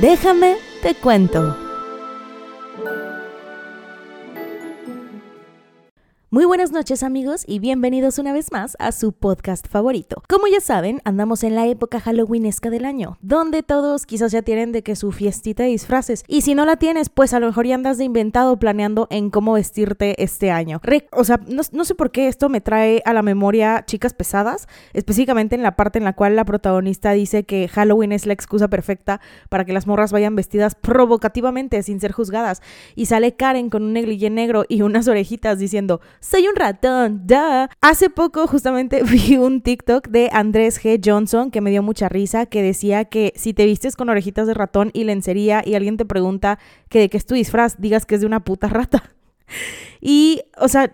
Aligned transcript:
Déjame 0.00 0.56
te 0.82 0.94
cuento. 0.94 1.65
Muy 6.36 6.44
buenas 6.44 6.70
noches 6.70 7.02
amigos 7.02 7.44
y 7.46 7.60
bienvenidos 7.60 8.18
una 8.18 8.34
vez 8.34 8.52
más 8.52 8.76
a 8.78 8.92
su 8.92 9.12
podcast 9.12 9.66
favorito. 9.68 10.22
Como 10.28 10.46
ya 10.48 10.60
saben, 10.60 11.00
andamos 11.06 11.42
en 11.44 11.54
la 11.54 11.66
época 11.66 11.98
halloweenesca 11.98 12.68
del 12.68 12.84
año, 12.84 13.16
donde 13.22 13.62
todos 13.62 14.04
quizás 14.04 14.32
ya 14.32 14.42
tienen 14.42 14.70
de 14.70 14.82
que 14.82 14.96
su 14.96 15.12
fiestita 15.12 15.62
de 15.62 15.70
disfraces. 15.70 16.24
Y 16.28 16.42
si 16.42 16.54
no 16.54 16.66
la 16.66 16.76
tienes, 16.76 17.08
pues 17.08 17.32
a 17.32 17.40
lo 17.40 17.46
mejor 17.46 17.66
ya 17.66 17.74
andas 17.74 17.96
de 17.96 18.04
inventado 18.04 18.58
planeando 18.58 19.06
en 19.08 19.30
cómo 19.30 19.54
vestirte 19.54 20.22
este 20.22 20.50
año. 20.50 20.82
o 21.12 21.24
sea, 21.24 21.40
no, 21.48 21.62
no 21.72 21.84
sé 21.86 21.94
por 21.94 22.10
qué 22.10 22.28
esto 22.28 22.50
me 22.50 22.60
trae 22.60 23.00
a 23.06 23.14
la 23.14 23.22
memoria 23.22 23.84
chicas 23.86 24.12
pesadas, 24.12 24.68
específicamente 24.92 25.54
en 25.54 25.62
la 25.62 25.74
parte 25.74 25.98
en 25.98 26.04
la 26.04 26.12
cual 26.12 26.36
la 26.36 26.44
protagonista 26.44 27.12
dice 27.12 27.44
que 27.44 27.66
Halloween 27.66 28.12
es 28.12 28.26
la 28.26 28.34
excusa 28.34 28.68
perfecta 28.68 29.22
para 29.48 29.64
que 29.64 29.72
las 29.72 29.86
morras 29.86 30.12
vayan 30.12 30.36
vestidas 30.36 30.74
provocativamente 30.74 31.82
sin 31.82 31.98
ser 31.98 32.12
juzgadas. 32.12 32.60
Y 32.94 33.06
sale 33.06 33.36
Karen 33.36 33.70
con 33.70 33.84
un 33.84 33.94
negligé 33.94 34.28
negro 34.28 34.66
y 34.68 34.82
unas 34.82 35.08
orejitas 35.08 35.58
diciendo 35.58 36.02
soy 36.28 36.48
un 36.48 36.56
ratón, 36.56 37.26
duh. 37.26 37.68
Hace 37.80 38.10
poco 38.10 38.46
justamente 38.46 39.02
vi 39.04 39.36
un 39.36 39.60
TikTok 39.60 40.08
de 40.08 40.28
Andrés 40.32 40.82
G. 40.82 41.00
Johnson 41.02 41.50
que 41.50 41.60
me 41.60 41.70
dio 41.70 41.82
mucha 41.82 42.08
risa, 42.08 42.46
que 42.46 42.62
decía 42.62 43.04
que 43.04 43.32
si 43.36 43.54
te 43.54 43.64
vistes 43.64 43.96
con 43.96 44.08
orejitas 44.08 44.46
de 44.46 44.54
ratón 44.54 44.90
y 44.92 45.04
lencería 45.04 45.62
y 45.64 45.74
alguien 45.74 45.96
te 45.96 46.04
pregunta 46.04 46.58
que 46.88 46.98
de 46.98 47.08
qué 47.08 47.16
es 47.16 47.26
tu 47.26 47.34
disfraz, 47.34 47.80
digas 47.80 48.06
que 48.06 48.16
es 48.16 48.20
de 48.20 48.26
una 48.26 48.40
puta 48.40 48.68
rata. 48.68 49.12
Y, 49.98 50.42
o 50.58 50.68
sea, 50.68 50.92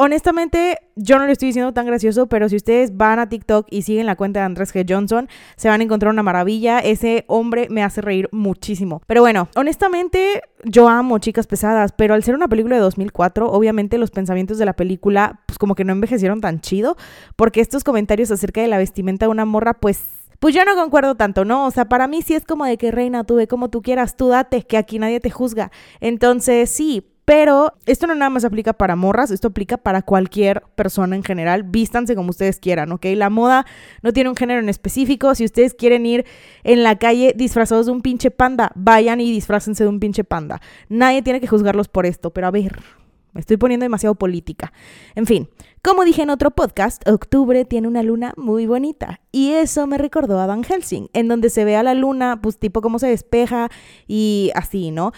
honestamente, 0.00 0.78
yo 0.96 1.18
no 1.18 1.26
le 1.26 1.32
estoy 1.32 1.48
diciendo 1.48 1.74
tan 1.74 1.84
gracioso, 1.84 2.26
pero 2.26 2.48
si 2.48 2.56
ustedes 2.56 2.96
van 2.96 3.18
a 3.18 3.28
TikTok 3.28 3.66
y 3.70 3.82
siguen 3.82 4.06
la 4.06 4.16
cuenta 4.16 4.40
de 4.40 4.46
Andrés 4.46 4.74
G. 4.74 4.86
Johnson, 4.88 5.28
se 5.56 5.68
van 5.68 5.82
a 5.82 5.84
encontrar 5.84 6.10
una 6.10 6.22
maravilla. 6.22 6.78
Ese 6.78 7.26
hombre 7.28 7.68
me 7.68 7.82
hace 7.82 8.00
reír 8.00 8.30
muchísimo. 8.32 9.02
Pero 9.06 9.20
bueno, 9.20 9.48
honestamente, 9.56 10.42
yo 10.64 10.88
amo 10.88 11.18
Chicas 11.18 11.46
Pesadas, 11.46 11.92
pero 11.92 12.14
al 12.14 12.24
ser 12.24 12.34
una 12.34 12.48
película 12.48 12.76
de 12.76 12.82
2004, 12.82 13.50
obviamente 13.50 13.98
los 13.98 14.10
pensamientos 14.10 14.56
de 14.56 14.64
la 14.64 14.72
película, 14.72 15.42
pues 15.44 15.58
como 15.58 15.74
que 15.74 15.84
no 15.84 15.92
envejecieron 15.92 16.40
tan 16.40 16.62
chido, 16.62 16.96
porque 17.36 17.60
estos 17.60 17.84
comentarios 17.84 18.30
acerca 18.30 18.62
de 18.62 18.68
la 18.68 18.78
vestimenta 18.78 19.26
de 19.26 19.30
una 19.30 19.44
morra, 19.44 19.74
pues 19.74 20.02
pues 20.38 20.54
yo 20.54 20.64
no 20.64 20.74
concuerdo 20.74 21.16
tanto, 21.16 21.44
¿no? 21.44 21.66
O 21.66 21.70
sea, 21.70 21.84
para 21.90 22.08
mí 22.08 22.22
sí 22.22 22.34
es 22.34 22.46
como 22.46 22.64
de 22.64 22.78
que 22.78 22.90
reina, 22.90 23.24
tú 23.24 23.34
ve 23.34 23.46
como 23.46 23.68
tú 23.68 23.82
quieras, 23.82 24.16
tú 24.16 24.28
date, 24.28 24.62
que 24.62 24.78
aquí 24.78 24.98
nadie 24.98 25.20
te 25.20 25.28
juzga. 25.28 25.70
Entonces, 26.00 26.70
sí, 26.70 27.09
pero 27.24 27.74
esto 27.86 28.06
no 28.06 28.14
nada 28.14 28.30
más 28.30 28.44
aplica 28.44 28.72
para 28.72 28.96
morras, 28.96 29.30
esto 29.30 29.48
aplica 29.48 29.76
para 29.76 30.02
cualquier 30.02 30.62
persona 30.74 31.16
en 31.16 31.22
general. 31.22 31.62
Vístanse 31.62 32.16
como 32.16 32.30
ustedes 32.30 32.58
quieran, 32.58 32.90
¿ok? 32.92 33.06
La 33.14 33.30
moda 33.30 33.66
no 34.02 34.12
tiene 34.12 34.30
un 34.30 34.36
género 34.36 34.60
en 34.60 34.68
específico. 34.68 35.34
Si 35.34 35.44
ustedes 35.44 35.74
quieren 35.74 36.06
ir 36.06 36.24
en 36.64 36.82
la 36.82 36.98
calle 36.98 37.34
disfrazados 37.36 37.86
de 37.86 37.92
un 37.92 38.02
pinche 38.02 38.30
panda, 38.30 38.72
vayan 38.74 39.20
y 39.20 39.30
disfrácense 39.30 39.84
de 39.84 39.90
un 39.90 40.00
pinche 40.00 40.24
panda. 40.24 40.60
Nadie 40.88 41.22
tiene 41.22 41.40
que 41.40 41.46
juzgarlos 41.46 41.88
por 41.88 42.06
esto, 42.06 42.30
pero 42.30 42.48
a 42.48 42.50
ver, 42.50 42.80
me 43.32 43.40
estoy 43.40 43.56
poniendo 43.56 43.84
demasiado 43.84 44.16
política. 44.16 44.72
En 45.14 45.26
fin, 45.26 45.48
como 45.82 46.04
dije 46.04 46.22
en 46.22 46.30
otro 46.30 46.50
podcast, 46.50 47.06
octubre 47.08 47.64
tiene 47.64 47.86
una 47.86 48.02
luna 48.02 48.34
muy 48.36 48.66
bonita. 48.66 49.20
Y 49.30 49.52
eso 49.52 49.86
me 49.86 49.98
recordó 49.98 50.40
a 50.40 50.46
Van 50.46 50.64
Helsing, 50.64 51.08
en 51.12 51.28
donde 51.28 51.50
se 51.50 51.64
ve 51.64 51.76
a 51.76 51.82
la 51.82 51.94
luna, 51.94 52.40
pues 52.42 52.58
tipo 52.58 52.80
cómo 52.80 52.98
se 52.98 53.06
despeja 53.06 53.68
y 54.08 54.50
así, 54.54 54.90
¿no? 54.90 55.12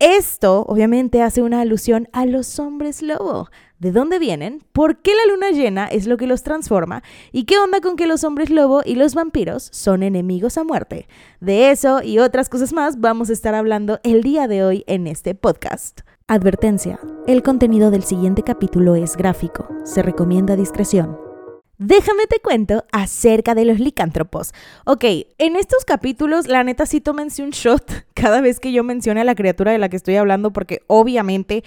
Esto 0.00 0.64
obviamente 0.68 1.22
hace 1.22 1.42
una 1.42 1.60
alusión 1.60 2.08
a 2.12 2.24
los 2.24 2.60
hombres 2.60 3.02
lobo. 3.02 3.48
¿De 3.80 3.90
dónde 3.90 4.20
vienen? 4.20 4.62
¿Por 4.72 4.98
qué 4.98 5.10
la 5.12 5.32
luna 5.32 5.50
llena 5.50 5.86
es 5.86 6.06
lo 6.06 6.16
que 6.16 6.28
los 6.28 6.44
transforma? 6.44 7.02
¿Y 7.32 7.44
qué 7.44 7.58
onda 7.58 7.80
con 7.80 7.96
que 7.96 8.06
los 8.06 8.22
hombres 8.22 8.48
lobo 8.48 8.82
y 8.84 8.94
los 8.94 9.16
vampiros 9.16 9.68
son 9.72 10.04
enemigos 10.04 10.56
a 10.56 10.62
muerte? 10.62 11.08
De 11.40 11.72
eso 11.72 12.00
y 12.00 12.20
otras 12.20 12.48
cosas 12.48 12.72
más 12.72 13.00
vamos 13.00 13.28
a 13.28 13.32
estar 13.32 13.56
hablando 13.56 13.98
el 14.04 14.22
día 14.22 14.46
de 14.46 14.62
hoy 14.62 14.84
en 14.86 15.08
este 15.08 15.34
podcast. 15.34 16.02
Advertencia. 16.28 17.00
El 17.26 17.42
contenido 17.42 17.90
del 17.90 18.04
siguiente 18.04 18.44
capítulo 18.44 18.94
es 18.94 19.16
gráfico. 19.16 19.68
Se 19.82 20.02
recomienda 20.02 20.54
discreción. 20.54 21.27
Déjame 21.80 22.26
te 22.26 22.40
cuento 22.40 22.84
acerca 22.90 23.54
de 23.54 23.64
los 23.64 23.78
licántropos. 23.78 24.52
Ok, 24.84 25.04
en 25.38 25.54
estos 25.54 25.84
capítulos, 25.84 26.48
la 26.48 26.64
neta 26.64 26.86
sí 26.86 27.00
tómense 27.00 27.40
un 27.40 27.50
shot 27.50 28.04
cada 28.14 28.40
vez 28.40 28.58
que 28.58 28.72
yo 28.72 28.82
mencione 28.82 29.20
a 29.20 29.24
la 29.24 29.36
criatura 29.36 29.70
de 29.70 29.78
la 29.78 29.88
que 29.88 29.94
estoy 29.94 30.16
hablando, 30.16 30.52
porque 30.52 30.82
obviamente 30.88 31.62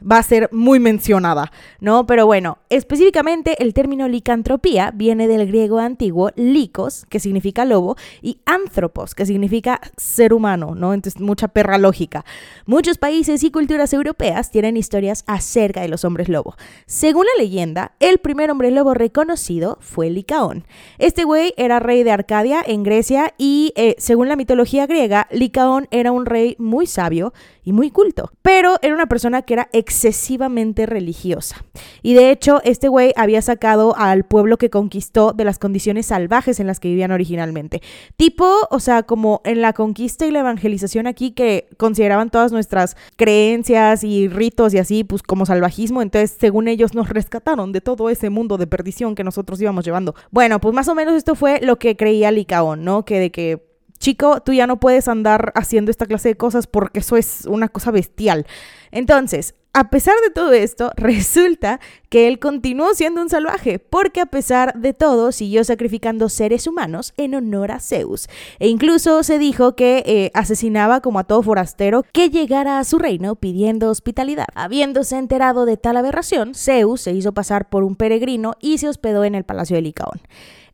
va 0.00 0.18
a 0.18 0.22
ser 0.22 0.48
muy 0.52 0.78
mencionada, 0.80 1.52
¿no? 1.80 2.06
Pero 2.06 2.26
bueno, 2.26 2.58
específicamente 2.68 3.62
el 3.62 3.74
término 3.74 4.08
licantropía 4.08 4.90
viene 4.94 5.28
del 5.28 5.46
griego 5.46 5.78
antiguo 5.78 6.30
licos, 6.36 7.06
que 7.08 7.20
significa 7.20 7.64
lobo, 7.64 7.96
y 8.22 8.40
anthropos, 8.46 9.14
que 9.14 9.26
significa 9.26 9.80
ser 9.96 10.32
humano, 10.32 10.74
¿no? 10.74 10.94
Entonces, 10.94 11.20
mucha 11.20 11.48
perra 11.48 11.78
lógica. 11.78 12.24
Muchos 12.66 12.98
países 12.98 13.42
y 13.42 13.50
culturas 13.50 13.92
europeas 13.92 14.50
tienen 14.50 14.76
historias 14.76 15.24
acerca 15.26 15.80
de 15.80 15.88
los 15.88 16.04
hombres 16.04 16.28
lobo. 16.28 16.56
Según 16.86 17.26
la 17.26 17.42
leyenda, 17.42 17.92
el 18.00 18.18
primer 18.18 18.50
hombre 18.50 18.70
lobo 18.70 18.94
reconocido 18.94 19.78
fue 19.80 20.10
Licaón. 20.10 20.64
Este 20.98 21.24
güey 21.24 21.54
era 21.56 21.80
rey 21.80 22.02
de 22.02 22.12
Arcadia 22.12 22.62
en 22.66 22.82
Grecia 22.82 23.34
y, 23.38 23.72
eh, 23.76 23.94
según 23.98 24.28
la 24.28 24.36
mitología 24.36 24.86
griega, 24.86 25.26
Licaón 25.30 25.88
era 25.90 26.12
un 26.12 26.26
rey 26.26 26.56
muy 26.58 26.86
sabio 26.86 27.32
y 27.64 27.72
muy 27.72 27.90
culto, 27.90 28.30
pero 28.42 28.76
era 28.82 28.94
una 28.94 29.06
persona 29.06 29.42
que 29.42 29.54
era 29.54 29.68
excesivamente 29.86 30.84
religiosa. 30.84 31.64
Y 32.02 32.14
de 32.14 32.32
hecho, 32.32 32.60
este 32.64 32.88
güey 32.88 33.12
había 33.14 33.40
sacado 33.40 33.96
al 33.96 34.24
pueblo 34.24 34.58
que 34.58 34.68
conquistó 34.68 35.32
de 35.32 35.44
las 35.44 35.60
condiciones 35.60 36.06
salvajes 36.06 36.58
en 36.58 36.66
las 36.66 36.80
que 36.80 36.88
vivían 36.88 37.12
originalmente. 37.12 37.82
Tipo, 38.16 38.66
o 38.70 38.80
sea, 38.80 39.04
como 39.04 39.42
en 39.44 39.62
la 39.62 39.72
conquista 39.72 40.26
y 40.26 40.32
la 40.32 40.40
evangelización 40.40 41.06
aquí 41.06 41.30
que 41.30 41.68
consideraban 41.76 42.30
todas 42.30 42.50
nuestras 42.50 42.96
creencias 43.14 44.02
y 44.02 44.26
ritos 44.26 44.74
y 44.74 44.78
así, 44.78 45.04
pues 45.04 45.22
como 45.22 45.46
salvajismo, 45.46 46.02
entonces 46.02 46.36
según 46.40 46.66
ellos 46.66 46.94
nos 46.94 47.08
rescataron 47.08 47.70
de 47.70 47.80
todo 47.80 48.10
ese 48.10 48.28
mundo 48.28 48.58
de 48.58 48.66
perdición 48.66 49.14
que 49.14 49.22
nosotros 49.22 49.60
íbamos 49.60 49.84
llevando. 49.84 50.16
Bueno, 50.32 50.60
pues 50.60 50.74
más 50.74 50.88
o 50.88 50.96
menos 50.96 51.14
esto 51.14 51.36
fue 51.36 51.60
lo 51.60 51.78
que 51.78 51.96
creía 51.96 52.32
Licaón, 52.32 52.84
¿no? 52.84 53.04
Que 53.04 53.20
de 53.20 53.30
que 53.30 53.62
chico, 53.98 54.40
tú 54.40 54.52
ya 54.52 54.66
no 54.66 54.78
puedes 54.78 55.08
andar 55.08 55.52
haciendo 55.54 55.90
esta 55.90 56.06
clase 56.06 56.30
de 56.30 56.36
cosas 56.36 56.66
porque 56.66 57.00
eso 57.00 57.16
es 57.16 57.46
una 57.46 57.68
cosa 57.68 57.90
bestial. 57.90 58.46
Entonces, 58.90 59.54
a 59.76 59.90
pesar 59.90 60.14
de 60.24 60.30
todo 60.30 60.54
esto, 60.54 60.90
resulta 60.96 61.80
que 62.08 62.28
él 62.28 62.38
continuó 62.38 62.94
siendo 62.94 63.20
un 63.20 63.28
salvaje, 63.28 63.78
porque 63.78 64.22
a 64.22 64.26
pesar 64.26 64.72
de 64.80 64.94
todo 64.94 65.32
siguió 65.32 65.64
sacrificando 65.64 66.30
seres 66.30 66.66
humanos 66.66 67.12
en 67.18 67.34
honor 67.34 67.72
a 67.72 67.78
Zeus. 67.78 68.26
E 68.58 68.68
incluso 68.68 69.22
se 69.22 69.38
dijo 69.38 69.76
que 69.76 70.02
eh, 70.06 70.30
asesinaba 70.32 71.02
como 71.02 71.18
a 71.18 71.24
todo 71.24 71.42
forastero 71.42 72.04
que 72.14 72.30
llegara 72.30 72.78
a 72.78 72.84
su 72.84 72.98
reino 72.98 73.34
pidiendo 73.34 73.90
hospitalidad. 73.90 74.46
Habiéndose 74.54 75.18
enterado 75.18 75.66
de 75.66 75.76
tal 75.76 75.98
aberración, 75.98 76.54
Zeus 76.54 77.02
se 77.02 77.12
hizo 77.12 77.32
pasar 77.32 77.68
por 77.68 77.84
un 77.84 77.96
peregrino 77.96 78.54
y 78.60 78.78
se 78.78 78.88
hospedó 78.88 79.24
en 79.24 79.34
el 79.34 79.44
palacio 79.44 79.76
de 79.76 79.82
Licaón. 79.82 80.22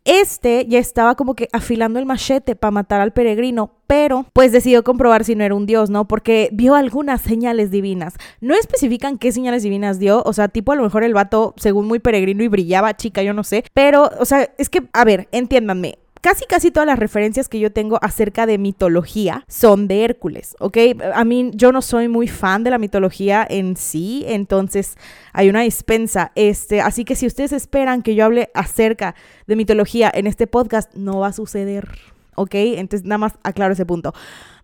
Este 0.05 0.67
ya 0.69 0.81
estaba 0.81 1.15
como 1.15 1.35
que 1.35 1.49
afilando 1.53 1.99
el 2.01 2.07
machete 2.07 2.57
para 2.57 2.73
matar 2.73 3.01
al 3.01 3.13
peregrino, 3.13 3.71
pero 3.87 4.27
pues 4.33 4.51
decidió 4.51 4.83
comprobar 4.83 5.25
si 5.25 5.37
no 5.37 5.45
era 5.45 5.55
un 5.55 5.67
dios, 5.67 5.91
¿no? 5.91 6.09
Porque 6.09 6.49
vio 6.53 6.75
algunas 6.75 7.21
señales 7.21 7.71
divinas. 7.71 8.15
No 8.41 8.55
especifican 8.55 9.17
qué 9.17 9.31
señales 9.31 9.63
divinas 9.63 10.01
dio, 10.01 10.23
o 10.25 10.33
sea, 10.33 10.49
tipo 10.49 10.73
a 10.73 10.77
lo 10.77 10.83
mejor 10.83 11.05
el 11.05 11.15
vato, 11.15 11.55
según 11.57 11.87
muy 11.87 12.01
peregrino 12.01 12.43
y 12.43 12.49
brillaba, 12.49 12.97
chica, 12.97 13.23
yo 13.23 13.33
no 13.33 13.45
sé, 13.45 13.65
pero, 13.75 14.11
o 14.19 14.25
sea, 14.25 14.51
es 14.59 14.69
que, 14.71 14.83
a 14.93 15.05
ver, 15.05 15.29
entiéndanme, 15.31 15.99
casi 16.23 16.47
casi 16.47 16.71
todas 16.71 16.87
las 16.87 16.99
referencias 16.99 17.49
que 17.49 17.59
yo 17.59 17.73
tengo 17.73 17.99
acerca 18.01 18.47
de 18.47 18.57
mitología 18.57 19.45
son 19.49 19.89
de 19.89 20.05
Hércules, 20.05 20.57
¿ok? 20.61 20.79
A 21.15 21.25
mí 21.25 21.51
yo 21.53 21.73
no 21.73 21.83
soy 21.83 22.09
muy 22.09 22.29
fan 22.29 22.65
de 22.65 22.71
la 22.71 22.79
mitología 22.79 23.47
en 23.49 23.77
sí, 23.77 24.25
entonces 24.27 24.97
hay 25.33 25.51
una 25.51 25.63
dispensa, 25.63 26.31
este, 26.37 26.81
así 26.81 27.05
que 27.05 27.17
si 27.17 27.27
ustedes 27.27 27.53
esperan 27.53 28.03
que 28.03 28.15
yo 28.15 28.25
hable 28.25 28.51
acerca 28.55 29.17
de 29.49 29.57
mitología 29.57 30.11
en 30.15 30.29
este 30.29 30.47
podcast, 30.47 30.95
no 30.95 31.19
va 31.19 31.27
a 31.27 31.33
suceder, 31.33 31.89
¿ok? 32.37 32.55
Entonces 32.55 33.05
nada 33.05 33.19
más 33.19 33.33
aclaro 33.43 33.75
ese 33.75 33.85
punto. 33.85 34.15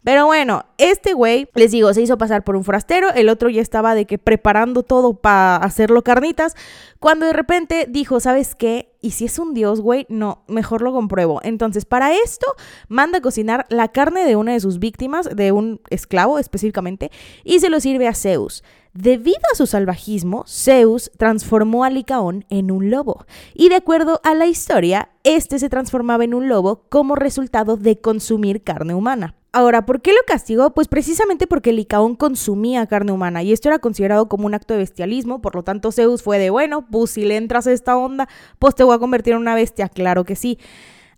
Pero 0.05 0.27
bueno, 0.27 0.65
este 0.79 1.13
güey, 1.13 1.49
les 1.55 1.73
digo, 1.73 1.93
se 1.93 2.03
hizo 2.03 2.19
pasar 2.19 2.45
por 2.45 2.57
un 2.57 2.65
forastero, 2.65 3.11
el 3.15 3.29
otro 3.29 3.51
ya 3.51 3.61
estaba 3.61 3.95
de 3.95 4.07
que 4.07 4.19
preparando 4.19 4.83
todo 4.83 5.15
para 5.15 5.57
hacerlo 5.57 6.03
carnitas, 6.03 6.55
cuando 7.01 7.27
de 7.27 7.33
repente 7.33 7.87
dijo, 7.89 8.21
¿sabes 8.21 8.55
qué? 8.55 8.95
Y 9.01 9.13
si 9.13 9.27
es 9.27 9.39
un 9.39 9.55
dios, 9.55 9.81
güey, 9.81 10.07
no, 10.09 10.45
mejor 10.49 10.83
lo 10.83 10.93
compruebo. 10.93 11.41
Entonces, 11.43 11.85
para 11.85 12.15
esto, 12.15 12.47
manda 12.89 13.19
a 13.19 13.21
cocinar 13.23 13.67
la 13.69 13.89
carne 13.89 14.25
de 14.25 14.37
una 14.37 14.53
de 14.53 14.61
sus 14.61 14.79
víctimas, 14.79 15.29
de 15.35 15.53
un 15.53 15.81
esclavo 15.91 16.39
específicamente, 16.39 17.11
y 17.45 17.61
se 17.61 17.71
lo 17.71 17.81
sirve 17.81 18.09
a 18.09 18.15
Zeus. 18.15 18.65
Debido 18.95 19.39
a 19.53 19.57
su 19.57 19.67
salvajismo, 19.67 20.45
Zeus 20.49 21.13
transformó 21.17 21.85
a 21.85 21.91
Licaón 21.91 22.45
en 22.49 22.71
un 22.71 22.91
lobo. 22.91 23.27
Y 23.55 23.69
de 23.69 23.77
acuerdo 23.77 24.21
a 24.25 24.35
la 24.35 24.47
historia, 24.47 25.11
este 25.23 25.59
se 25.59 25.69
transformaba 25.69 26.25
en 26.25 26.35
un 26.35 26.49
lobo 26.49 26.85
como 26.89 27.15
resultado 27.15 27.77
de 27.77 28.01
consumir 28.01 28.65
carne 28.65 28.95
humana. 28.95 29.38
Ahora, 29.51 29.87
¿por 29.87 30.03
qué 30.03 30.13
lo 30.13 30.19
castigó? 30.27 30.75
Pues 30.75 30.89
precisamente 30.89 31.47
porque 31.47 31.73
Licaón 31.73 32.17
consumía 32.17 32.87
carne 32.87 33.13
humana 33.13 33.43
y 33.43 33.53
esto 33.53 33.69
era 33.69 33.79
considerado 33.79 34.29
como 34.29 34.47
un 34.47 34.55
acto 34.55 34.75
de 34.75 34.81
bestialismo, 34.81 35.41
por 35.41 35.55
lo 35.55 35.63
tanto 35.63 35.91
Zeus 35.91 36.23
fue 36.23 36.39
de, 36.39 36.51
bueno, 36.51 36.87
pues 36.91 37.13
si 37.13 37.25
le 37.25 37.37
entras 37.39 37.67
a 37.67 37.73
esta 37.73 37.97
onda, 37.97 38.29
pues 38.59 38.75
te 38.75 38.85
voy 38.85 38.95
a 38.95 38.99
convertir 38.99 39.33
en 39.33 39.41
una 39.41 39.55
bestia, 39.55 39.89
claro 39.89 40.25
que 40.25 40.37
sí. 40.37 40.59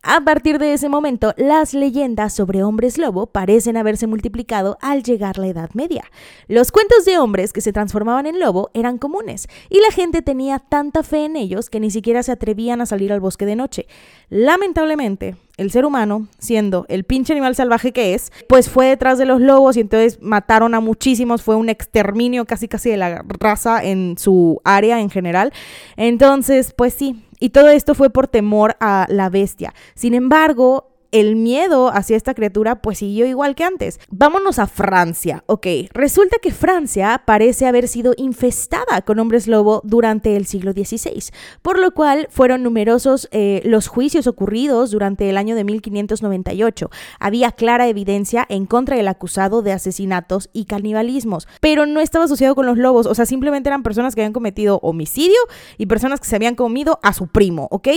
A 0.03 0.23
partir 0.23 0.59
de 0.59 0.73
ese 0.73 0.89
momento, 0.89 1.35
las 1.37 1.75
leyendas 1.75 2.33
sobre 2.33 2.63
hombres 2.63 2.97
lobo 2.97 3.27
parecen 3.27 3.77
haberse 3.77 4.07
multiplicado 4.07 4.79
al 4.81 5.03
llegar 5.03 5.37
la 5.37 5.49
Edad 5.49 5.69
Media. 5.75 6.05
Los 6.49 6.73
cuentos 6.73 7.05
de 7.05 7.19
hombres 7.19 7.53
que 7.53 7.61
se 7.61 7.75
transformaban 7.75 8.25
en 8.25 8.41
lobo 8.41 8.71
eran 8.73 8.97
comunes, 8.97 9.47
y 9.69 9.79
la 9.81 9.93
gente 9.93 10.23
tenía 10.23 10.59
tanta 10.59 11.03
fe 11.03 11.27
en 11.27 11.37
ellos 11.37 11.69
que 11.69 11.81
ni 11.81 11.91
siquiera 11.91 12.23
se 12.23 12.33
atrevían 12.33 12.81
a 12.81 12.87
salir 12.87 13.13
al 13.13 13.21
bosque 13.21 13.45
de 13.45 13.57
noche. 13.57 13.87
Lamentablemente, 14.31 15.37
el 15.59 15.71
ser 15.71 15.85
humano, 15.85 16.29
siendo 16.39 16.87
el 16.89 17.05
pinche 17.05 17.35
animal 17.35 17.55
salvaje 17.55 17.93
que 17.93 18.15
es, 18.15 18.33
pues 18.49 18.71
fue 18.71 18.87
detrás 18.87 19.19
de 19.19 19.27
los 19.27 19.43
lobos 19.43 19.77
y 19.77 19.81
entonces 19.81 20.19
mataron 20.23 20.75
a 20.75 20.81
muchísimos, 20.81 21.43
fue 21.43 21.57
un 21.57 21.69
exterminio 21.69 22.47
casi 22.47 22.69
casi 22.69 22.89
de 22.89 22.97
la 22.97 23.23
raza 23.39 23.85
en 23.85 24.17
su 24.17 24.63
área 24.65 24.99
en 24.99 25.11
general. 25.11 25.53
Entonces, 25.99 26.73
pues 26.73 26.95
sí, 26.95 27.23
y 27.41 27.51
todo 27.51 27.71
esto 27.71 27.95
fue 27.95 28.11
por 28.11 28.29
temor 28.29 28.77
a 28.79 29.07
la 29.09 29.29
bestia. 29.31 29.75
Sin 29.95 30.15
embargo, 30.15 30.90
el 31.13 31.37
miedo 31.37 31.91
hacia 31.93 32.17
esta 32.17 32.35
criatura 32.35 32.83
pues 32.83 32.99
siguió 32.99 33.27
igual 33.27 33.55
que 33.55 33.65
antes. 33.65 34.01
Vámonos 34.11 34.59
a 34.59 34.67
Francia, 34.67 35.45
ok. 35.47 35.67
Resulta 35.93 36.37
que 36.41 36.53
Francia 36.53 37.23
parece 37.25 37.67
haber 37.67 37.89
sido 37.89 38.15
infestada 38.17 39.03
con 39.05 39.19
hombres 39.19 39.47
lobo 39.47 39.81
durante 39.85 40.37
el 40.37 40.47
siglo 40.47 40.73
XVI, 40.73 41.33
por 41.63 41.79
lo 41.79 41.93
cual 41.93 42.29
fueron 42.31 42.63
numerosos 42.63 43.29
eh, 43.33 43.63
los 43.65 43.89
juicios 43.89 44.27
ocurridos 44.27 44.91
durante 44.91 45.29
el 45.29 45.37
año 45.37 45.55
de 45.55 45.65
1598. 45.65 46.91
Había 47.19 47.53
clara 47.53 47.89
evidencia 47.89 48.47
en 48.49 48.67
contra 48.67 48.97
del 48.97 49.09
acusado 49.09 49.63
de 49.63 49.73
asesinatos 49.73 50.51
y 50.53 50.65
canibalismos, 50.65 51.49
pero 51.61 51.87
no 51.87 52.01
estaba 52.01 52.25
asociado 52.25 52.55
con 52.55 52.67
los 52.67 52.79
lobos, 52.79 53.07
o 53.07 53.15
sea, 53.15 53.27
simplemente 53.27 53.69
eran 53.69 53.83
personas 53.83 54.15
que 54.15 54.21
habían 54.21 54.33
cometido 54.33 54.79
homicidio 54.83 55.39
y 55.79 55.87
personas 55.87 56.21
que 56.21 56.27
se 56.27 56.37
habían 56.37 56.55
comido 56.55 56.99
a 57.03 57.13
su 57.13 57.27
primo, 57.27 57.69
¿ok? 57.71 57.89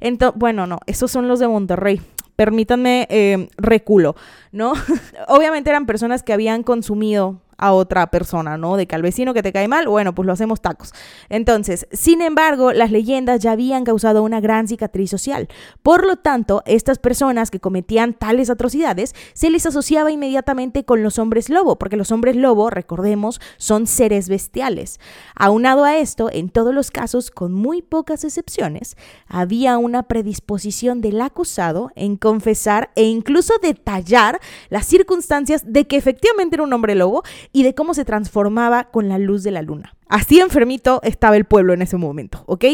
Entonces, 0.00 0.38
bueno, 0.38 0.66
no, 0.66 0.78
esos 0.86 1.10
son 1.10 1.28
los 1.28 1.38
de 1.38 1.48
Monterrey 1.48 2.00
permítanme 2.36 3.06
eh, 3.10 3.48
reculo, 3.56 4.16
¿no? 4.52 4.72
Obviamente 5.28 5.70
eran 5.70 5.86
personas 5.86 6.22
que 6.22 6.32
habían 6.32 6.62
consumido 6.62 7.40
a 7.62 7.72
otra 7.72 8.08
persona, 8.08 8.58
¿no? 8.58 8.76
De 8.76 8.88
que 8.88 8.96
al 8.96 9.02
vecino 9.02 9.32
que 9.34 9.42
te 9.42 9.52
cae 9.52 9.68
mal, 9.68 9.86
bueno, 9.86 10.16
pues 10.16 10.26
lo 10.26 10.32
hacemos 10.32 10.60
tacos. 10.60 10.92
Entonces, 11.28 11.86
sin 11.92 12.20
embargo, 12.20 12.72
las 12.72 12.90
leyendas 12.90 13.38
ya 13.38 13.52
habían 13.52 13.84
causado 13.84 14.24
una 14.24 14.40
gran 14.40 14.66
cicatriz 14.66 15.10
social. 15.10 15.46
Por 15.80 16.04
lo 16.04 16.16
tanto, 16.16 16.64
estas 16.66 16.98
personas 16.98 17.52
que 17.52 17.60
cometían 17.60 18.14
tales 18.14 18.50
atrocidades 18.50 19.14
se 19.32 19.48
les 19.48 19.64
asociaba 19.64 20.10
inmediatamente 20.10 20.84
con 20.84 21.04
los 21.04 21.20
hombres 21.20 21.50
lobo, 21.50 21.78
porque 21.78 21.96
los 21.96 22.10
hombres 22.10 22.34
lobo, 22.34 22.68
recordemos, 22.68 23.40
son 23.58 23.86
seres 23.86 24.28
bestiales. 24.28 24.98
Aunado 25.36 25.84
a 25.84 25.98
esto, 25.98 26.30
en 26.32 26.48
todos 26.48 26.74
los 26.74 26.90
casos, 26.90 27.30
con 27.30 27.52
muy 27.52 27.80
pocas 27.80 28.24
excepciones, 28.24 28.96
había 29.28 29.78
una 29.78 30.02
predisposición 30.02 31.00
del 31.00 31.20
acusado 31.20 31.92
en 31.94 32.16
confesar 32.16 32.90
e 32.96 33.04
incluso 33.04 33.54
detallar 33.62 34.40
las 34.68 34.86
circunstancias 34.86 35.62
de 35.64 35.86
que 35.86 35.96
efectivamente 35.96 36.56
era 36.56 36.64
un 36.64 36.72
hombre 36.72 36.96
lobo 36.96 37.22
y 37.52 37.62
de 37.62 37.74
cómo 37.74 37.94
se 37.94 38.04
transformaba 38.04 38.84
con 38.84 39.08
la 39.08 39.18
luz 39.18 39.42
de 39.42 39.50
la 39.50 39.62
luna. 39.62 39.94
Así 40.08 40.40
enfermito 40.40 41.00
estaba 41.02 41.36
el 41.36 41.44
pueblo 41.44 41.72
en 41.72 41.82
ese 41.82 41.96
momento, 41.96 42.44
¿ok? 42.46 42.64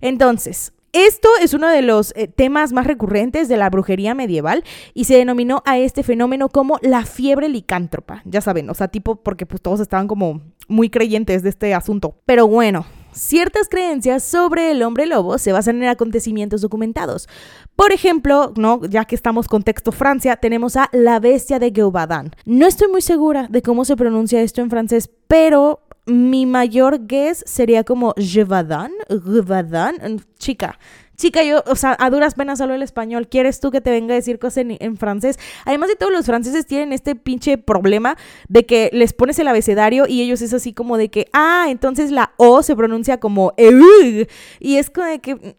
Entonces, 0.00 0.72
esto 0.92 1.28
es 1.42 1.52
uno 1.52 1.68
de 1.68 1.82
los 1.82 2.14
eh, 2.16 2.26
temas 2.26 2.72
más 2.72 2.86
recurrentes 2.86 3.48
de 3.48 3.58
la 3.58 3.68
brujería 3.68 4.14
medieval 4.14 4.64
y 4.94 5.04
se 5.04 5.16
denominó 5.16 5.62
a 5.66 5.76
este 5.76 6.02
fenómeno 6.02 6.48
como 6.48 6.78
la 6.80 7.04
fiebre 7.04 7.50
licántropa. 7.50 8.22
Ya 8.24 8.40
saben, 8.40 8.70
o 8.70 8.74
sea, 8.74 8.88
tipo 8.88 9.16
porque 9.16 9.44
pues 9.44 9.60
todos 9.60 9.80
estaban 9.80 10.08
como 10.08 10.40
muy 10.68 10.88
creyentes 10.88 11.42
de 11.42 11.50
este 11.50 11.74
asunto. 11.74 12.16
Pero 12.24 12.46
bueno, 12.46 12.86
Ciertas 13.16 13.70
creencias 13.70 14.22
sobre 14.24 14.70
el 14.70 14.82
hombre 14.82 15.06
lobo 15.06 15.38
se 15.38 15.50
basan 15.50 15.82
en 15.82 15.88
acontecimientos 15.88 16.60
documentados. 16.60 17.30
Por 17.74 17.92
ejemplo, 17.92 18.52
¿no? 18.56 18.84
ya 18.84 19.06
que 19.06 19.14
estamos 19.14 19.48
contexto 19.48 19.90
Francia, 19.90 20.36
tenemos 20.36 20.76
a 20.76 20.90
la 20.92 21.18
bestia 21.18 21.58
de 21.58 21.72
Gévaudan. 21.74 22.32
No 22.44 22.66
estoy 22.66 22.88
muy 22.88 23.00
segura 23.00 23.48
de 23.48 23.62
cómo 23.62 23.86
se 23.86 23.96
pronuncia 23.96 24.42
esto 24.42 24.60
en 24.60 24.68
francés, 24.68 25.08
pero 25.28 25.80
mi 26.04 26.44
mayor 26.44 27.06
guess 27.06 27.42
sería 27.46 27.84
como 27.84 28.12
Gévaudan, 28.18 28.92
Gévaudan, 29.08 30.20
chica. 30.38 30.78
Chica, 31.16 31.42
yo, 31.42 31.62
o 31.66 31.76
sea, 31.76 31.96
a 31.98 32.10
duras 32.10 32.34
penas 32.34 32.60
hablo 32.60 32.74
el 32.74 32.82
español. 32.82 33.28
¿Quieres 33.28 33.60
tú 33.60 33.70
que 33.70 33.80
te 33.80 33.90
venga 33.90 34.14
a 34.14 34.16
decir 34.16 34.38
cosas 34.38 34.64
en, 34.68 34.96
francés? 34.96 35.38
Además 35.64 35.88
de 35.88 35.96
todo, 35.96 36.10
los 36.10 36.26
franceses 36.26 36.66
tienen 36.66 36.92
este 36.92 37.14
pinche 37.14 37.58
problema 37.58 38.16
de 38.48 38.66
que 38.66 38.90
les 38.92 39.12
pones 39.12 39.38
el 39.38 39.48
abecedario 39.48 40.06
y 40.06 40.22
ellos 40.22 40.42
es 40.42 40.52
así 40.52 40.72
como 40.72 40.96
de 40.96 41.08
que, 41.08 41.26
ah, 41.32 41.66
entonces 41.68 42.10
la 42.10 42.32
O 42.36 42.62
se 42.62 42.76
pronuncia 42.76 43.18
como 43.18 43.52
EUG. 43.56 44.28
Y 44.60 44.76
es 44.76 44.90
como 44.90 45.06
de 45.06 45.20
que, 45.20 45.56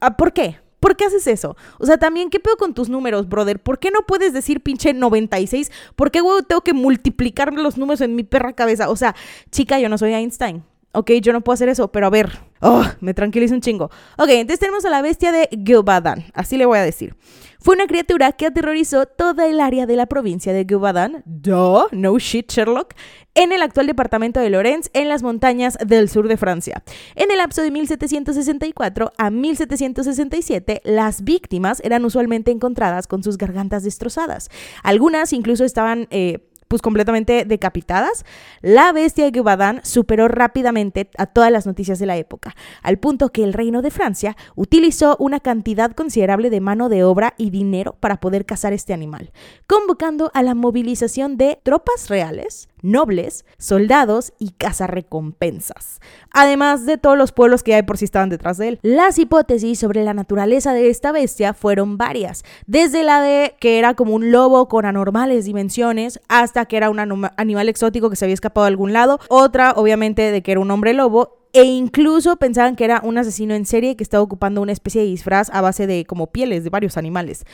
ah, 0.00 0.16
¿por 0.16 0.32
qué? 0.32 0.58
¿Por 0.82 0.96
qué 0.96 1.04
haces 1.04 1.28
eso? 1.28 1.56
O 1.78 1.86
sea, 1.86 1.96
también, 1.96 2.28
¿qué 2.28 2.40
pedo 2.40 2.56
con 2.56 2.74
tus 2.74 2.88
números, 2.88 3.28
brother? 3.28 3.60
¿Por 3.62 3.78
qué 3.78 3.92
no 3.92 4.00
puedes 4.02 4.32
decir 4.32 4.62
pinche 4.62 4.92
96? 4.92 5.70
¿Por 5.94 6.10
qué, 6.10 6.20
huevo, 6.20 6.42
tengo 6.42 6.62
que 6.62 6.72
multiplicar 6.72 7.52
los 7.52 7.78
números 7.78 8.00
en 8.00 8.16
mi 8.16 8.24
perra 8.24 8.52
cabeza? 8.52 8.90
O 8.90 8.96
sea, 8.96 9.14
chica, 9.52 9.78
yo 9.78 9.88
no 9.88 9.96
soy 9.96 10.12
Einstein. 10.12 10.64
Ok, 10.94 11.10
yo 11.22 11.32
no 11.32 11.40
puedo 11.40 11.54
hacer 11.54 11.70
eso, 11.70 11.90
pero 11.90 12.06
a 12.06 12.10
ver, 12.10 12.38
oh, 12.60 12.84
me 13.00 13.14
tranquiliza 13.14 13.54
un 13.54 13.62
chingo. 13.62 13.86
Ok, 14.18 14.28
entonces 14.28 14.60
tenemos 14.60 14.84
a 14.84 14.90
la 14.90 15.00
bestia 15.00 15.32
de 15.32 15.48
Gilbadan, 15.64 16.24
así 16.34 16.58
le 16.58 16.66
voy 16.66 16.78
a 16.78 16.82
decir. 16.82 17.16
Fue 17.60 17.74
una 17.74 17.86
criatura 17.86 18.32
que 18.32 18.46
aterrorizó 18.46 19.06
toda 19.06 19.46
el 19.46 19.60
área 19.60 19.86
de 19.86 19.96
la 19.96 20.06
provincia 20.06 20.52
de 20.52 20.66
Gilbadan, 20.68 21.22
duh, 21.24 21.86
no 21.92 22.18
shit 22.18 22.50
Sherlock, 22.50 22.94
en 23.34 23.52
el 23.52 23.62
actual 23.62 23.86
departamento 23.86 24.40
de 24.40 24.50
Lorenz, 24.50 24.90
en 24.92 25.08
las 25.08 25.22
montañas 25.22 25.78
del 25.78 26.10
sur 26.10 26.28
de 26.28 26.36
Francia. 26.36 26.82
En 27.14 27.30
el 27.30 27.38
lapso 27.38 27.62
de 27.62 27.70
1764 27.70 29.12
a 29.16 29.30
1767, 29.30 30.82
las 30.84 31.22
víctimas 31.22 31.80
eran 31.84 32.04
usualmente 32.04 32.50
encontradas 32.50 33.06
con 33.06 33.22
sus 33.22 33.38
gargantas 33.38 33.82
destrozadas. 33.82 34.50
Algunas 34.82 35.32
incluso 35.32 35.64
estaban... 35.64 36.06
Eh, 36.10 36.48
pues 36.72 36.80
completamente 36.80 37.44
decapitadas, 37.44 38.24
la 38.62 38.92
bestia 38.92 39.26
de 39.26 39.38
Gubadán 39.38 39.80
superó 39.84 40.26
rápidamente 40.26 41.10
a 41.18 41.26
todas 41.26 41.52
las 41.52 41.66
noticias 41.66 41.98
de 41.98 42.06
la 42.06 42.16
época, 42.16 42.56
al 42.82 42.98
punto 42.98 43.28
que 43.28 43.44
el 43.44 43.52
reino 43.52 43.82
de 43.82 43.90
Francia 43.90 44.38
utilizó 44.54 45.18
una 45.18 45.38
cantidad 45.40 45.92
considerable 45.92 46.48
de 46.48 46.62
mano 46.62 46.88
de 46.88 47.04
obra 47.04 47.34
y 47.36 47.50
dinero 47.50 47.94
para 48.00 48.20
poder 48.20 48.46
cazar 48.46 48.72
este 48.72 48.94
animal, 48.94 49.32
convocando 49.66 50.30
a 50.32 50.42
la 50.42 50.54
movilización 50.54 51.36
de 51.36 51.60
tropas 51.62 52.08
reales, 52.08 52.70
nobles, 52.82 53.44
soldados 53.58 54.32
y 54.38 54.50
cazarrecompensas, 54.50 56.00
además 56.30 56.84
de 56.86 56.98
todos 56.98 57.16
los 57.16 57.32
pueblos 57.32 57.62
que 57.62 57.74
hay 57.74 57.82
por 57.82 57.98
si 57.98 58.04
estaban 58.04 58.28
detrás 58.28 58.58
de 58.58 58.68
él. 58.68 58.78
Las 58.82 59.18
hipótesis 59.18 59.78
sobre 59.78 60.04
la 60.04 60.14
naturaleza 60.14 60.74
de 60.74 60.90
esta 60.90 61.12
bestia 61.12 61.54
fueron 61.54 61.96
varias, 61.96 62.44
desde 62.66 63.02
la 63.02 63.22
de 63.22 63.54
que 63.60 63.78
era 63.78 63.94
como 63.94 64.14
un 64.14 64.30
lobo 64.30 64.68
con 64.68 64.84
anormales 64.84 65.44
dimensiones, 65.44 66.20
hasta 66.28 66.66
que 66.66 66.76
era 66.76 66.90
un 66.90 66.98
animal 67.36 67.68
exótico 67.68 68.10
que 68.10 68.16
se 68.16 68.24
había 68.24 68.34
escapado 68.34 68.64
de 68.64 68.68
algún 68.68 68.92
lado, 68.92 69.18
otra 69.28 69.72
obviamente 69.76 70.30
de 70.30 70.42
que 70.42 70.52
era 70.52 70.60
un 70.60 70.70
hombre 70.70 70.92
lobo 70.92 71.42
e 71.52 71.64
incluso 71.64 72.36
pensaban 72.36 72.76
que 72.76 72.84
era 72.84 73.00
un 73.04 73.18
asesino 73.18 73.54
en 73.54 73.66
serie 73.66 73.94
que 73.96 74.02
estaba 74.02 74.22
ocupando 74.22 74.62
una 74.62 74.72
especie 74.72 75.02
de 75.02 75.08
disfraz 75.08 75.50
a 75.52 75.60
base 75.60 75.86
de 75.86 76.06
como 76.06 76.28
pieles 76.28 76.64
de 76.64 76.70
varios 76.70 76.96
animales. 76.96 77.44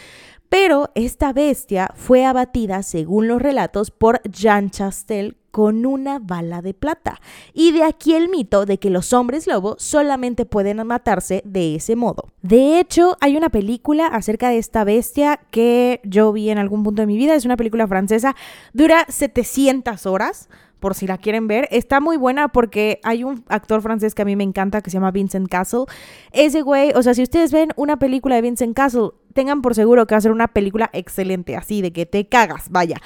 Pero 0.48 0.90
esta 0.94 1.32
bestia 1.32 1.90
fue 1.94 2.24
abatida, 2.24 2.82
según 2.82 3.28
los 3.28 3.40
relatos, 3.40 3.90
por 3.90 4.22
Jean 4.30 4.70
Chastel 4.70 5.36
con 5.50 5.86
una 5.86 6.18
bala 6.18 6.62
de 6.62 6.74
plata. 6.74 7.20
Y 7.52 7.72
de 7.72 7.82
aquí 7.82 8.14
el 8.14 8.28
mito 8.28 8.64
de 8.64 8.78
que 8.78 8.90
los 8.90 9.12
hombres 9.12 9.46
lobo 9.46 9.76
solamente 9.78 10.46
pueden 10.46 10.86
matarse 10.86 11.42
de 11.44 11.74
ese 11.74 11.96
modo. 11.96 12.28
De 12.42 12.78
hecho, 12.78 13.16
hay 13.20 13.36
una 13.36 13.48
película 13.48 14.06
acerca 14.06 14.50
de 14.50 14.58
esta 14.58 14.84
bestia 14.84 15.40
que 15.50 16.00
yo 16.04 16.32
vi 16.32 16.50
en 16.50 16.58
algún 16.58 16.82
punto 16.82 17.02
de 17.02 17.06
mi 17.06 17.16
vida. 17.16 17.34
Es 17.34 17.44
una 17.44 17.56
película 17.56 17.88
francesa. 17.88 18.36
Dura 18.72 19.04
700 19.08 20.06
horas 20.06 20.48
por 20.80 20.94
si 20.94 21.06
la 21.06 21.18
quieren 21.18 21.46
ver. 21.48 21.68
Está 21.70 22.00
muy 22.00 22.16
buena 22.16 22.48
porque 22.48 23.00
hay 23.02 23.24
un 23.24 23.44
actor 23.48 23.82
francés 23.82 24.14
que 24.14 24.22
a 24.22 24.24
mí 24.24 24.36
me 24.36 24.44
encanta 24.44 24.80
que 24.80 24.90
se 24.90 24.94
llama 24.94 25.10
Vincent 25.10 25.48
Castle. 25.48 25.84
Ese 26.32 26.62
güey, 26.62 26.92
o 26.94 27.02
sea, 27.02 27.14
si 27.14 27.22
ustedes 27.22 27.52
ven 27.52 27.70
una 27.76 27.98
película 27.98 28.36
de 28.36 28.42
Vincent 28.42 28.76
Castle, 28.76 29.10
tengan 29.34 29.62
por 29.62 29.74
seguro 29.74 30.06
que 30.06 30.14
va 30.14 30.18
a 30.18 30.22
ser 30.22 30.32
una 30.32 30.48
película 30.48 30.90
excelente, 30.92 31.56
así 31.56 31.82
de 31.82 31.92
que 31.92 32.06
te 32.06 32.26
cagas, 32.26 32.70
vaya. 32.70 32.96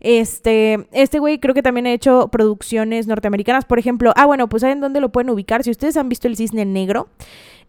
Este, 0.00 0.86
este 0.92 1.18
güey 1.18 1.38
creo 1.38 1.54
que 1.54 1.62
también 1.62 1.86
ha 1.86 1.92
hecho 1.92 2.28
producciones 2.28 3.06
norteamericanas, 3.06 3.64
por 3.64 3.78
ejemplo, 3.78 4.12
ah, 4.16 4.26
bueno, 4.26 4.48
pues 4.48 4.62
¿saben 4.62 4.80
dónde 4.80 5.00
lo 5.00 5.10
pueden 5.12 5.30
ubicar? 5.30 5.62
Si 5.64 5.70
ustedes 5.70 5.96
han 5.96 6.08
visto 6.08 6.28
El 6.28 6.36
Cisne 6.36 6.64
Negro, 6.64 7.08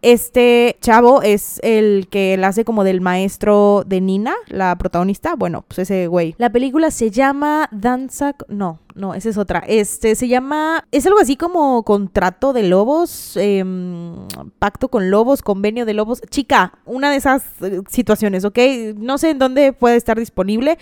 este 0.03 0.77
chavo 0.81 1.21
es 1.21 1.59
el 1.63 2.07
que 2.09 2.37
la 2.37 2.49
hace 2.49 2.65
como 2.65 2.83
del 2.83 3.01
maestro 3.01 3.83
de 3.87 4.01
Nina, 4.01 4.35
la 4.47 4.77
protagonista. 4.77 5.35
Bueno, 5.35 5.63
pues 5.67 5.79
ese 5.79 6.07
güey. 6.07 6.35
La 6.37 6.51
película 6.51 6.91
se 6.91 7.09
llama 7.09 7.69
Danza. 7.71 8.35
No, 8.49 8.79
no, 8.95 9.13
esa 9.13 9.29
es 9.29 9.37
otra. 9.37 9.63
Este 9.65 10.15
se 10.15 10.27
llama. 10.27 10.85
Es 10.91 11.07
algo 11.07 11.19
así 11.19 11.37
como 11.37 11.83
contrato 11.83 12.51
de 12.53 12.63
lobos, 12.63 13.37
em, 13.37 14.27
pacto 14.59 14.89
con 14.89 15.09
lobos, 15.09 15.41
convenio 15.41 15.85
de 15.85 15.93
lobos. 15.93 16.21
Chica, 16.29 16.73
una 16.85 17.09
de 17.09 17.15
esas 17.15 17.43
eh, 17.61 17.81
situaciones, 17.89 18.43
¿ok? 18.43 18.59
No 18.97 19.17
sé 19.17 19.29
en 19.29 19.39
dónde 19.39 19.71
puede 19.71 19.95
estar 19.95 20.19
disponible. 20.19 20.77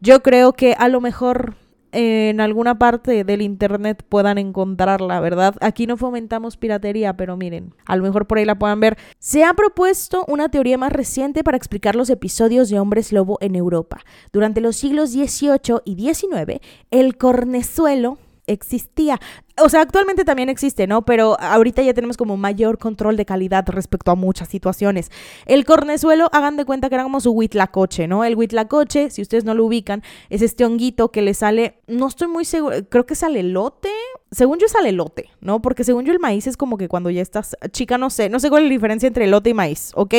Yo 0.00 0.22
creo 0.22 0.52
que 0.52 0.74
a 0.76 0.88
lo 0.88 1.00
mejor 1.00 1.54
en 1.94 2.40
alguna 2.40 2.78
parte 2.78 3.24
del 3.24 3.40
internet 3.40 4.04
puedan 4.08 4.36
encontrarla, 4.38 5.20
¿verdad? 5.20 5.54
Aquí 5.60 5.86
no 5.86 5.96
fomentamos 5.96 6.56
piratería, 6.56 7.16
pero 7.16 7.36
miren, 7.36 7.74
a 7.86 7.96
lo 7.96 8.02
mejor 8.02 8.26
por 8.26 8.38
ahí 8.38 8.44
la 8.44 8.58
puedan 8.58 8.80
ver. 8.80 8.98
Se 9.18 9.44
ha 9.44 9.54
propuesto 9.54 10.24
una 10.26 10.48
teoría 10.48 10.76
más 10.76 10.92
reciente 10.92 11.44
para 11.44 11.56
explicar 11.56 11.94
los 11.94 12.10
episodios 12.10 12.68
de 12.68 12.80
hombres 12.80 13.12
lobo 13.12 13.38
en 13.40 13.54
Europa. 13.54 14.00
Durante 14.32 14.60
los 14.60 14.76
siglos 14.76 15.10
XVIII 15.10 15.80
y 15.84 15.94
XIX, 15.94 16.60
el 16.90 17.16
cornezuelo 17.16 18.18
existía. 18.46 19.20
O 19.62 19.68
sea, 19.68 19.82
actualmente 19.82 20.24
también 20.24 20.48
existe, 20.48 20.86
¿no? 20.86 21.04
Pero 21.04 21.38
ahorita 21.40 21.80
ya 21.82 21.94
tenemos 21.94 22.16
como 22.16 22.36
mayor 22.36 22.78
control 22.78 23.16
de 23.16 23.24
calidad 23.24 23.64
respecto 23.68 24.10
a 24.10 24.16
muchas 24.16 24.48
situaciones. 24.48 25.10
El 25.46 25.64
cornezuelo, 25.64 26.28
hagan 26.32 26.56
de 26.56 26.64
cuenta 26.64 26.88
que 26.88 26.96
era 26.96 27.04
como 27.04 27.20
su 27.20 27.30
huitlacoche, 27.30 28.08
¿no? 28.08 28.24
El 28.24 28.34
huitlacoche, 28.34 29.10
si 29.10 29.22
ustedes 29.22 29.44
no 29.44 29.54
lo 29.54 29.64
ubican, 29.64 30.02
es 30.28 30.42
este 30.42 30.64
honguito 30.64 31.10
que 31.12 31.22
le 31.22 31.34
sale, 31.34 31.78
no 31.86 32.08
estoy 32.08 32.28
muy 32.28 32.44
seguro, 32.44 32.76
creo 32.88 33.06
que 33.06 33.14
sale 33.14 33.42
lote. 33.42 33.90
Según 34.32 34.58
yo 34.58 34.66
sale 34.66 34.90
lote, 34.90 35.30
¿no? 35.40 35.62
Porque 35.62 35.84
según 35.84 36.04
yo 36.04 36.12
el 36.12 36.18
maíz 36.18 36.48
es 36.48 36.56
como 36.56 36.76
que 36.76 36.88
cuando 36.88 37.10
ya 37.10 37.22
estás 37.22 37.56
chica, 37.70 37.98
no 37.98 38.10
sé, 38.10 38.28
no 38.28 38.40
sé 38.40 38.50
cuál 38.50 38.64
es 38.64 38.68
la 38.68 38.74
diferencia 38.74 39.06
entre 39.06 39.28
lote 39.28 39.50
y 39.50 39.54
maíz, 39.54 39.92
¿ok? 39.94 40.14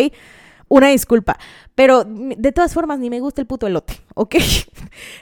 Una 0.68 0.88
disculpa, 0.88 1.38
pero 1.76 2.04
de 2.06 2.52
todas 2.52 2.74
formas 2.74 3.00
ni 3.00 3.10
me 3.10 3.20
gusta 3.20 3.42
el 3.42 3.48
puto 3.48 3.68
elote, 3.68 3.94
¿ok? 4.16 4.36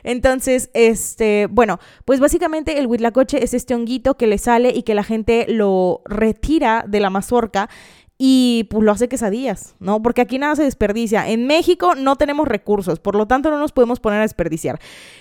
Entonces, 0.03 0.69
este, 0.73 1.47
bueno, 1.51 1.79
pues 2.05 2.19
básicamente 2.19 2.79
el 2.79 2.87
huitlacoche 2.87 3.43
es 3.43 3.53
este 3.53 3.75
honguito 3.75 4.15
que 4.15 4.27
le 4.27 4.37
sale 4.37 4.71
y 4.73 4.83
que 4.83 4.95
la 4.95 5.03
gente 5.03 5.45
lo 5.49 6.01
retira 6.05 6.85
de 6.87 6.99
la 6.99 7.09
mazorca 7.09 7.69
y 8.17 8.67
pues 8.69 8.83
lo 8.83 8.91
hace 8.91 9.09
quesadillas, 9.09 9.75
¿no? 9.79 10.01
Porque 10.01 10.21
aquí 10.21 10.37
nada 10.37 10.55
se 10.55 10.63
desperdicia. 10.63 11.27
En 11.27 11.47
México 11.47 11.95
no 11.95 12.15
tenemos 12.15 12.47
recursos, 12.47 12.99
por 12.99 13.15
lo 13.15 13.27
tanto 13.27 13.49
no 13.49 13.57
nos 13.57 13.73
podemos 13.73 13.99
poner 13.99 14.19
a 14.19 14.21
desperdiciar. 14.21 14.79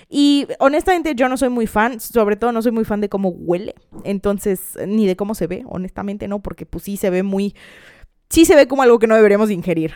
Y 0.09 0.47
honestamente 0.59 1.13
yo 1.15 1.27
no 1.27 1.35
soy 1.35 1.49
muy 1.49 1.67
fan, 1.67 1.99
sobre 1.99 2.35
todo 2.35 2.51
no 2.51 2.61
soy 2.61 2.71
muy 2.71 2.85
fan 2.85 3.01
de 3.01 3.09
cómo 3.09 3.29
huele, 3.29 3.75
entonces 4.03 4.77
ni 4.87 5.05
de 5.05 5.15
cómo 5.15 5.35
se 5.35 5.47
ve, 5.47 5.65
honestamente 5.67 6.27
no, 6.27 6.39
porque 6.39 6.65
pues 6.65 6.85
sí 6.85 6.95
se 6.95 7.09
ve 7.09 7.23
muy, 7.23 7.55
sí 8.29 8.45
se 8.45 8.55
ve 8.55 8.67
como 8.67 8.83
algo 8.83 8.99
que 8.99 9.07
no 9.07 9.15
deberíamos 9.15 9.51
ingerir, 9.51 9.95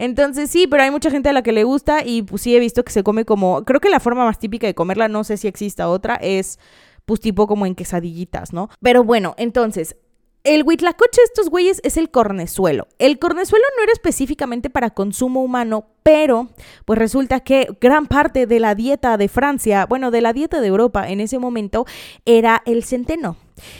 entonces 0.00 0.50
sí, 0.50 0.66
pero 0.66 0.82
hay 0.82 0.90
mucha 0.90 1.10
gente 1.10 1.28
a 1.28 1.34
la 1.34 1.42
que 1.42 1.52
le 1.52 1.62
gusta 1.62 2.02
y 2.06 2.22
pues 2.22 2.40
sí 2.40 2.56
he 2.56 2.58
visto 2.58 2.82
que 2.84 2.90
se 2.90 3.02
come 3.02 3.26
como, 3.26 3.66
creo 3.66 3.80
que 3.80 3.90
la 3.90 4.00
forma 4.00 4.24
más 4.24 4.38
típica 4.38 4.66
de 4.66 4.74
comerla, 4.74 5.08
no 5.08 5.24
sé 5.24 5.36
si 5.36 5.46
exista 5.46 5.90
otra, 5.90 6.14
es 6.14 6.58
pues 7.04 7.20
tipo 7.20 7.46
como 7.46 7.66
en 7.66 7.74
quesadillitas, 7.74 8.54
¿no? 8.54 8.70
Pero 8.80 9.04
bueno, 9.04 9.34
entonces, 9.36 9.96
el 10.42 10.62
huitlacoche 10.62 11.20
de 11.20 11.24
estos 11.24 11.50
güeyes 11.50 11.82
es 11.84 11.98
el 11.98 12.10
cornezuelo. 12.10 12.88
El 12.98 13.18
cornezuelo 13.18 13.64
no 13.76 13.82
era 13.82 13.92
específicamente 13.92 14.70
para 14.70 14.88
consumo 14.88 15.42
humano, 15.42 15.84
pero 16.02 16.48
pues 16.86 16.98
resulta 16.98 17.40
que 17.40 17.68
gran 17.78 18.06
parte 18.06 18.46
de 18.46 18.58
la 18.58 18.74
dieta 18.74 19.18
de 19.18 19.28
Francia, 19.28 19.84
bueno, 19.84 20.10
de 20.10 20.22
la 20.22 20.32
dieta 20.32 20.62
de 20.62 20.68
Europa 20.68 21.10
en 21.10 21.20
ese 21.20 21.38
momento 21.38 21.84
era 22.24 22.62
el 22.64 22.84
centeno. 22.84 23.36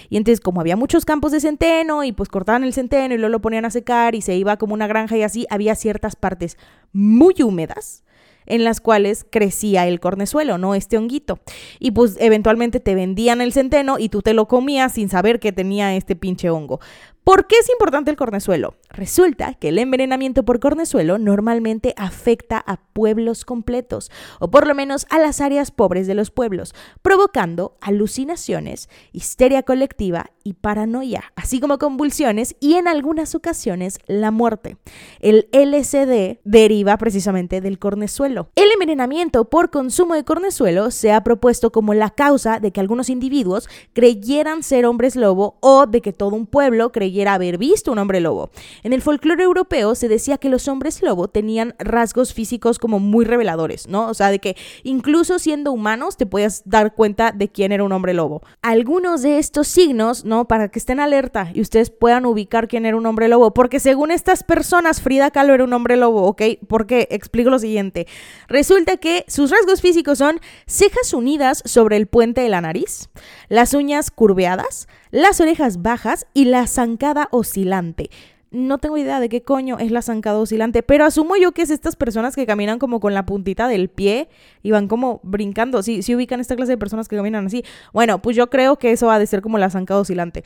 Y 0.09 0.17
entonces 0.17 0.41
como 0.41 0.61
había 0.61 0.77
muchos 0.77 1.05
campos 1.05 1.33
de 1.33 1.41
centeno 1.41 2.05
y 2.05 2.13
pues 2.13 2.29
cortaban 2.29 2.65
el 2.65 2.73
centeno 2.73 3.15
y 3.15 3.19
luego 3.19 3.31
lo 3.31 3.41
ponían 3.41 3.65
a 3.65 3.71
secar 3.71 4.15
y 4.15 4.23
se 4.23 4.37
iba 4.37 4.57
como 4.57 4.75
una 4.75 4.87
granja 4.87 5.17
y 5.17 5.23
así, 5.23 5.47
había 5.51 5.75
ciertas 5.75 6.17
partes 6.17 6.57
muy 6.93 7.35
húmedas 7.43 8.05
en 8.47 8.65
las 8.65 8.81
cuales 8.81 9.25
crecía 9.31 9.87
el 9.87 10.01
cornezuelo, 10.01 10.59
¿no? 10.59 10.75
Este 10.75 10.99
honguito. 10.99 11.39
Y 11.79 11.93
pues 11.93 12.17
eventualmente 12.19 12.81
te 12.81 12.95
vendían 12.95 13.41
el 13.41 13.53
centeno 13.53 13.99
y 13.99 14.09
tú 14.09 14.23
te 14.23 14.35
lo 14.35 14.49
comías 14.49 14.93
sin 14.95 15.09
saber 15.09 15.39
que 15.39 15.53
tenía 15.53 15.95
este 15.95 16.17
pinche 16.17 16.51
hongo. 16.51 16.81
¿Por 17.23 17.47
qué 17.47 17.57
es 17.61 17.69
importante 17.69 18.11
el 18.11 18.17
cornezuelo? 18.17 18.77
Resulta 18.89 19.53
que 19.53 19.69
el 19.69 19.79
envenenamiento 19.79 20.43
por 20.43 20.59
cornezuelo 20.59 21.19
normalmente 21.19 21.93
afecta 21.99 22.59
a 22.67 22.79
pueblos 22.79 23.45
completos, 23.45 24.11
o 24.41 24.51
por 24.51 24.67
lo 24.67 24.75
menos 24.75 25.07
a 25.11 25.19
las 25.19 25.43
áreas 25.43 25.71
pobres 25.71 26.07
de 26.07 26.15
los 26.15 26.31
pueblos, 26.31 26.75
provocando 27.03 27.77
alucinaciones, 27.83 28.89
histeria 29.13 29.63
colectiva 29.63 30.31
y 30.45 30.55
paranoia, 30.55 31.25
así 31.37 31.61
como 31.61 31.79
convulsiones 31.79 32.57
y 32.59 32.75
en 32.75 32.89
algunas 32.89 33.35
ocasiones 33.35 33.99
la 34.07 34.31
muerte. 34.31 34.79
El 35.21 35.47
LSD 35.53 36.41
deriva 36.45 36.97
precisamente 36.97 37.61
del 37.61 37.79
cornezuelo. 37.79 38.49
El 38.57 38.73
envenenamiento 38.73 39.51
por 39.51 39.71
consumo 39.71 40.15
de 40.15 40.25
cornezuelo 40.25 40.91
se 40.91 41.13
ha 41.13 41.23
propuesto 41.23 41.71
como 41.71 41.93
la 41.93 42.09
causa 42.09 42.61
de 42.61 42.73
que 42.73 42.81
algunos 42.81 43.11
individuos 43.11 43.69
creyeran 43.93 44.63
ser 44.63 44.87
hombres 44.87 45.17
lobo 45.17 45.59
o 45.61 45.87
de 45.87 46.01
que 46.01 46.15
todo 46.15 46.35
un 46.35 46.47
pueblo 46.47 46.91
creyera 46.91 47.10
haber 47.19 47.59
visto 47.59 47.93
un 47.93 47.99
hombre 47.99 48.21
lobo. 48.21 48.51
En 48.83 48.93
el 48.93 49.03
folclore 49.03 49.43
europeo 49.43 49.95
se 49.95 50.09
decía 50.09 50.39
que 50.39 50.49
los 50.49 50.69
hombres 50.69 51.03
lobo 51.03 51.29
tenían 51.29 51.75
rasgos 51.79 52.33
físicos 52.35 52.79
como 52.79 52.99
muy 52.99 53.25
reveladores, 53.25 53.89
¿no? 53.89 54.09
O 54.09 54.15
sea, 54.15 54.31
de 54.31 54.39
que 54.39 54.57
incluso 54.83 55.39
siendo 55.39 55.73
humanos 55.73 56.17
te 56.17 56.27
podías 56.27 56.63
dar 56.65 56.95
cuenta 56.95 57.33
de 57.33 57.49
quién 57.49 57.73
era 57.73 57.85
un 57.85 57.93
hombre 57.93 58.15
lobo. 58.15 58.43
Algunos 58.63 59.23
de 59.23 59.39
estos 59.39 59.69
signos, 59.69 60.25
¿no? 60.25 60.47
Para 60.47 60.69
que 60.69 60.79
estén 60.79 61.01
alerta 61.01 61.51
y 61.55 61.61
ustedes 61.61 61.91
puedan 61.91 62.27
ubicar 62.27 62.69
quién 62.69 62.87
era 62.87 62.97
un 62.97 63.07
hombre 63.07 63.29
lobo, 63.29 63.53
porque 63.53 63.81
según 63.81 64.11
estas 64.11 64.45
personas, 64.45 65.01
Frida 65.01 65.31
Kahlo 65.31 65.55
era 65.55 65.65
un 65.65 65.73
hombre 65.73 65.97
lobo, 65.97 66.23
¿ok? 66.25 66.43
Porque 66.69 67.09
explico 67.11 67.51
lo 67.51 67.59
siguiente. 67.59 68.07
Resulta 68.49 68.97
que 68.97 69.25
sus 69.29 69.51
rasgos 69.51 69.81
físicos 69.81 70.19
son 70.19 70.41
cejas 70.67 71.13
unidas 71.13 71.63
sobre 71.65 71.97
el 71.97 72.07
puente 72.07 72.41
de 72.41 72.49
la 72.49 72.61
nariz, 72.61 73.09
las 73.49 73.75
uñas 73.75 74.11
curveadas, 74.11 74.89
las 75.11 75.41
orejas 75.41 75.83
bajas 75.83 76.27
y 76.35 76.47
la 76.47 76.67
zancada 76.67 77.29
oscilante. 77.31 78.11
No 78.53 78.79
tengo 78.79 78.99
idea 78.99 79.21
de 79.21 79.29
qué 79.29 79.43
coño 79.43 79.79
es 79.79 79.93
la 79.93 80.03
zancada 80.03 80.39
oscilante, 80.39 80.83
pero 80.83 81.05
asumo 81.05 81.37
yo 81.37 81.53
que 81.53 81.63
es 81.63 81.71
estas 81.71 81.95
personas 81.95 82.35
que 82.35 82.47
caminan 82.47 82.81
como 82.81 82.99
con 82.99 83.15
la 83.15 83.25
puntita 83.25 83.69
del 83.69 83.89
pie 83.89 84.29
y 84.65 84.73
van 84.73 84.89
como 84.89 85.21
brincando. 85.23 85.85
Si, 85.85 86.03
si 86.03 86.17
ubican 86.17 86.41
esta 86.41 86.57
clase 86.57 86.73
de 86.73 86.79
personas 86.79 87.07
que 87.07 87.15
caminan 87.15 87.47
así. 87.47 87.65
Bueno, 87.93 88.21
pues 88.21 88.35
yo 88.35 88.51
creo 88.51 88.77
que 88.77 88.91
eso 88.91 89.09
ha 89.11 89.21
de 89.21 89.29
ser 89.29 89.41
como 89.41 89.59
la 89.59 89.71
zancada 89.71 90.01
oscilante. 90.01 90.43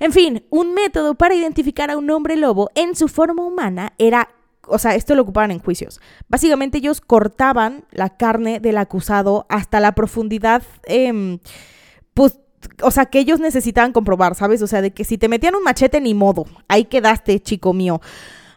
En 0.00 0.12
fin, 0.12 0.44
un 0.50 0.74
método 0.74 1.14
para 1.14 1.36
identificar 1.36 1.88
a 1.88 1.96
un 1.96 2.10
hombre 2.10 2.36
lobo 2.36 2.70
en 2.74 2.96
su 2.96 3.06
forma 3.06 3.44
humana 3.44 3.92
era 3.98 4.28
o 4.68 4.78
sea, 4.78 4.96
esto 4.96 5.14
lo 5.14 5.22
ocupaban 5.22 5.52
en 5.52 5.60
juicios. 5.60 6.00
Básicamente 6.28 6.78
ellos 6.78 7.00
cortaban 7.00 7.84
la 7.92 8.16
carne 8.16 8.58
del 8.58 8.78
acusado 8.78 9.46
hasta 9.48 9.78
la 9.78 9.92
profundidad, 9.92 10.64
eh, 10.88 11.38
pues 12.14 12.40
o 12.82 12.90
sea, 12.90 13.06
que 13.06 13.18
ellos 13.18 13.40
necesitaban 13.40 13.92
comprobar, 13.92 14.34
¿sabes? 14.34 14.62
O 14.62 14.66
sea, 14.66 14.82
de 14.82 14.92
que 14.92 15.04
si 15.04 15.18
te 15.18 15.28
metían 15.28 15.54
un 15.54 15.62
machete, 15.62 16.00
ni 16.00 16.14
modo, 16.14 16.44
ahí 16.68 16.84
quedaste, 16.84 17.40
chico 17.40 17.72
mío. 17.72 18.00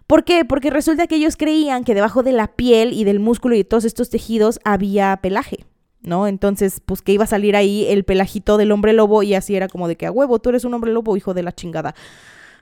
¿Por 0.08 0.24
qué? 0.24 0.44
Porque 0.44 0.72
resulta 0.72 1.06
que 1.08 1.16
ellos 1.16 1.38
creían 1.38 1.84
que 1.84 1.94
debajo 1.94 2.24
de 2.24 2.32
la 2.32 2.48
piel 2.48 2.94
y 2.94 3.04
del 3.04 3.20
músculo 3.20 3.54
y 3.56 3.60
de 3.60 3.64
todos 3.64 3.86
estos 3.86 4.10
tejidos 4.10 4.60
había 4.64 5.18
pelaje, 5.22 5.66
¿no? 6.02 6.26
Entonces, 6.26 6.82
pues 6.84 7.02
que 7.02 7.12
iba 7.12 7.26
a 7.26 7.28
salir 7.28 7.56
ahí 7.56 7.86
el 7.88 8.04
pelajito 8.04 8.58
del 8.58 8.72
hombre 8.72 8.94
lobo 8.94 9.22
y 9.22 9.36
así 9.36 9.56
era 9.56 9.68
como 9.68 9.88
de 9.88 9.98
que 9.98 10.08
a 10.08 10.12
huevo, 10.12 10.40
tú 10.40 10.50
eres 10.50 10.66
un 10.66 10.74
hombre 10.74 10.92
lobo, 10.92 11.16
hijo 11.16 11.34
de 11.34 11.44
la 11.44 11.52
chingada. 11.52 11.94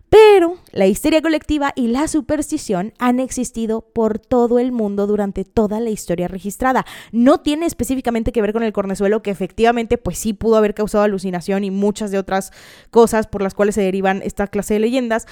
Pero 0.10 0.58
la 0.72 0.88
histeria 0.88 1.22
colectiva 1.22 1.74
y 1.76 1.88
la 1.88 2.08
superstición 2.08 2.94
han 2.98 3.20
existido 3.20 3.82
por 3.82 4.20
todo 4.20 4.58
el 4.58 4.72
mundo 4.72 5.06
durante 5.06 5.44
toda 5.44 5.82
la 5.82 5.90
historia 5.90 6.30
registrada. 6.30 6.86
No 7.12 7.42
tiene 7.42 7.66
específicamente 7.66 8.32
que 8.32 8.42
ver 8.42 8.54
con 8.54 8.64
el 8.64 8.72
cornezuelo, 8.72 9.22
que 9.22 9.32
efectivamente 9.32 9.98
pues 9.98 10.18
sí 10.18 10.34
pudo 10.34 10.56
haber 10.56 10.74
causado 10.74 11.04
alucinación 11.04 11.66
y 11.66 11.72
muchas 11.72 12.10
de 12.12 12.20
otras 12.20 12.52
cosas 12.90 13.28
por 13.28 13.42
las 13.42 13.54
cuales 13.54 13.76
se 13.76 13.82
derivan 13.82 14.22
esta 14.24 14.48
clase 14.48 14.76
de 14.76 14.80
leyendas, 14.80 15.28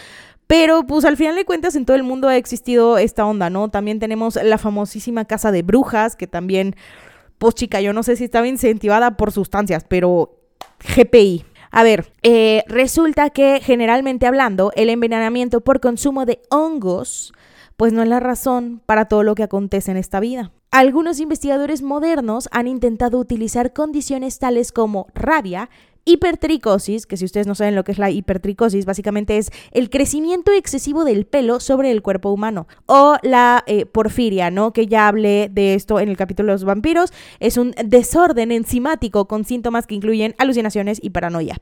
pero 0.48 0.86
pues 0.86 1.06
al 1.06 1.18
final 1.18 1.36
de 1.36 1.46
cuentas 1.46 1.76
en 1.76 1.86
todo 1.86 1.96
el 1.96 2.04
mundo 2.04 2.28
ha 2.28 2.36
existido 2.36 2.98
esta 2.98 3.26
onda, 3.26 3.50
¿no? 3.50 3.70
También 3.70 4.00
tenemos 4.00 4.36
la 4.36 4.58
famosísima 4.58 5.26
casa 5.26 5.52
de 5.52 5.64
brujas, 5.64 6.16
que 6.16 6.28
también, 6.28 6.76
pues 7.38 7.56
chica, 7.56 7.82
yo 7.82 7.94
no 7.94 8.04
sé 8.04 8.16
si 8.16 8.26
estaba 8.26 8.48
incentivada 8.48 9.18
por 9.18 9.32
sustancias, 9.32 9.86
pero 9.88 10.38
GPI. 10.96 11.46
A 11.78 11.84
ver, 11.84 12.14
eh, 12.24 12.64
resulta 12.68 13.30
que 13.32 13.60
generalmente 13.60 14.26
hablando, 14.26 14.72
el 14.78 14.90
envenenamiento 14.90 15.60
por 15.60 15.82
consumo 15.82 16.26
de 16.26 16.42
hongos, 16.50 17.34
pues 17.76 17.92
no 17.92 18.02
es 18.02 18.08
la 18.08 18.22
razón 18.22 18.82
para 18.86 19.10
todo 19.10 19.24
lo 19.24 19.36
que 19.36 19.44
acontece 19.44 19.92
en 19.92 19.98
esta 19.98 20.22
vida. 20.22 20.54
Algunos 20.72 21.20
investigadores 21.20 21.82
modernos 21.82 22.48
han 22.54 22.70
intentado 22.70 23.20
utilizar 23.20 23.74
condiciones 23.74 24.40
tales 24.40 24.72
como 24.72 25.08
rabia, 25.14 25.70
hipertricosis, 26.06 27.08
que 27.08 27.18
si 27.18 27.26
ustedes 27.26 27.48
no 27.48 27.56
saben 27.56 27.76
lo 27.76 27.84
que 27.84 27.92
es 27.92 27.98
la 27.98 28.12
hipertricosis, 28.12 28.86
básicamente 28.86 29.38
es 29.38 29.52
el 29.72 29.90
crecimiento 29.90 30.52
excesivo 30.52 31.04
del 31.04 31.26
pelo 31.26 31.60
sobre 31.60 31.92
el 31.92 32.04
cuerpo 32.04 32.32
humano. 32.32 32.68
O 32.86 33.18
la 33.24 33.64
eh, 33.66 33.86
porfiria, 33.86 34.52
¿no? 34.52 34.72
Que 34.72 34.86
ya 34.86 35.08
hablé 35.08 35.50
de 35.52 35.74
esto 35.74 36.00
en 36.00 36.10
el 36.10 36.18
capítulo 36.18 36.48
de 36.48 36.54
los 36.54 36.64
vampiros. 36.64 37.12
Es 37.40 37.58
un 37.58 37.74
desorden 37.84 38.52
enzimático 38.52 39.28
con 39.28 39.46
síntomas 39.46 39.88
que 39.88 39.96
incluyen 39.96 40.36
alucinaciones 40.38 41.00
y 41.02 41.10
paranoia. 41.10 41.58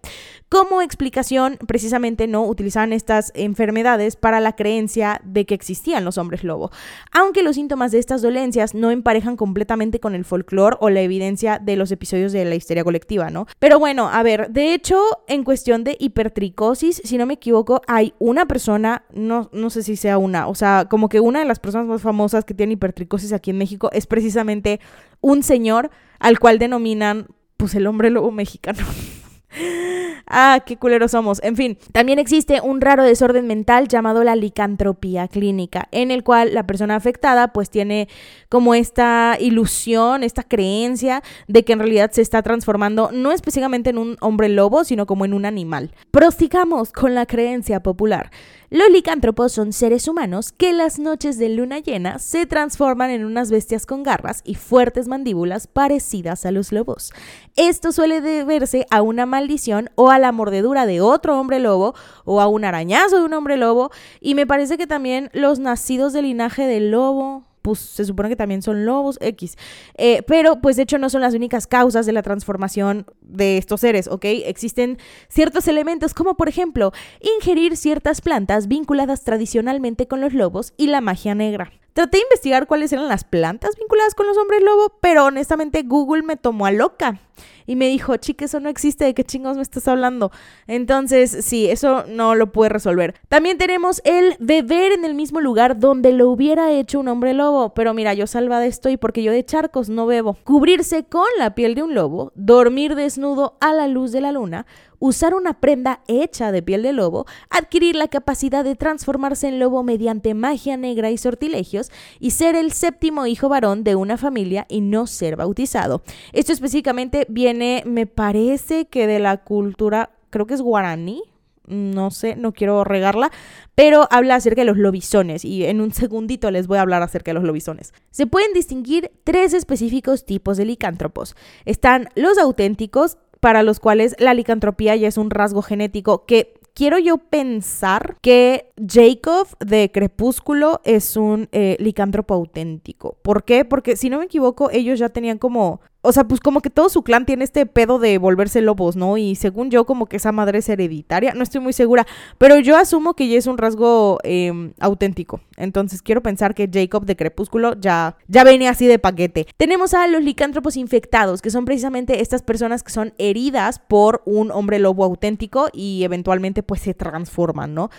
Como 0.50 0.81
explicación, 0.81 1.57
precisamente 1.65 2.27
no 2.27 2.43
utilizaban 2.45 2.93
estas 2.93 3.31
enfermedades 3.35 4.17
para 4.17 4.41
la 4.41 4.55
creencia 4.55 5.21
de 5.23 5.45
que 5.45 5.55
existían 5.55 6.03
los 6.03 6.17
hombres 6.17 6.43
lobo. 6.43 6.69
Aunque 7.12 7.43
los 7.43 7.55
síntomas 7.55 7.91
de 7.91 8.00
estas 8.00 8.21
dolencias 8.21 8.75
no 8.75 8.91
emparejan 8.91 9.38
completamente 9.38 10.00
con 10.00 10.15
el 10.15 10.25
folclore 10.25 10.77
o 10.81 10.89
la 10.89 11.01
evidencia 11.01 11.59
de 11.59 11.77
los 11.77 11.91
episodios 11.91 12.33
de 12.33 12.43
la 12.45 12.55
histeria 12.55 12.83
colectiva, 12.83 13.29
¿no? 13.29 13.47
Pero 13.59 13.79
bueno, 13.79 14.09
a 14.09 14.21
ver 14.21 14.32
de 14.49 14.73
hecho, 14.73 14.99
en 15.27 15.43
cuestión 15.43 15.83
de 15.83 15.97
hipertricosis, 15.99 17.01
si 17.03 17.17
no 17.17 17.25
me 17.25 17.35
equivoco, 17.35 17.81
hay 17.87 18.13
una 18.19 18.45
persona, 18.45 19.03
no, 19.13 19.49
no 19.53 19.69
sé 19.69 19.83
si 19.83 19.95
sea 19.95 20.17
una, 20.17 20.47
o 20.47 20.55
sea, 20.55 20.87
como 20.89 21.09
que 21.09 21.19
una 21.19 21.39
de 21.39 21.45
las 21.45 21.59
personas 21.59 21.87
más 21.87 22.01
famosas 22.01 22.45
que 22.45 22.53
tiene 22.53 22.73
hipertricosis 22.73 23.33
aquí 23.33 23.51
en 23.51 23.57
México 23.57 23.89
es 23.91 24.07
precisamente 24.07 24.79
un 25.21 25.43
señor 25.43 25.91
al 26.19 26.39
cual 26.39 26.59
denominan, 26.59 27.27
pues, 27.57 27.75
el 27.75 27.87
hombre 27.87 28.09
lobo 28.09 28.31
mexicano. 28.31 28.79
Ah, 30.27 30.63
qué 30.65 30.77
culeros 30.77 31.12
somos. 31.12 31.42
En 31.44 31.56
fin, 31.56 31.77
también 31.92 32.20
existe 32.20 32.62
un 32.62 32.82
raro 32.82 33.03
desorden 33.03 33.46
mental 33.48 33.88
llamado 33.88 34.24
la 34.24 34.36
licantropía 34.36 35.27
clínica, 35.27 35.88
en 35.92 36.12
el 36.12 36.24
cual 36.24 36.53
la 36.53 36.65
persona 36.65 36.96
afectada 36.96 37.50
pues 37.50 37.70
tiene 37.70 38.08
como 38.50 38.74
esta 38.75 39.38
ilusión, 39.39 40.24
esta 40.24 40.44
creencia 40.44 41.24
de 41.48 41.63
que 41.63 41.74
en 41.74 41.80
realidad 41.80 42.12
se 42.12 42.22
está 42.22 42.42
transformando 42.42 43.10
no 43.12 43.32
específicamente 43.32 43.89
en 43.89 43.98
un 43.98 44.18
hombre 44.22 44.50
lobo, 44.50 44.84
sino 44.84 45.06
como 45.06 45.25
en 45.25 45.34
un 45.34 45.46
animal. 45.46 45.92
Prosigamos 46.12 46.92
con 46.92 47.15
la 47.15 47.25
creencia 47.25 47.82
popular. 47.82 48.32
Los 48.74 48.89
licántropos 48.89 49.51
son 49.51 49.72
seres 49.72 50.08
humanos 50.08 50.51
que 50.51 50.74
las 50.74 50.98
noches 50.98 51.38
de 51.38 51.48
luna 51.48 51.77
llena 51.77 52.18
se 52.18 52.48
transforman 52.48 53.12
en 53.12 53.24
unas 53.24 53.51
bestias 53.51 53.86
con 53.86 54.01
garras 54.01 54.42
y 54.44 54.56
fuertes 54.56 55.08
mandíbulas 55.08 55.68
parecidas 55.68 56.44
a 56.48 56.51
los 56.51 56.72
lobos. 56.72 57.13
Esto 57.56 57.92
suele 57.92 58.20
deberse 58.20 58.88
a 58.89 59.03
una 59.03 59.27
maldición 59.27 59.92
o 59.94 60.10
a 60.10 60.18
la 60.18 60.32
mordedura 60.32 60.88
de 60.88 61.01
otro 61.01 61.39
hombre 61.39 61.60
lobo 61.60 61.94
o 62.25 62.42
a 62.42 62.48
un 62.48 62.65
arañazo 62.65 63.20
de 63.20 63.25
un 63.25 63.34
hombre 63.36 63.58
lobo 63.58 63.92
y 64.20 64.34
me 64.34 64.48
parece 64.48 64.75
que 64.80 64.88
también 64.88 65.30
los 65.34 65.60
nacidos 65.60 66.12
del 66.12 66.25
linaje 66.25 66.65
del 66.65 66.89
lobo 66.89 67.44
pues 67.63 67.79
se 67.79 68.05
supone 68.05 68.29
que 68.29 68.36
también 68.36 68.62
son 68.62 68.86
lobos 68.86 69.17
X. 69.22 69.58
Eh, 69.96 70.22
pero 70.27 70.62
pues 70.62 70.75
de 70.75 70.84
hecho 70.84 71.00
no 71.00 71.10
son 71.10 71.22
las 71.22 71.34
únicas 71.34 71.65
causas 71.65 72.05
de 72.05 72.12
la 72.12 72.22
transformación 72.22 73.08
de 73.22 73.58
estos 73.58 73.82
seres, 73.82 74.08
¿ok? 74.08 74.25
Existen 74.25 75.00
ciertos 75.29 75.67
elementos 75.67 76.13
como 76.13 76.36
por 76.36 76.50
ejemplo 76.50 76.91
ingerir 77.38 77.75
ciertas 77.77 78.22
plantas 78.22 78.67
vinculadas 78.67 79.24
tradicionalmente 79.24 80.08
con 80.08 80.22
los 80.22 80.34
lobos 80.34 80.74
y 80.77 80.88
la 80.88 81.01
magia 81.01 81.34
negra. 81.34 81.72
Traté 81.93 82.17
de 82.17 82.24
investigar 82.24 82.67
cuáles 82.67 82.91
eran 82.91 83.08
las 83.08 83.24
plantas 83.24 83.75
vinculadas 83.77 84.15
con 84.15 84.25
los 84.25 84.38
hombres 84.38 84.62
lobo, 84.63 84.98
pero 85.00 85.25
honestamente 85.25 85.84
Google 85.84 86.24
me 86.24 86.38
tomó 86.38 86.65
a 86.65 86.72
loca 86.72 87.20
y 87.65 87.75
me 87.75 87.88
dijo, 87.88 88.17
chique, 88.17 88.46
eso 88.46 88.60
no 88.60 88.70
existe, 88.70 89.05
¿de 89.05 89.13
qué 89.13 89.24
chingos 89.24 89.55
me 89.55 89.62
estás 89.62 89.88
hablando? 89.88 90.32
Entonces, 90.67 91.38
sí, 91.41 91.70
eso 91.70 92.05
no 92.08 92.36
lo 92.36 92.51
puede 92.51 92.70
resolver. 92.70 93.15
También 93.29 93.58
tenemos 93.58 94.01
el 94.05 94.36
beber 94.39 94.91
en 94.91 95.05
el 95.05 95.13
mismo 95.13 95.41
lugar 95.41 95.79
donde 95.79 96.12
lo 96.12 96.29
hubiera 96.29 96.72
hecho 96.72 97.00
un 97.00 97.08
hombre 97.08 97.34
lobo, 97.34 97.74
pero 97.74 97.93
mira, 97.93 98.13
yo 98.13 98.27
salvada 98.27 98.65
estoy 98.65 98.98
porque 98.98 99.24
yo 99.24 99.32
de 99.32 99.46
charcos 99.46 99.89
no 99.89 100.05
bebo. 100.05 100.38
Cubrirse 100.43 101.03
con 101.03 101.27
la 101.38 101.55
piel 101.55 101.75
de 101.75 101.84
un 101.84 101.93
lobo, 101.93 102.32
dormir 102.36 102.96
desnudo 102.96 103.58
a 103.60 103.74
la 103.74 103.88
luz 103.88 104.12
de 104.12 104.22
la 104.22 104.32
luna, 104.32 104.65
usar 105.03 105.33
una 105.33 105.60
prenda 105.60 106.00
hecha 106.07 106.53
de 106.53 106.62
piel 106.62 106.81
de 106.81 106.93
lobo, 106.93 107.25
adquirir 107.50 107.93
la 107.93 108.07
capacidad 108.07 108.63
de 108.63 108.77
transformarse 108.77 109.50
en 109.50 109.60
lobo 109.60 109.83
mediante 109.83 110.33
magia 110.33 110.77
negra 110.77 111.12
y 111.12 111.17
sortilegios 111.17 111.91
y 112.22 112.31
ser 112.31 112.55
el 112.55 112.72
séptimo 112.72 113.25
hijo 113.27 113.50
varón 113.50 113.83
de 113.83 113.98
una 113.98 114.15
familia 114.15 114.65
y 114.69 114.79
no 114.79 115.05
ser 115.05 115.36
bautizado. 115.36 116.03
Esto 116.31 116.53
específicamente 116.53 117.25
viene, 117.27 117.83
me 117.86 118.07
parece 118.07 118.86
que 118.86 119.05
de 119.05 119.19
la 119.19 119.43
cultura, 119.43 120.12
creo 120.29 120.45
que 120.45 120.53
es 120.53 120.62
guaraní, 120.62 121.22
no 121.67 122.10
sé, 122.10 122.38
no 122.38 122.53
quiero 122.53 122.86
regarla, 122.86 123.29
pero 123.75 124.07
habla 124.10 124.36
acerca 124.36 124.62
de 124.62 124.67
los 124.67 124.77
lobisones 124.77 125.43
y 125.43 125.65
en 125.65 125.81
un 125.81 125.91
segundito 125.91 126.50
les 126.50 126.67
voy 126.67 126.77
a 126.77 126.81
hablar 126.81 127.01
acerca 127.01 127.31
de 127.31 127.36
los 127.36 127.43
lobisones. 127.43 127.93
Se 128.10 128.25
pueden 128.25 128.53
distinguir 128.53 129.12
tres 129.25 129.53
específicos 129.53 130.25
tipos 130.25 130.55
de 130.55 130.63
licántropos. 130.63 131.36
Están 131.65 132.07
los 132.15 132.38
auténticos, 132.38 133.17
para 133.43 133.62
los 133.62 133.81
cuales 133.81 134.15
la 134.19 134.33
licantropía 134.33 134.95
ya 134.95 135.09
es 135.09 135.17
un 135.17 135.29
rasgo 135.29 135.62
genético 135.62 136.25
que 136.25 136.53
quiero 136.73 136.97
yo 136.97 137.17
pensar 137.17 138.15
que 138.21 138.71
Jacob 138.77 139.50
de 139.59 139.91
Crepúsculo 139.91 140.79
es 140.85 141.17
un 141.17 141.50
eh, 141.51 141.75
licántropo 141.77 142.35
auténtico. 142.35 143.17
¿Por 143.21 143.43
qué? 143.43 143.65
Porque 143.65 143.97
si 143.97 144.09
no 144.09 144.19
me 144.19 144.25
equivoco, 144.25 144.71
ellos 144.71 144.97
ya 144.97 145.09
tenían 145.09 145.39
como 145.39 145.81
o 146.05 146.12
sea, 146.12 146.25
pues 146.25 146.41
como 146.41 146.62
que 146.62 146.69
todo 146.69 146.89
su 146.89 147.01
clan 147.01 147.25
tiene 147.25 147.45
este 147.45 147.65
pedo 147.65 147.98
de 147.98 148.17
volverse 148.17 148.62
lobos, 148.62 148.98
¿no? 148.98 149.17
Y 149.17 149.36
según 149.36 149.72
yo, 149.72 149.86
como 149.86 150.05
que 150.05 150.17
esa 150.17 150.33
madre 150.33 150.60
es 150.60 150.67
hereditaria, 150.67 151.33
no 151.33 151.43
estoy 151.43 151.62
muy 151.62 151.72
segura, 151.72 152.05
pero 152.38 152.60
yo 152.60 152.75
asumo 152.77 153.13
que 153.13 153.29
ya 153.29 153.38
es 153.38 153.48
un 153.48 153.57
rasgo 153.57 154.19
em, 154.24 154.74
auténtico. 154.81 155.39
Entonces 155.55 156.01
quiero 156.01 156.22
pensar 156.22 156.55
que 156.55 156.69
Jacob 156.72 157.05
de 157.05 157.15
Crepúsculo 157.15 157.79
ya, 157.79 158.17
ya 158.27 158.43
venía 158.43 158.72
así 158.72 158.86
de 158.86 159.00
paquete. 159.00 159.48
Tenemos 159.55 159.93
a 159.93 160.05
los 160.07 160.22
licántropos 160.22 160.75
infectados, 160.75 161.42
que 161.42 161.50
son 161.50 161.63
precisamente 161.63 162.22
estas 162.22 162.42
personas 162.42 162.83
que 162.83 162.92
son 162.92 163.13
heridas 163.18 163.79
por 163.79 164.24
un 164.25 164.51
hombre 164.51 164.79
lobo 164.79 165.05
auténtico 165.05 165.70
y 165.72 166.03
eventualmente 166.03 166.63
pues 166.63 166.81
se 166.81 166.94
transforman, 166.94 167.74
¿no? 167.74 167.89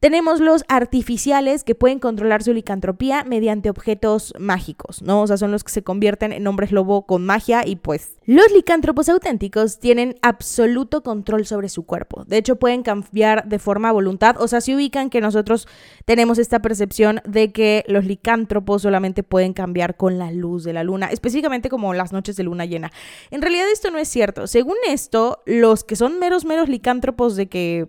Tenemos 0.00 0.40
los 0.40 0.64
artificiales 0.66 1.62
que 1.62 1.76
pueden 1.76 2.00
controlar 2.00 2.42
su 2.42 2.52
licantropía 2.52 3.22
mediante 3.22 3.70
objetos 3.70 4.34
mágicos, 4.36 5.00
¿no? 5.00 5.22
O 5.22 5.26
sea, 5.28 5.36
son 5.36 5.52
los 5.52 5.62
que 5.62 5.70
se 5.70 5.84
convierten 5.84 6.32
en 6.32 6.44
hombres 6.48 6.72
lobo 6.72 7.06
con 7.06 7.24
magia 7.24 7.51
y 7.66 7.76
pues 7.76 8.16
los 8.24 8.50
licántropos 8.52 9.08
auténticos 9.08 9.78
tienen 9.78 10.16
absoluto 10.22 11.02
control 11.02 11.44
sobre 11.44 11.68
su 11.68 11.84
cuerpo. 11.84 12.24
De 12.24 12.38
hecho, 12.38 12.56
pueden 12.56 12.82
cambiar 12.82 13.46
de 13.48 13.58
forma 13.58 13.90
a 13.90 13.92
voluntad. 13.92 14.36
O 14.40 14.48
sea, 14.48 14.60
si 14.60 14.74
ubican 14.74 15.10
que 15.10 15.20
nosotros 15.20 15.68
tenemos 16.04 16.38
esta 16.38 16.62
percepción 16.62 17.20
de 17.26 17.52
que 17.52 17.84
los 17.88 18.04
licántropos 18.04 18.82
solamente 18.82 19.22
pueden 19.22 19.52
cambiar 19.52 19.96
con 19.96 20.18
la 20.18 20.30
luz 20.30 20.64
de 20.64 20.72
la 20.72 20.84
luna, 20.84 21.08
específicamente 21.08 21.68
como 21.68 21.92
las 21.94 22.12
noches 22.12 22.36
de 22.36 22.44
luna 22.44 22.64
llena. 22.64 22.92
En 23.30 23.42
realidad 23.42 23.66
esto 23.70 23.90
no 23.90 23.98
es 23.98 24.08
cierto. 24.08 24.46
Según 24.46 24.76
esto, 24.88 25.42
los 25.44 25.84
que 25.84 25.96
son 25.96 26.18
meros, 26.18 26.44
meros 26.44 26.68
licántropos 26.68 27.36
de 27.36 27.48
que 27.48 27.88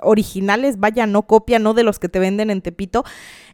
originales, 0.00 0.78
vaya, 0.78 1.06
no 1.06 1.22
copia, 1.22 1.58
no 1.58 1.74
de 1.74 1.82
los 1.82 1.98
que 1.98 2.08
te 2.08 2.18
venden 2.18 2.50
en 2.50 2.62
Tepito. 2.62 3.04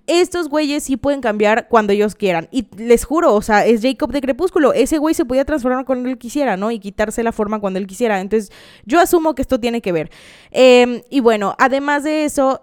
Estos 0.09 0.49
güeyes 0.49 0.83
sí 0.83 0.97
pueden 0.97 1.21
cambiar 1.21 1.69
cuando 1.69 1.93
ellos 1.93 2.15
quieran. 2.15 2.49
Y 2.51 2.67
les 2.77 3.05
juro, 3.05 3.35
o 3.35 3.43
sea, 3.43 3.67
es 3.67 3.83
Jacob 3.83 4.11
de 4.11 4.21
Crepúsculo. 4.21 4.73
Ese 4.73 4.99
güey 4.99 5.15
se 5.15 5.25
podía 5.25 5.45
transformar 5.45 5.85
cuando 5.85 6.09
él 6.09 6.19
quisiera, 6.19 6.57
¿no? 6.57 6.71
Y 6.71 6.81
quitarse 6.81 7.23
la 7.23 7.33
forma 7.33 7.61
cuando 7.61 7.79
él 7.79 7.87
quisiera. 7.87 8.21
Entonces, 8.21 8.51
yo 8.85 9.01
asumo 9.01 9.35
que 9.35 9.43
esto 9.43 9.61
tiene 9.61 9.81
que 9.81 9.93
ver. 9.93 10.11
Em, 10.51 11.03
y 11.11 11.21
bueno, 11.21 11.55
además 11.59 12.05
de 12.05 12.25
eso, 12.25 12.63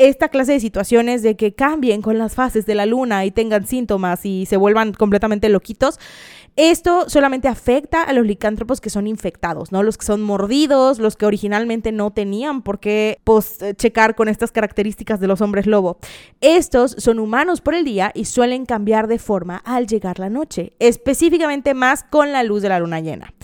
esta 0.00 0.30
clase 0.30 0.52
de 0.52 0.60
situaciones 0.60 1.22
de 1.22 1.36
que 1.36 1.54
cambien 1.54 2.00
con 2.00 2.16
las 2.16 2.34
fases 2.34 2.64
de 2.64 2.74
la 2.74 2.86
luna 2.86 3.26
y 3.26 3.30
tengan 3.30 3.66
síntomas 3.66 4.24
y 4.24 4.46
se 4.46 4.56
vuelvan 4.56 4.94
completamente 4.94 5.50
loquitos, 5.50 5.98
esto 6.56 7.08
solamente 7.08 7.48
afecta 7.48 8.02
a 8.02 8.12
los 8.14 8.26
licántropos 8.26 8.80
que 8.80 8.88
son 8.88 9.06
infectados, 9.06 9.72
¿no? 9.72 9.82
Los 9.82 9.98
que 9.98 10.06
son 10.06 10.22
mordidos, 10.22 10.98
los 10.98 11.16
que 11.16 11.26
originalmente 11.26 11.92
no 11.92 12.12
tenían 12.12 12.62
por 12.62 12.80
qué 12.80 13.20
pues, 13.24 13.58
checar 13.76 14.14
con 14.14 14.28
estas 14.28 14.52
características 14.52 15.20
de 15.20 15.26
los 15.26 15.42
hombres 15.42 15.66
lobo. 15.66 15.98
Estos 16.40 16.96
son 16.98 17.18
humanos 17.18 17.60
por 17.60 17.74
el 17.74 17.84
día 17.84 18.10
y 18.14 18.24
suelen 18.24 18.64
cambiar 18.64 19.06
de 19.06 19.18
forma 19.18 19.58
al 19.58 19.86
llegar 19.86 20.18
la 20.18 20.30
noche, 20.30 20.72
específicamente 20.78 21.74
más 21.74 22.04
con 22.04 22.32
la 22.32 22.42
luz 22.42 22.62
de 22.62 22.70
la 22.70 22.80
luna 22.80 23.00
llena. 23.00 23.34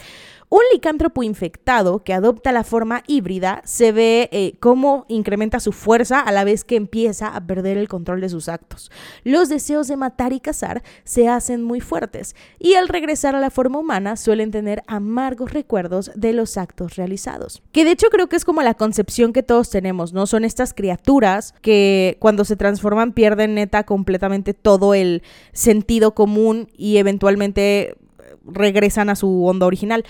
Un 0.48 0.60
licántropo 0.72 1.24
infectado 1.24 2.04
que 2.04 2.14
adopta 2.14 2.52
la 2.52 2.62
forma 2.62 3.02
híbrida 3.08 3.62
se 3.64 3.90
ve 3.90 4.28
eh, 4.30 4.52
cómo 4.60 5.04
incrementa 5.08 5.58
su 5.58 5.72
fuerza 5.72 6.20
a 6.20 6.30
la 6.30 6.44
vez 6.44 6.62
que 6.62 6.76
empieza 6.76 7.34
a 7.34 7.44
perder 7.44 7.76
el 7.76 7.88
control 7.88 8.20
de 8.20 8.28
sus 8.28 8.48
actos. 8.48 8.92
Los 9.24 9.48
deseos 9.48 9.88
de 9.88 9.96
matar 9.96 10.32
y 10.32 10.38
cazar 10.38 10.84
se 11.02 11.26
hacen 11.26 11.64
muy 11.64 11.80
fuertes 11.80 12.36
y 12.60 12.74
al 12.74 12.86
regresar 12.86 13.34
a 13.34 13.40
la 13.40 13.50
forma 13.50 13.80
humana 13.80 14.16
suelen 14.16 14.52
tener 14.52 14.84
amargos 14.86 15.52
recuerdos 15.52 16.12
de 16.14 16.32
los 16.32 16.56
actos 16.56 16.94
realizados. 16.94 17.60
Que 17.72 17.84
de 17.84 17.90
hecho 17.90 18.06
creo 18.10 18.28
que 18.28 18.36
es 18.36 18.44
como 18.44 18.62
la 18.62 18.74
concepción 18.74 19.32
que 19.32 19.42
todos 19.42 19.68
tenemos, 19.70 20.12
¿no? 20.12 20.28
Son 20.28 20.44
estas 20.44 20.74
criaturas 20.74 21.54
que 21.60 22.18
cuando 22.20 22.44
se 22.44 22.54
transforman 22.54 23.14
pierden 23.14 23.56
neta 23.56 23.82
completamente 23.82 24.54
todo 24.54 24.94
el 24.94 25.24
sentido 25.52 26.14
común 26.14 26.68
y 26.76 26.98
eventualmente 26.98 27.96
regresan 28.44 29.10
a 29.10 29.16
su 29.16 29.44
onda 29.44 29.66
original. 29.66 30.04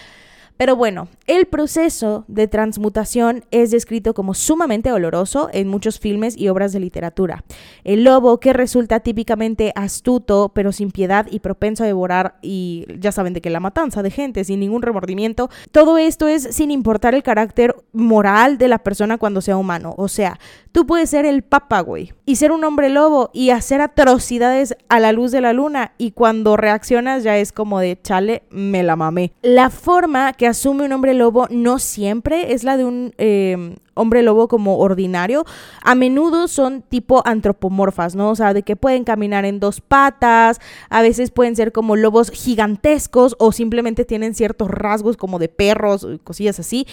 Pero 0.56 0.74
bueno, 0.76 1.08
el 1.26 1.46
proceso 1.46 2.24
de 2.28 2.48
transmutación 2.48 3.44
es 3.50 3.70
descrito 3.70 4.14
como 4.14 4.32
sumamente 4.32 4.88
doloroso 4.88 5.50
en 5.52 5.68
muchos 5.68 5.98
filmes 5.98 6.36
y 6.36 6.48
obras 6.48 6.72
de 6.72 6.80
literatura. 6.80 7.44
El 7.84 8.04
lobo, 8.04 8.40
que 8.40 8.52
resulta 8.52 9.00
típicamente 9.00 9.72
astuto, 9.74 10.52
pero 10.54 10.72
sin 10.72 10.90
piedad 10.90 11.26
y 11.30 11.40
propenso 11.40 11.84
a 11.84 11.86
devorar, 11.86 12.36
y 12.42 12.86
ya 12.98 13.12
saben 13.12 13.34
de 13.34 13.40
que 13.40 13.50
la 13.50 13.60
matanza 13.60 14.02
de 14.02 14.10
gente 14.10 14.44
sin 14.44 14.60
ningún 14.60 14.82
remordimiento, 14.82 15.50
todo 15.72 15.98
esto 15.98 16.26
es 16.26 16.42
sin 16.54 16.70
importar 16.70 17.14
el 17.14 17.22
carácter 17.22 17.76
moral 17.92 18.58
de 18.58 18.68
la 18.68 18.78
persona 18.78 19.18
cuando 19.18 19.40
sea 19.40 19.56
humano. 19.56 19.94
O 19.98 20.08
sea, 20.08 20.38
tú 20.72 20.86
puedes 20.86 21.10
ser 21.10 21.26
el 21.26 21.42
papa, 21.42 21.80
güey, 21.80 22.14
y 22.24 22.36
ser 22.36 22.52
un 22.52 22.64
hombre 22.64 22.88
lobo 22.88 23.30
y 23.32 23.50
hacer 23.50 23.80
atrocidades 23.80 24.76
a 24.88 25.00
la 25.00 25.12
luz 25.12 25.32
de 25.32 25.40
la 25.40 25.52
luna, 25.52 25.92
y 25.98 26.12
cuando 26.12 26.56
reaccionas 26.56 27.24
ya 27.24 27.36
es 27.36 27.52
como 27.52 27.80
de 27.80 28.00
chale, 28.00 28.44
me 28.50 28.82
la 28.82 28.96
mamé. 28.96 29.32
La 29.42 29.70
forma 29.70 30.32
que 30.32 30.45
asume 30.46 30.85
un 30.85 30.92
hombre 30.92 31.14
lobo 31.14 31.46
no 31.50 31.78
siempre 31.78 32.52
es 32.52 32.64
la 32.64 32.76
de 32.76 32.85
un 32.85 33.12
em, 33.18 33.76
hombre 33.94 34.22
lobo 34.22 34.48
como 34.48 34.78
ordinario. 34.78 35.44
A 35.82 35.94
menudo 35.94 36.48
son 36.48 36.82
tipo 36.82 37.22
antropomorfas, 37.26 38.14
¿no? 38.14 38.30
O 38.30 38.37
sea, 38.37 38.54
de 38.54 38.62
que 38.62 38.76
pueden 38.76 39.04
caminar 39.04 39.44
en 39.44 39.61
dos 39.61 39.80
patas, 39.80 40.61
a 40.90 41.02
veces 41.02 41.30
pueden 41.30 41.56
ser 41.56 41.72
como 41.72 41.96
lobos 41.96 42.30
gigantescos 42.30 43.37
o 43.38 43.52
simplemente 43.52 44.04
tienen 44.04 44.35
ciertos 44.35 44.70
rasgos 44.70 45.16
como 45.16 45.38
de 45.38 45.48
perros, 45.48 46.06
cosillas 46.24 46.61
así. 46.61 46.87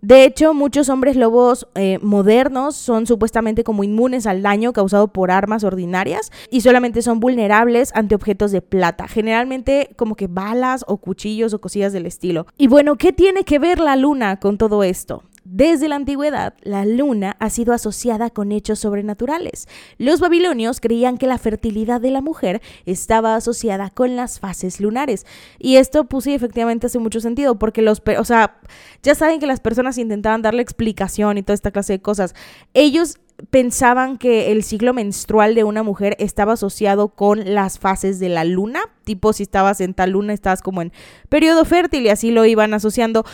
De 0.00 0.24
hecho, 0.24 0.54
muchos 0.54 0.88
hombres 0.90 1.16
lobos 1.16 1.66
eh, 1.74 1.98
modernos 2.00 2.76
son 2.76 3.06
supuestamente 3.06 3.64
como 3.64 3.82
inmunes 3.82 4.26
al 4.26 4.42
daño 4.42 4.72
causado 4.72 5.08
por 5.08 5.32
armas 5.32 5.64
ordinarias 5.64 6.30
y 6.50 6.60
solamente 6.60 7.02
son 7.02 7.18
vulnerables 7.18 7.90
ante 7.96 8.14
objetos 8.14 8.52
de 8.52 8.62
plata, 8.62 9.08
generalmente 9.08 9.90
como 9.96 10.14
que 10.14 10.28
balas 10.28 10.84
o 10.86 10.98
cuchillos 10.98 11.52
o 11.52 11.60
cosillas 11.60 11.92
del 11.92 12.06
estilo. 12.06 12.46
Y 12.56 12.68
bueno, 12.68 12.94
¿qué 12.94 13.12
tiene 13.12 13.42
que 13.42 13.58
ver 13.58 13.80
la 13.80 13.96
luna 13.96 14.38
con 14.38 14.56
todo 14.56 14.84
esto? 14.84 15.24
Desde 15.50 15.88
la 15.88 15.96
antigüedad, 15.96 16.52
la 16.60 16.84
luna 16.84 17.34
ha 17.40 17.48
sido 17.48 17.72
asociada 17.72 18.28
con 18.28 18.52
hechos 18.52 18.80
sobrenaturales. 18.80 19.66
Los 19.96 20.20
babilonios 20.20 20.78
creían 20.78 21.16
que 21.16 21.26
la 21.26 21.38
fertilidad 21.38 22.02
de 22.02 22.10
la 22.10 22.20
mujer 22.20 22.60
estaba 22.84 23.34
asociada 23.34 23.88
con 23.88 24.14
las 24.14 24.40
fases 24.40 24.78
lunares. 24.78 25.24
Y 25.58 25.76
esto 25.76 26.04
puse 26.04 26.34
efectivamente 26.34 26.88
hace 26.88 26.98
mucho 26.98 27.20
sentido, 27.20 27.58
porque 27.58 27.80
los, 27.80 28.02
o 28.18 28.24
sea, 28.24 28.60
ya 29.02 29.14
saben 29.14 29.40
que 29.40 29.46
las 29.46 29.60
personas 29.60 29.96
intentaban 29.96 30.42
darle 30.42 30.60
explicación 30.60 31.38
y 31.38 31.42
toda 31.42 31.54
esta 31.54 31.70
clase 31.70 31.94
de 31.94 32.02
cosas. 32.02 32.34
Ellos 32.74 33.16
pensaban 33.48 34.18
que 34.18 34.52
el 34.52 34.64
ciclo 34.64 34.92
menstrual 34.92 35.54
de 35.54 35.64
una 35.64 35.82
mujer 35.82 36.14
estaba 36.18 36.54
asociado 36.54 37.08
con 37.08 37.54
las 37.54 37.78
fases 37.78 38.18
de 38.18 38.28
la 38.28 38.44
luna, 38.44 38.80
tipo 39.04 39.32
si 39.32 39.44
estabas 39.44 39.80
en 39.80 39.94
tal 39.94 40.10
luna 40.10 40.32
estabas 40.34 40.60
como 40.60 40.82
en 40.82 40.92
periodo 41.28 41.64
fértil 41.64 42.04
y 42.04 42.08
así 42.10 42.32
lo 42.32 42.44
iban 42.44 42.74
asociando 42.74 43.24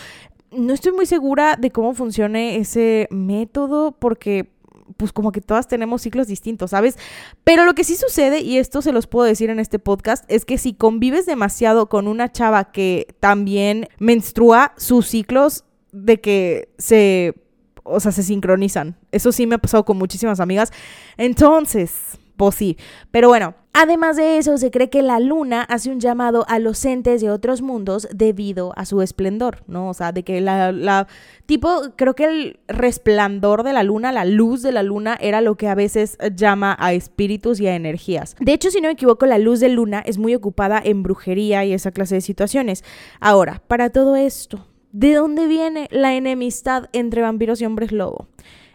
no 0.56 0.72
estoy 0.72 0.92
muy 0.92 1.06
segura 1.06 1.56
de 1.56 1.70
cómo 1.70 1.94
funcione 1.94 2.56
ese 2.56 3.08
método 3.10 3.92
porque 3.92 4.50
pues 4.96 5.12
como 5.12 5.32
que 5.32 5.40
todas 5.40 5.66
tenemos 5.66 6.02
ciclos 6.02 6.26
distintos, 6.26 6.70
¿sabes? 6.70 6.98
Pero 7.42 7.64
lo 7.64 7.74
que 7.74 7.84
sí 7.84 7.96
sucede, 7.96 8.40
y 8.40 8.58
esto 8.58 8.82
se 8.82 8.92
los 8.92 9.06
puedo 9.06 9.26
decir 9.26 9.50
en 9.50 9.58
este 9.58 9.78
podcast, 9.78 10.24
es 10.28 10.44
que 10.44 10.58
si 10.58 10.74
convives 10.74 11.26
demasiado 11.26 11.88
con 11.88 12.06
una 12.06 12.30
chava 12.30 12.70
que 12.70 13.08
también 13.20 13.88
menstrua, 13.98 14.72
sus 14.76 15.06
ciclos 15.08 15.64
de 15.92 16.20
que 16.20 16.68
se, 16.78 17.34
o 17.82 18.00
sea, 18.00 18.12
se 18.12 18.22
sincronizan. 18.22 18.96
Eso 19.10 19.32
sí 19.32 19.46
me 19.46 19.56
ha 19.56 19.58
pasado 19.58 19.84
con 19.84 19.96
muchísimas 19.96 20.40
amigas. 20.40 20.72
Entonces, 21.16 22.18
pues 22.36 22.54
sí. 22.56 22.76
Pero 23.10 23.28
bueno, 23.28 23.54
además 23.72 24.16
de 24.16 24.38
eso, 24.38 24.56
se 24.58 24.70
cree 24.70 24.90
que 24.90 25.02
la 25.02 25.20
luna 25.20 25.62
hace 25.62 25.90
un 25.90 26.00
llamado 26.00 26.44
a 26.48 26.58
los 26.58 26.84
entes 26.84 27.20
de 27.20 27.30
otros 27.30 27.62
mundos 27.62 28.08
debido 28.12 28.72
a 28.76 28.84
su 28.84 29.02
esplendor, 29.02 29.62
¿no? 29.66 29.88
O 29.88 29.94
sea, 29.94 30.12
de 30.12 30.22
que 30.22 30.40
la, 30.40 30.72
la, 30.72 31.06
tipo, 31.46 31.68
creo 31.96 32.14
que 32.14 32.24
el 32.24 32.60
resplandor 32.68 33.62
de 33.62 33.72
la 33.72 33.82
luna, 33.82 34.12
la 34.12 34.24
luz 34.24 34.62
de 34.62 34.72
la 34.72 34.82
luna, 34.82 35.16
era 35.20 35.40
lo 35.40 35.56
que 35.56 35.68
a 35.68 35.74
veces 35.74 36.18
llama 36.34 36.76
a 36.78 36.92
espíritus 36.92 37.60
y 37.60 37.66
a 37.66 37.76
energías. 37.76 38.36
De 38.40 38.52
hecho, 38.52 38.70
si 38.70 38.80
no 38.80 38.88
me 38.88 38.94
equivoco, 38.94 39.26
la 39.26 39.38
luz 39.38 39.60
de 39.60 39.68
luna 39.68 40.02
es 40.04 40.18
muy 40.18 40.34
ocupada 40.34 40.80
en 40.84 41.02
brujería 41.02 41.64
y 41.64 41.72
esa 41.72 41.92
clase 41.92 42.16
de 42.16 42.20
situaciones. 42.20 42.84
Ahora, 43.20 43.62
para 43.68 43.90
todo 43.90 44.16
esto, 44.16 44.66
¿de 44.92 45.14
dónde 45.14 45.46
viene 45.46 45.88
la 45.90 46.14
enemistad 46.14 46.88
entre 46.92 47.22
vampiros 47.22 47.60
y 47.60 47.66
hombres 47.66 47.92
lobo? 47.92 48.28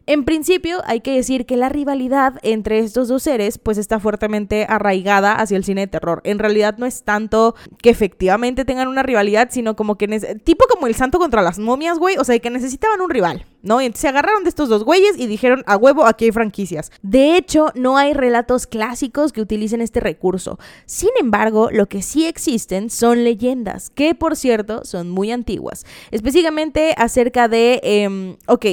En 0.10 0.24
principio, 0.24 0.82
hay 0.88 1.02
que 1.02 1.14
decir 1.14 1.46
que 1.46 1.56
la 1.56 1.70
rivalidad 1.70 2.40
entre 2.42 2.80
estos 2.80 3.10
dos 3.10 3.22
seres 3.22 3.60
pues 3.60 3.78
está 3.78 4.00
fuertemente 4.00 4.66
arraigada 4.68 5.34
hacia 5.34 5.56
el 5.56 5.64
cine 5.64 5.82
de 5.82 5.88
terror. 5.88 6.22
En 6.24 6.40
realidad 6.40 6.80
no 6.80 6.88
es 6.88 7.04
tanto 7.04 7.54
que 7.84 7.92
efectivamente 7.92 8.66
tengan 8.66 8.88
una 8.88 9.04
rivalidad, 9.04 9.50
sino 9.52 9.76
como 9.76 10.00
que 10.00 10.08
tipo 10.44 10.66
como 10.68 10.88
el 10.88 10.96
santo 10.96 11.20
contra 11.20 11.44
las 11.44 11.60
momias, 11.60 12.00
güey, 12.00 12.18
o 12.18 12.24
sea, 12.24 12.40
que 12.40 12.50
necesitaban 12.50 13.02
un 13.02 13.12
rival. 13.12 13.46
¿no? 13.62 13.82
Y 13.82 13.92
se 13.94 14.08
agarraron 14.08 14.44
de 14.44 14.50
estos 14.50 14.70
dos 14.70 14.84
güeyes 14.84 15.18
y 15.18 15.28
dijeron, 15.28 15.64
a 15.68 15.76
huevo, 15.76 16.06
aquí 16.06 16.26
hay 16.26 16.32
franquicias. 16.32 16.92
De 17.02 17.36
hecho, 17.36 17.68
no 17.76 17.98
hay 17.98 18.14
relatos 18.14 18.68
clásicos 18.68 19.34
que 19.34 19.42
utilicen 19.42 19.82
este 19.82 20.00
recurso. 20.00 20.58
Sin 20.86 21.10
embargo, 21.20 21.70
lo 21.72 21.88
que 21.88 22.02
sí 22.02 22.26
existen 22.26 22.90
son 22.90 23.24
leyendas, 23.24 23.90
que 23.90 24.16
por 24.16 24.38
cierto 24.38 24.86
son 24.86 25.12
muy 25.12 25.32
antiguas. 25.32 25.86
Específicamente 26.10 26.96
acerca 26.98 27.48
de, 27.48 27.82
em, 27.84 28.38
ok, 28.48 28.66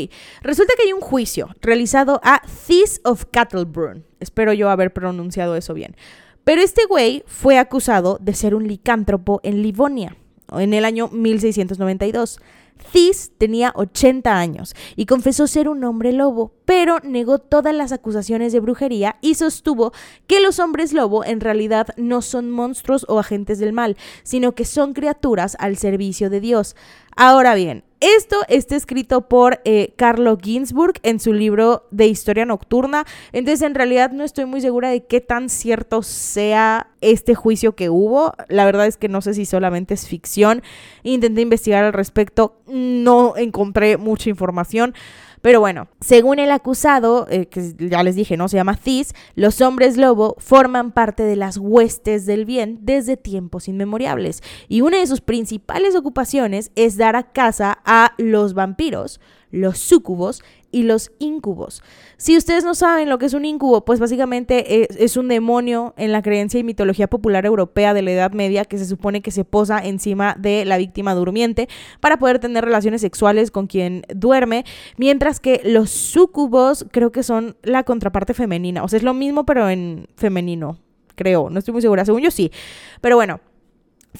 resulta 0.42 0.74
que 0.76 0.84
hay 0.84 0.92
un 0.92 1.00
juicio 1.00 1.25
realizado 1.60 2.20
a 2.22 2.42
Thys 2.66 3.00
of 3.04 3.26
Cattlebrunn. 3.30 4.04
Espero 4.20 4.52
yo 4.52 4.70
haber 4.70 4.92
pronunciado 4.92 5.56
eso 5.56 5.74
bien. 5.74 5.96
Pero 6.44 6.62
este 6.62 6.86
güey 6.86 7.24
fue 7.26 7.58
acusado 7.58 8.18
de 8.20 8.34
ser 8.34 8.54
un 8.54 8.68
licántropo 8.68 9.40
en 9.42 9.62
Livonia 9.62 10.16
en 10.52 10.74
el 10.74 10.84
año 10.84 11.08
1692. 11.08 12.38
Thys 12.92 13.32
tenía 13.38 13.72
80 13.74 14.38
años 14.38 14.74
y 14.96 15.06
confesó 15.06 15.46
ser 15.46 15.68
un 15.68 15.82
hombre 15.84 16.12
lobo, 16.12 16.52
pero 16.64 16.98
negó 17.02 17.38
todas 17.38 17.74
las 17.74 17.90
acusaciones 17.90 18.52
de 18.52 18.60
brujería 18.60 19.16
y 19.20 19.34
sostuvo 19.34 19.92
que 20.26 20.40
los 20.40 20.58
hombres 20.58 20.92
lobo 20.92 21.24
en 21.24 21.40
realidad 21.40 21.88
no 21.96 22.22
son 22.22 22.50
monstruos 22.50 23.06
o 23.08 23.18
agentes 23.18 23.58
del 23.58 23.72
mal, 23.72 23.96
sino 24.22 24.52
que 24.52 24.64
son 24.64 24.92
criaturas 24.92 25.56
al 25.58 25.76
servicio 25.76 26.30
de 26.30 26.40
Dios. 26.40 26.76
Ahora 27.18 27.54
bien, 27.54 27.82
esto 28.00 28.36
está 28.46 28.76
escrito 28.76 29.26
por 29.26 29.62
eh, 29.64 29.94
Carlo 29.96 30.36
Ginsburg 30.36 31.00
en 31.02 31.18
su 31.18 31.32
libro 31.32 31.88
de 31.90 32.06
Historia 32.06 32.44
Nocturna. 32.44 33.06
Entonces, 33.32 33.62
en 33.62 33.74
realidad 33.74 34.10
no 34.10 34.22
estoy 34.22 34.44
muy 34.44 34.60
segura 34.60 34.90
de 34.90 35.06
qué 35.06 35.22
tan 35.22 35.48
cierto 35.48 36.02
sea 36.02 36.90
este 37.00 37.34
juicio 37.34 37.74
que 37.74 37.88
hubo. 37.88 38.34
La 38.48 38.66
verdad 38.66 38.86
es 38.86 38.98
que 38.98 39.08
no 39.08 39.22
sé 39.22 39.32
si 39.32 39.46
solamente 39.46 39.94
es 39.94 40.06
ficción. 40.06 40.62
Intenté 41.04 41.40
investigar 41.40 41.84
al 41.84 41.94
respecto. 41.94 42.60
No 42.66 43.34
encontré 43.38 43.96
mucha 43.96 44.28
información. 44.28 44.94
Pero 45.46 45.60
bueno, 45.60 45.86
según 46.00 46.40
el 46.40 46.50
acusado, 46.50 47.28
eh, 47.30 47.46
que 47.46 47.72
ya 47.78 48.02
les 48.02 48.16
dije, 48.16 48.36
¿no? 48.36 48.48
Se 48.48 48.56
llama 48.56 48.74
Thys, 48.74 49.14
los 49.36 49.60
hombres 49.60 49.96
lobo 49.96 50.34
forman 50.40 50.90
parte 50.90 51.22
de 51.22 51.36
las 51.36 51.56
huestes 51.56 52.26
del 52.26 52.44
bien 52.44 52.80
desde 52.82 53.16
tiempos 53.16 53.68
inmemoriales. 53.68 54.42
Y 54.66 54.80
una 54.80 54.98
de 54.98 55.06
sus 55.06 55.20
principales 55.20 55.94
ocupaciones 55.94 56.72
es 56.74 56.96
dar 56.96 57.14
a 57.14 57.30
casa 57.30 57.78
a 57.84 58.14
los 58.18 58.54
vampiros, 58.54 59.20
los 59.52 59.78
súcubos 59.78 60.42
y 60.76 60.82
los 60.82 61.10
incubos. 61.20 61.82
Si 62.18 62.36
ustedes 62.36 62.62
no 62.62 62.74
saben 62.74 63.08
lo 63.08 63.16
que 63.16 63.24
es 63.24 63.32
un 63.32 63.46
incubo, 63.46 63.86
pues 63.86 63.98
básicamente 63.98 65.02
es, 65.02 65.16
un 65.16 65.26
demonio 65.26 65.94
en 65.96 66.12
la 66.12 66.20
creencia 66.20 66.60
y 66.60 66.64
mitología 66.64 67.08
popular 67.08 67.46
europea 67.46 67.94
de 67.94 68.02
la 68.02 68.10
Edad 68.10 68.32
Media 68.32 68.66
que 68.66 68.76
se 68.76 68.84
supone 68.84 69.22
que 69.22 69.30
se 69.30 69.46
posa 69.46 69.78
encima 69.78 70.36
de 70.38 70.66
la 70.66 70.76
víctima 70.76 71.14
durmiente 71.14 71.66
para 72.00 72.18
poder 72.18 72.40
tener 72.40 72.62
relaciones 72.62 73.00
sexuales 73.00 73.50
con 73.50 73.68
quien 73.68 74.02
duerme, 74.14 74.66
mientras 74.98 75.40
que 75.40 75.62
los 75.64 75.88
sucubos 75.88 76.84
creo 76.90 77.10
que 77.10 77.22
son 77.22 77.56
la 77.62 77.82
contraparte 77.84 78.34
femenina, 78.34 78.84
o 78.84 78.88
sea, 78.88 78.98
es 78.98 79.02
lo 79.02 79.14
mismo 79.14 79.46
pero 79.46 79.70
en 79.70 80.08
femenino, 80.16 80.78
creo, 81.14 81.48
no 81.48 81.58
estoy 81.58 81.72
muy 81.72 81.80
segura, 81.80 82.04
según 82.04 82.20
yo 82.20 82.30
sí, 82.30 82.52
pero 83.00 83.16
bueno. 83.16 83.40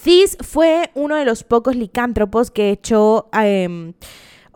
Thys 0.03 0.37
fue 0.41 0.91
uno 0.95 1.17
de 1.17 1.25
los 1.25 1.43
pocos 1.43 1.77
licántropos 1.77 2.51
que 2.51 2.71
echó... 2.71 3.29
Em, 3.33 3.93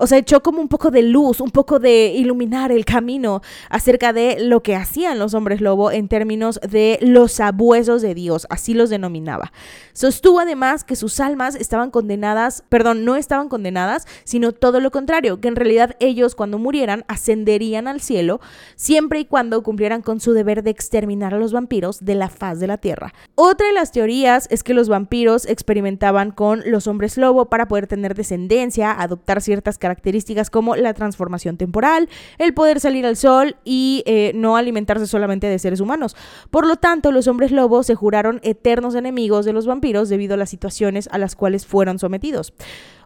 o 0.01 0.07
sea, 0.07 0.17
echó 0.17 0.43
como 0.43 0.63
un 0.63 0.69
poco 0.69 0.91
de 0.91 1.03
luz, 1.03 1.43
un 1.43 1.51
poco 1.51 1.79
de 1.79 2.07
iluminar 2.07 2.73
el 2.73 2.87
camino 2.87 3.43
acerca 3.69 4.15
de 4.15 4.39
lo 4.41 4.63
que 4.63 4.75
hacían 4.75 5.19
los 5.19 5.35
hombres 5.35 5.61
lobo 5.61 5.93
en 5.93 6.09
términos 6.09 6.59
de 6.67 6.99
los 7.03 7.39
abuesos 7.39 8.01
de 8.01 8.15
Dios, 8.15 8.47
así 8.49 8.73
los 8.73 8.89
denominaba. 8.89 9.53
Sostuvo 9.93 10.41
además 10.41 10.85
que 10.85 10.97
sus 10.97 11.21
almas 11.21 11.55
estaban 11.55 11.91
condenadas, 11.91 12.65
perdón, 12.71 13.05
no 13.05 13.15
estaban 13.15 13.51
condenadas, 13.51 14.07
sino 14.25 14.53
todo 14.53 14.81
lo 14.81 14.91
contrario, 14.91 15.39
que 15.43 15.49
en 15.49 15.57
realidad 15.57 15.97
ellos 16.01 16.35
cuando 16.35 16.59
murieran 16.59 17.05
ascenderían 17.07 17.87
al 17.87 18.01
cielo 18.01 18.41
siempre 18.77 19.21
y 19.21 19.27
cuando 19.27 19.63
cumplieran 19.63 20.01
con 20.01 20.19
su 20.19 20.33
deber 20.33 20.63
de 20.63 20.71
exterminar 20.71 21.35
a 21.35 21.39
los 21.39 21.53
vampiros 21.53 22.03
de 22.03 22.15
la 22.15 22.31
faz 22.31 22.59
de 22.59 22.69
la 22.69 22.79
tierra. 22.79 23.13
Otra 23.35 23.67
de 23.67 23.75
las 23.75 23.93
teorías 23.93 24.49
es 24.51 24.63
que 24.63 24.73
los 24.73 24.89
vampiros 24.89 25.45
experimentaban 25.45 26.31
con 26.31 26.63
los 26.65 26.87
hombres 26.87 27.19
lobo 27.19 27.51
para 27.51 27.69
poder 27.69 27.87
tener 27.87 28.15
descendencia, 28.15 28.93
adoptar 28.93 29.43
ciertas 29.43 29.77
características 29.77 29.90
características 29.91 30.51
como 30.51 30.77
la 30.77 30.95
transformación 30.95 31.57
temporal, 31.57 32.09
el 32.39 32.55
poder 32.55 32.79
salir 32.79 33.05
al 33.07 33.17
sol 33.17 33.57
y 33.65 34.05
eh, 34.07 34.31
no 34.35 34.57
alimentarse 34.57 35.07
solamente 35.07 35.49
de 35.49 35.59
seres 35.59 35.81
humanos. 35.81 36.17
Por 36.51 36.67
lo 36.67 36.77
tanto, 36.77 37.11
los 37.11 37.27
hombres 37.27 37.51
lobos 37.51 37.87
se 37.87 37.97
juraron 37.97 38.39
eternos 38.45 38.95
enemigos 38.95 39.45
de 39.45 39.53
los 39.53 39.67
vampiros 39.67 40.09
debido 40.09 40.35
a 40.35 40.37
las 40.37 40.51
situaciones 40.51 41.09
a 41.11 41.19
las 41.19 41.35
cuales 41.35 41.67
fueron 41.67 41.99
sometidos. 41.99 42.53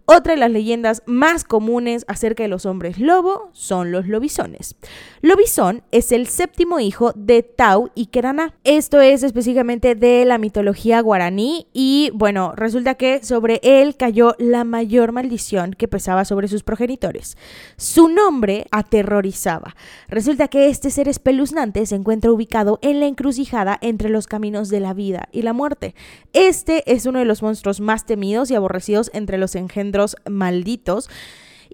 Otra 0.06 0.34
de 0.34 0.38
las 0.38 0.50
leyendas 0.50 1.02
más 1.06 1.44
comunes 1.44 2.04
acerca 2.08 2.42
de 2.42 2.50
los 2.50 2.66
hombres 2.66 2.98
lobo 2.98 3.48
son 3.52 3.90
los 3.90 4.06
lobisones. 4.06 4.76
Lobizón 5.22 5.82
es 5.92 6.12
el 6.12 6.26
séptimo 6.26 6.78
hijo 6.78 7.12
de 7.16 7.42
Tau 7.42 7.90
y 7.94 8.06
Keraná. 8.06 8.52
Esto 8.64 9.00
es 9.00 9.22
específicamente 9.22 9.94
de 9.94 10.26
la 10.26 10.36
mitología 10.36 11.00
guaraní 11.00 11.68
y 11.72 12.10
bueno, 12.12 12.52
resulta 12.54 12.96
que 12.96 13.24
sobre 13.24 13.60
él 13.62 13.96
cayó 13.96 14.34
la 14.38 14.64
mayor 14.64 15.12
maldición 15.12 15.72
que 15.72 15.88
pesaba 15.88 16.26
sobre 16.26 16.48
sus 16.48 16.64
progenitores. 16.64 17.38
Su 17.78 18.08
nombre 18.08 18.66
aterrorizaba. 18.72 19.74
Resulta 20.08 20.48
que 20.48 20.68
este 20.68 20.90
ser 20.90 21.08
espeluznante 21.08 21.86
se 21.86 21.94
encuentra 21.94 22.30
ubicado 22.30 22.78
en 22.82 23.00
la 23.00 23.06
encrucijada 23.06 23.78
entre 23.80 24.10
los 24.10 24.26
caminos 24.26 24.68
de 24.68 24.80
la 24.80 24.92
vida 24.92 25.30
y 25.32 25.40
la 25.40 25.54
muerte. 25.54 25.94
Este 26.34 26.92
es 26.92 27.06
uno 27.06 27.20
de 27.20 27.24
los 27.24 27.42
monstruos 27.42 27.80
más 27.80 28.04
temidos 28.04 28.50
y 28.50 28.54
aborrecidos 28.54 29.10
entre 29.14 29.38
los 29.38 29.54
engendros 29.54 29.93
malditos. 30.28 31.08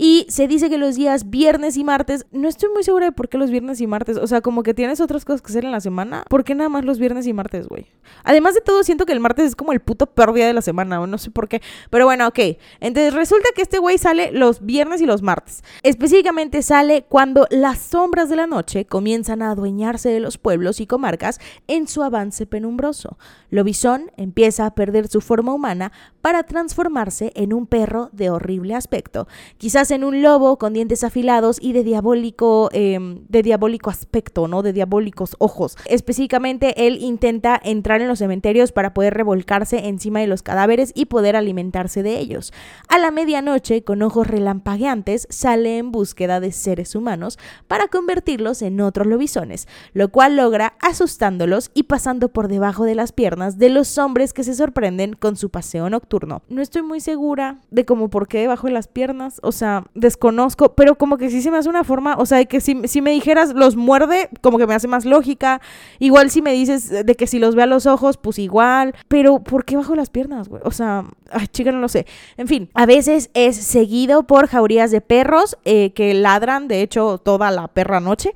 Y 0.03 0.25
se 0.31 0.49
dice 0.49 0.71
que 0.71 0.79
los 0.79 0.95
días 0.97 1.29
viernes 1.29 1.77
y 1.77 1.85
martes, 1.85 2.25
no 2.33 2.49
estoy 2.49 2.71
muy 2.73 2.83
segura 2.83 3.05
de 3.05 3.13
por 3.13 3.29
qué 3.29 3.37
los 3.37 3.51
viernes 3.51 3.83
y 3.83 3.87
martes, 3.87 4.17
o 4.17 4.27
sea, 4.27 4.41
como 4.41 4.63
que 4.63 4.73
tienes 4.73 4.99
otras 4.99 5.27
cosas 5.27 5.43
que 5.43 5.53
hacer 5.53 5.67
en 5.67 5.73
la 5.73 5.81
semana, 5.83 6.25
¿por 6.31 6.43
qué 6.43 6.55
nada 6.55 6.71
más 6.71 6.87
los 6.87 6.99
viernes 6.99 7.27
y 7.27 7.35
martes, 7.35 7.69
güey? 7.69 7.87
Además 8.25 8.55
de 8.55 8.63
todo, 8.63 8.83
siento 8.83 9.05
que 9.05 9.13
el 9.13 9.21
martes 9.21 9.45
es 9.45 9.55
como 9.55 9.73
el 9.73 9.81
puto 9.81 10.07
peor 10.07 10.33
día 10.33 10.47
de 10.47 10.55
la 10.55 10.63
semana, 10.63 11.03
o 11.03 11.07
no 11.07 11.19
sé 11.19 11.31
por 11.31 11.49
qué, 11.49 11.61
pero 11.91 12.07
bueno, 12.07 12.27
ok. 12.29 12.39
Entonces 12.81 13.13
resulta 13.13 13.51
que 13.55 13.61
este 13.61 13.79
güey 13.79 13.99
sale 13.99 14.33
los 14.33 14.65
viernes 14.65 15.03
y 15.03 15.07
los 15.07 15.21
martes. 15.21 15.63
Específicamente 15.83 16.63
sale 16.63 17.05
cuando 17.07 17.47
las 17.51 17.79
sombras 17.79 18.31
de 18.31 18.37
la 18.37 18.47
noche 18.47 18.87
comienzan 18.87 19.43
a 19.43 19.51
adueñarse 19.51 20.09
de 20.09 20.21
los 20.21 20.39
pueblos 20.39 20.81
y 20.81 20.87
comarcas 20.87 21.41
en 21.69 21.87
su 21.87 22.03
avance 22.03 22.47
penumbroso. 22.47 23.19
Lobizón 23.51 24.11
empieza 24.17 24.65
a 24.65 24.75
perder 24.75 25.09
su 25.09 25.21
forma 25.21 25.53
humana 25.53 25.93
para 26.23 26.45
transformarse 26.45 27.33
en 27.35 27.53
un 27.53 27.67
perro 27.67 28.09
de 28.13 28.31
horrible 28.31 28.75
aspecto. 28.75 29.29
Quizás 29.59 29.90
en 29.91 30.05
un 30.05 30.23
lobo 30.23 30.59
con 30.59 30.73
dientes 30.73 31.05
afilados 31.05 31.59
y 31.61 31.73
de 31.73 31.85
diabólico, 31.85 32.69
em, 32.73 33.25
de 33.29 33.43
diabólico 33.43 33.91
aspecto, 33.91 34.49
¿no? 34.49 34.63
De 34.63 34.73
diabólicos 34.73 35.37
ojos. 35.39 35.77
Específicamente, 35.87 36.87
él 36.87 36.99
intenta 37.01 37.61
entrar 37.63 38.01
en 38.01 38.09
los 38.09 38.19
cementerios 38.19 38.73
para 38.73 38.95
poder 38.95 39.15
revolcarse 39.15 39.89
encima 39.89 40.21
de 40.21 40.27
los 40.27 40.43
cadáveres 40.43 40.93
y 40.95 41.07
poder 41.07 41.37
alimentarse 41.37 42.03
de 42.03 42.19
ellos. 42.19 42.53
A 42.89 42.99
la 42.99 43.11
medianoche, 43.11 43.83
con 43.83 44.03
ojos 44.03 44.27
relampagueantes, 44.27 45.27
sale 45.31 45.79
en 45.79 45.93
búsqueda 45.93 46.41
de 46.41 46.53
seres 46.53 46.95
humanos 46.95 47.39
para 47.69 47.89
convertirlos 47.89 48.63
en 48.63 48.81
otros 48.81 49.07
lobisones, 49.07 49.69
lo 49.93 50.11
cual 50.11 50.37
logra 50.37 50.75
asustándolos 50.81 51.71
y 51.75 51.85
pasando 51.85 52.29
por 52.29 52.49
debajo 52.49 52.85
de 52.85 52.95
las 52.95 53.13
piernas 53.13 53.59
de 53.59 53.71
los 53.71 53.99
hombres 53.99 54.33
que 54.33 54.45
se 54.45 54.55
sorprenden 54.55 55.15
con 55.15 55.37
su 55.37 55.51
paseo 55.51 55.91
nocturno. 55.91 56.43
No 56.49 56.63
estoy 56.63 56.83
muy 56.83 57.01
segura 57.01 57.61
de 57.71 57.85
cómo 57.85 58.11
por 58.11 58.29
qué 58.29 58.39
debajo 58.39 58.67
de 58.67 58.73
las 58.73 58.89
piernas, 58.89 59.41
o 59.43 59.53
sea, 59.53 59.80
desconozco, 59.95 60.75
pero 60.75 60.97
como 60.97 61.17
que 61.17 61.31
sí 61.31 61.43
se 61.43 61.51
me 61.51 61.59
hace 61.59 61.69
una 61.69 61.85
forma, 61.85 62.17
o 62.17 62.27
sea, 62.27 62.45
que 62.45 62.61
si, 62.61 62.75
me 62.75 63.11
dijeras 63.11 63.55
los 63.55 63.77
muerde, 63.77 64.29
como 64.41 64.59
que 64.59 64.67
me 64.67 64.75
hace 64.75 64.89
más 64.89 65.05
lógica. 65.05 65.61
Igual 65.99 66.31
si 66.31 66.43
me 66.43 66.53
dices 66.53 66.89
de 66.89 67.15
que 67.15 67.27
si 67.27 67.39
los 67.39 67.55
ve 67.55 67.63
a 67.63 67.67
los 67.67 67.87
ojos, 67.87 68.17
pues 68.17 68.39
igual. 68.39 68.95
Pero 69.09 69.41
¿por 69.41 69.65
qué 69.65 69.77
bajo 69.77 69.95
las 69.95 70.11
piernas, 70.11 70.49
güey? 70.49 70.63
O 70.65 70.71
sea, 70.71 71.05
chica, 71.53 71.73
no 71.73 71.81
lo 71.81 71.89
sé. 71.89 72.07
En 72.37 72.49
fin, 72.49 72.71
a 72.75 72.87
veces 72.87 73.31
es 73.35 73.57
seguido 73.57 74.25
por 74.25 74.49
jaurías 74.49 74.91
de 74.91 75.01
perros 75.01 75.57
eh, 75.65 75.93
que 75.93 76.15
ladran, 76.15 76.69
de 76.69 76.83
hecho, 76.83 77.19
toda 77.19 77.51
la 77.51 77.69
perra 77.69 78.01
noche. 78.01 78.33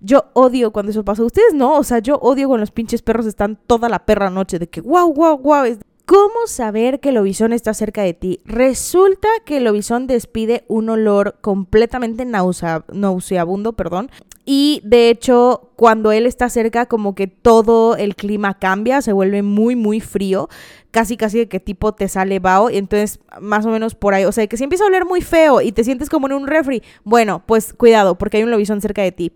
Yo 0.00 0.26
odio 0.34 0.72
cuando 0.72 0.90
eso 0.90 1.04
pasa. 1.04 1.24
Ustedes 1.24 1.54
no, 1.54 1.76
o 1.78 1.84
sea, 1.84 1.98
yo 1.98 2.16
odio 2.16 2.48
cuando 2.48 2.62
los 2.62 2.70
pinches 2.70 3.02
perros 3.02 3.26
están 3.26 3.58
toda 3.66 3.88
la 3.88 4.04
perra 4.04 4.30
noche 4.30 4.58
de 4.58 4.68
que 4.68 4.80
guau, 4.80 5.12
guau, 5.12 5.38
guau. 5.38 5.64
¿Cómo 6.06 6.46
saber 6.46 7.00
que 7.00 7.08
el 7.08 7.16
lobizón 7.16 7.52
está 7.52 7.74
cerca 7.74 8.02
de 8.02 8.14
ti? 8.14 8.40
Resulta 8.44 9.26
que 9.44 9.56
el 9.56 9.64
lobizón 9.64 10.06
despide 10.06 10.64
un 10.68 10.88
olor 10.88 11.38
completamente 11.40 12.24
nauseabundo, 12.24 13.72
perdón. 13.72 14.08
Y 14.44 14.80
de 14.84 15.10
hecho, 15.10 15.72
cuando 15.74 16.12
él 16.12 16.26
está 16.26 16.48
cerca, 16.48 16.86
como 16.86 17.16
que 17.16 17.26
todo 17.26 17.96
el 17.96 18.14
clima 18.14 18.56
cambia, 18.60 19.02
se 19.02 19.12
vuelve 19.12 19.42
muy, 19.42 19.74
muy 19.74 19.98
frío. 19.98 20.48
Casi, 20.92 21.16
casi 21.16 21.38
de 21.38 21.48
que 21.48 21.58
tipo 21.58 21.92
te 21.92 22.06
sale 22.06 22.38
vaho. 22.38 22.70
Y 22.70 22.76
entonces, 22.76 23.18
más 23.40 23.66
o 23.66 23.70
menos 23.70 23.96
por 23.96 24.14
ahí. 24.14 24.26
O 24.26 24.30
sea, 24.30 24.46
que 24.46 24.56
si 24.56 24.62
empieza 24.62 24.84
a 24.84 24.86
oler 24.86 25.06
muy 25.06 25.22
feo 25.22 25.60
y 25.60 25.72
te 25.72 25.82
sientes 25.82 26.08
como 26.08 26.28
en 26.28 26.34
un 26.34 26.46
refri, 26.46 26.84
bueno, 27.02 27.42
pues 27.44 27.72
cuidado, 27.72 28.16
porque 28.16 28.36
hay 28.36 28.44
un 28.44 28.52
lobizón 28.52 28.80
cerca 28.80 29.02
de 29.02 29.10
ti. 29.10 29.32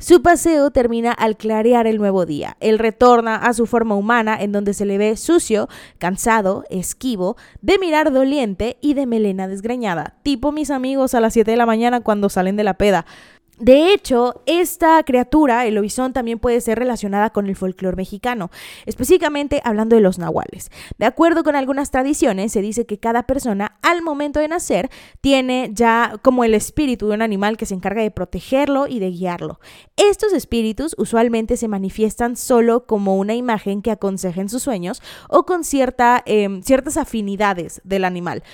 Su 0.00 0.22
paseo 0.22 0.70
termina 0.70 1.10
al 1.10 1.36
clarear 1.36 1.88
el 1.88 1.98
nuevo 1.98 2.24
día. 2.24 2.56
Él 2.60 2.78
retorna 2.78 3.34
a 3.34 3.52
su 3.52 3.66
forma 3.66 3.96
humana 3.96 4.40
en 4.40 4.52
donde 4.52 4.72
se 4.72 4.86
le 4.86 4.96
ve 4.96 5.16
sucio, 5.16 5.68
cansado, 5.98 6.62
esquivo, 6.70 7.36
de 7.62 7.80
mirar 7.80 8.12
doliente 8.12 8.78
y 8.80 8.94
de 8.94 9.06
melena 9.06 9.48
desgreñada, 9.48 10.14
tipo 10.22 10.52
mis 10.52 10.70
amigos 10.70 11.14
a 11.14 11.20
las 11.20 11.32
7 11.32 11.50
de 11.50 11.56
la 11.56 11.66
mañana 11.66 12.00
cuando 12.00 12.28
salen 12.28 12.54
de 12.54 12.62
la 12.62 12.74
peda. 12.74 13.06
De 13.60 13.92
hecho, 13.92 14.42
esta 14.46 15.02
criatura, 15.02 15.66
el 15.66 15.74
lobizón, 15.74 16.12
también 16.12 16.38
puede 16.38 16.60
ser 16.60 16.78
relacionada 16.78 17.30
con 17.30 17.48
el 17.48 17.56
folclore 17.56 17.96
mexicano, 17.96 18.50
específicamente 18.86 19.60
hablando 19.64 19.96
de 19.96 20.02
los 20.02 20.18
nahuales. 20.18 20.70
De 20.96 21.06
acuerdo 21.06 21.42
con 21.42 21.56
algunas 21.56 21.90
tradiciones, 21.90 22.52
se 22.52 22.62
dice 22.62 22.86
que 22.86 22.98
cada 22.98 23.24
persona 23.24 23.76
al 23.82 24.02
momento 24.02 24.38
de 24.38 24.46
nacer 24.46 24.90
tiene 25.20 25.70
ya 25.72 26.14
como 26.22 26.44
el 26.44 26.54
espíritu 26.54 27.08
de 27.08 27.14
un 27.14 27.22
animal 27.22 27.56
que 27.56 27.66
se 27.66 27.74
encarga 27.74 28.02
de 28.02 28.12
protegerlo 28.12 28.86
y 28.86 29.00
de 29.00 29.10
guiarlo. 29.10 29.58
Estos 29.96 30.32
espíritus 30.32 30.94
usualmente 30.96 31.56
se 31.56 31.66
manifiestan 31.66 32.36
solo 32.36 32.86
como 32.86 33.16
una 33.16 33.34
imagen 33.34 33.82
que 33.82 33.90
aconseja 33.90 34.40
en 34.40 34.48
sus 34.48 34.62
sueños 34.62 35.02
o 35.28 35.44
con 35.46 35.64
cierta, 35.64 36.22
em, 36.26 36.62
ciertas 36.62 36.96
afinidades 36.96 37.80
del 37.82 38.04
animal. 38.04 38.44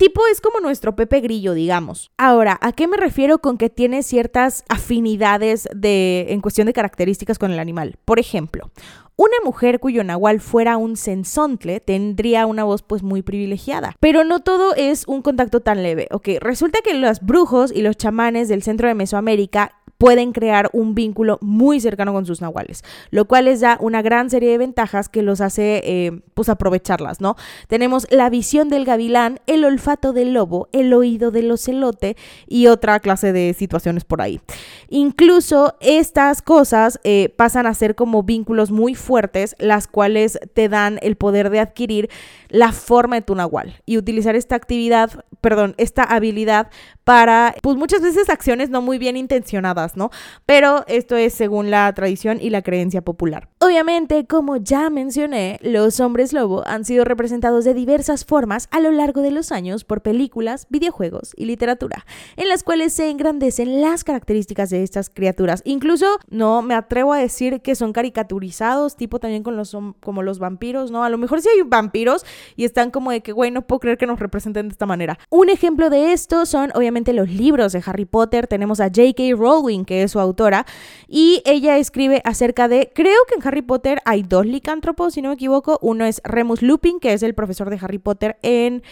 Tipo 0.00 0.22
es 0.32 0.40
como 0.40 0.60
nuestro 0.60 0.96
Pepe 0.96 1.20
Grillo, 1.20 1.52
digamos. 1.52 2.10
Ahora, 2.16 2.56
¿a 2.62 2.72
qué 2.72 2.88
me 2.88 2.96
refiero 2.96 3.40
con 3.40 3.58
que 3.58 3.68
tiene 3.68 4.02
ciertas 4.02 4.64
afinidades 4.70 5.68
de, 5.76 6.24
en 6.30 6.40
cuestión 6.40 6.66
de 6.68 6.72
características 6.72 7.38
con 7.38 7.50
el 7.50 7.58
animal? 7.58 7.98
Por 8.06 8.18
ejemplo, 8.18 8.70
una 9.16 9.36
mujer 9.44 9.80
cuyo 9.80 10.02
nahual 10.02 10.40
fuera 10.40 10.78
un 10.78 10.96
sensontle 10.96 11.80
tendría 11.80 12.46
una 12.46 12.64
voz 12.64 12.80
pues 12.80 13.02
muy 13.02 13.20
privilegiada. 13.20 13.94
Pero 14.00 14.24
no 14.24 14.40
todo 14.40 14.74
es 14.74 15.06
un 15.06 15.20
contacto 15.20 15.60
tan 15.60 15.82
leve. 15.82 16.08
Ok, 16.10 16.28
resulta 16.40 16.78
que 16.82 16.94
los 16.94 17.20
brujos 17.20 17.70
y 17.70 17.82
los 17.82 17.98
chamanes 17.98 18.48
del 18.48 18.62
centro 18.62 18.88
de 18.88 18.94
Mesoamérica 18.94 19.79
pueden 20.00 20.32
crear 20.32 20.70
un 20.72 20.94
vínculo 20.94 21.36
muy 21.42 21.78
cercano 21.78 22.14
con 22.14 22.24
sus 22.24 22.40
nahuales, 22.40 22.82
lo 23.10 23.26
cual 23.26 23.44
les 23.44 23.60
da 23.60 23.76
una 23.82 24.00
gran 24.00 24.30
serie 24.30 24.50
de 24.50 24.56
ventajas 24.56 25.10
que 25.10 25.20
los 25.20 25.42
hace 25.42 25.82
eh, 25.84 26.22
pues 26.32 26.48
aprovecharlas, 26.48 27.20
¿no? 27.20 27.36
Tenemos 27.68 28.06
la 28.10 28.30
visión 28.30 28.70
del 28.70 28.86
gavilán, 28.86 29.40
el 29.46 29.62
olfato 29.62 30.14
del 30.14 30.32
lobo, 30.32 30.70
el 30.72 30.94
oído 30.94 31.30
del 31.30 31.50
ocelote 31.50 32.16
y 32.48 32.68
otra 32.68 32.98
clase 33.00 33.34
de 33.34 33.52
situaciones 33.52 34.04
por 34.04 34.22
ahí. 34.22 34.40
Incluso 34.88 35.76
estas 35.80 36.40
cosas 36.40 36.98
eh, 37.04 37.34
pasan 37.36 37.66
a 37.66 37.74
ser 37.74 37.94
como 37.94 38.22
vínculos 38.22 38.70
muy 38.70 38.94
fuertes, 38.94 39.54
las 39.58 39.86
cuales 39.86 40.40
te 40.54 40.70
dan 40.70 40.98
el 41.02 41.16
poder 41.16 41.50
de 41.50 41.60
adquirir 41.60 42.08
la 42.48 42.72
forma 42.72 43.16
de 43.16 43.22
tu 43.22 43.34
nahual 43.34 43.82
y 43.84 43.98
utilizar 43.98 44.34
esta 44.34 44.56
actividad, 44.56 45.26
perdón, 45.42 45.74
esta 45.76 46.04
habilidad 46.04 46.70
para, 47.04 47.54
pues 47.62 47.76
muchas 47.76 48.02
veces 48.02 48.30
acciones 48.30 48.70
no 48.70 48.82
muy 48.82 48.96
bien 48.96 49.16
intencionadas, 49.16 49.89
¿no? 49.96 50.10
Pero 50.46 50.84
esto 50.86 51.16
es 51.16 51.34
según 51.34 51.70
la 51.70 51.92
tradición 51.94 52.38
y 52.40 52.50
la 52.50 52.62
creencia 52.62 53.02
popular. 53.02 53.48
Obviamente, 53.60 54.26
como 54.26 54.56
ya 54.56 54.90
mencioné, 54.90 55.58
los 55.62 56.00
hombres 56.00 56.32
lobo 56.32 56.66
han 56.66 56.84
sido 56.84 57.04
representados 57.04 57.64
de 57.64 57.74
diversas 57.74 58.24
formas 58.24 58.68
a 58.70 58.80
lo 58.80 58.90
largo 58.90 59.22
de 59.22 59.30
los 59.30 59.52
años 59.52 59.84
por 59.84 60.02
películas, 60.02 60.66
videojuegos 60.70 61.32
y 61.36 61.44
literatura, 61.44 62.04
en 62.36 62.48
las 62.48 62.62
cuales 62.62 62.92
se 62.92 63.10
engrandecen 63.10 63.80
las 63.80 64.04
características 64.04 64.70
de 64.70 64.82
estas 64.82 65.10
criaturas. 65.10 65.62
Incluso, 65.64 66.06
no 66.28 66.62
me 66.62 66.74
atrevo 66.74 67.12
a 67.12 67.18
decir 67.18 67.60
que 67.60 67.74
son 67.74 67.92
caricaturizados, 67.92 68.96
tipo 68.96 69.18
también 69.18 69.42
con 69.42 69.56
los, 69.56 69.76
como 70.00 70.22
los 70.22 70.38
vampiros, 70.38 70.90
¿no? 70.90 71.04
A 71.04 71.10
lo 71.10 71.18
mejor 71.18 71.40
sí 71.42 71.48
hay 71.54 71.62
vampiros 71.62 72.24
y 72.56 72.64
están 72.64 72.90
como 72.90 73.10
de 73.10 73.20
que, 73.20 73.32
güey, 73.32 73.50
no 73.50 73.62
puedo 73.62 73.80
creer 73.80 73.98
que 73.98 74.06
nos 74.06 74.20
representen 74.20 74.68
de 74.68 74.72
esta 74.72 74.86
manera. 74.86 75.18
Un 75.28 75.50
ejemplo 75.50 75.90
de 75.90 76.12
esto 76.12 76.46
son, 76.46 76.70
obviamente, 76.74 77.12
los 77.12 77.28
libros 77.28 77.72
de 77.72 77.82
Harry 77.84 78.04
Potter. 78.04 78.46
Tenemos 78.46 78.80
a 78.80 78.84
J.K. 78.84 79.22
Rowling, 79.36 79.79
que 79.84 80.02
es 80.02 80.12
su 80.12 80.20
autora, 80.20 80.66
y 81.08 81.42
ella 81.44 81.78
escribe 81.78 82.22
acerca 82.24 82.68
de, 82.68 82.90
creo 82.94 83.24
que 83.28 83.34
en 83.34 83.46
Harry 83.46 83.62
Potter 83.62 84.00
hay 84.04 84.22
dos 84.22 84.46
licántropos, 84.46 85.14
si 85.14 85.22
no 85.22 85.28
me 85.28 85.34
equivoco. 85.34 85.78
Uno 85.82 86.04
es 86.04 86.20
Remus 86.24 86.62
Lupin, 86.62 87.00
que 87.00 87.12
es 87.12 87.22
el 87.22 87.34
profesor 87.34 87.70
de 87.70 87.78
Harry 87.80 87.98
Potter 87.98 88.38
en... 88.42 88.82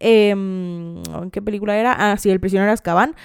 Em, 0.00 1.02
¿En 1.02 1.30
qué 1.32 1.42
película 1.42 1.76
era? 1.76 1.92
Ah, 1.92 2.16
sí, 2.16 2.30
El 2.30 2.38
prisionero 2.38 2.68
de 2.68 2.74
Azkaban. 2.74 3.16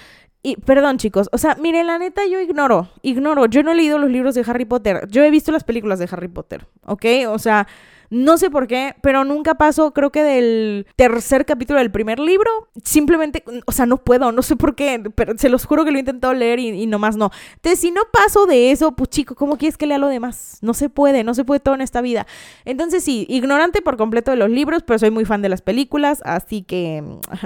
Y 0.45 0.57
perdón, 0.57 0.97
chicos, 0.97 1.29
o 1.31 1.37
sea, 1.37 1.55
miren, 1.55 1.87
la 1.87 1.97
neta 1.97 2.21
yo 2.29 2.41
ignoro, 2.41 2.89
ignoro, 3.01 3.45
yo 3.45 3.63
no 3.63 3.71
he 3.71 3.75
leído 3.75 3.97
los 3.97 4.09
libros 4.09 4.35
de 4.35 4.43
Harry 4.45 4.65
Potter, 4.65 5.07
yo 5.09 5.23
he 5.23 5.31
visto 5.31 5.53
las 5.53 5.63
películas 5.63 5.99
de 5.99 6.09
Harry 6.11 6.27
Potter, 6.27 6.67
¿ok? 6.85 7.05
O 7.29 7.39
sea, 7.39 7.65
no 8.09 8.37
sé 8.37 8.49
por 8.49 8.67
qué, 8.67 8.95
pero 9.01 9.23
nunca 9.23 9.55
paso, 9.55 9.91
creo 9.93 10.11
que 10.11 10.23
del 10.23 10.87
tercer 10.95 11.45
capítulo 11.45 11.79
del 11.79 11.91
primer 11.91 12.19
libro. 12.19 12.49
Simplemente, 12.83 13.43
o 13.65 13.71
sea, 13.71 13.85
no 13.85 13.97
puedo, 13.97 14.31
no 14.31 14.41
sé 14.41 14.55
por 14.55 14.75
qué, 14.75 15.03
pero 15.15 15.37
se 15.37 15.49
los 15.49 15.65
juro 15.65 15.85
que 15.85 15.91
lo 15.91 15.97
he 15.97 15.99
intentado 15.99 16.33
leer 16.33 16.59
y, 16.59 16.85
nomás 16.85 17.17
no. 17.17 17.31
Entonces, 17.55 17.79
si 17.79 17.91
no 17.91 18.01
paso 18.11 18.45
de 18.45 18.71
eso, 18.71 18.93
pues 18.93 19.09
chico, 19.09 19.35
¿cómo 19.35 19.57
quieres 19.57 19.77
que 19.77 19.87
lea 19.87 19.97
lo 19.97 20.07
demás? 20.07 20.59
No 20.61 20.73
se 20.73 20.89
puede, 20.89 21.23
no 21.23 21.33
se 21.33 21.45
puede 21.45 21.59
todo 21.59 21.75
en 21.75 21.81
esta 21.81 22.01
vida. 22.01 22.27
Entonces, 22.65 23.03
sí, 23.03 23.25
ignorante 23.29 23.81
por 23.81 23.97
completo 23.97 24.31
de 24.31 24.37
los 24.37 24.49
libros, 24.49 24.83
pero 24.83 24.99
soy 24.99 25.11
muy 25.11 25.25
fan 25.25 25.41
de 25.41 25.49
las 25.49 25.61
películas, 25.61 26.21
así 26.25 26.63
que, 26.63 27.03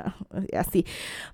así. 0.57 0.85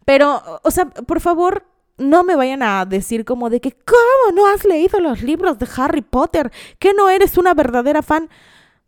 Pero, 0.05 0.41
o 0.63 0.71
sea, 0.71 0.85
por 0.85 1.21
favor, 1.21 1.65
no 1.97 2.23
me 2.23 2.35
vayan 2.35 2.63
a 2.63 2.85
decir 2.85 3.25
como 3.25 3.49
de 3.49 3.61
que, 3.61 3.71
¿cómo 3.71 4.35
no 4.35 4.47
has 4.47 4.65
leído 4.65 4.99
los 4.99 5.21
libros 5.21 5.59
de 5.59 5.67
Harry 5.77 6.01
Potter? 6.01 6.51
¿Que 6.79 6.93
no 6.93 7.09
eres 7.09 7.37
una 7.37 7.53
verdadera 7.53 8.01
fan? 8.01 8.29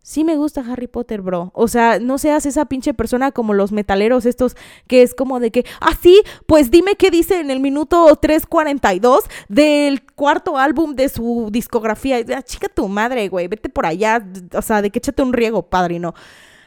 Sí 0.06 0.22
me 0.22 0.36
gusta 0.36 0.62
Harry 0.70 0.86
Potter, 0.86 1.20
bro. 1.20 1.50
O 1.52 1.66
sea, 1.66 1.98
no 1.98 2.16
seas 2.16 2.46
esa 2.46 2.66
pinche 2.66 2.94
persona 2.94 3.32
como 3.32 3.54
los 3.54 3.72
metaleros 3.72 4.24
estos 4.24 4.56
que 4.86 5.02
es 5.02 5.16
como 5.16 5.40
de 5.40 5.50
que, 5.50 5.66
ah, 5.80 5.98
sí, 6.00 6.22
pues 6.46 6.70
dime 6.70 6.94
qué 6.94 7.10
dice 7.10 7.40
en 7.40 7.50
el 7.50 7.58
minuto 7.58 8.06
3.42 8.20 9.24
del 9.48 10.06
cuarto 10.14 10.58
álbum 10.58 10.94
de 10.94 11.08
su 11.08 11.48
discografía. 11.50 12.18
Ah, 12.36 12.42
chica 12.42 12.68
tu 12.68 12.86
madre, 12.86 13.28
güey, 13.28 13.48
vete 13.48 13.68
por 13.68 13.84
allá. 13.84 14.24
O 14.54 14.62
sea, 14.62 14.80
de 14.80 14.90
que 14.90 15.00
échate 15.00 15.24
un 15.24 15.32
riego, 15.32 15.62
padrino. 15.64 16.14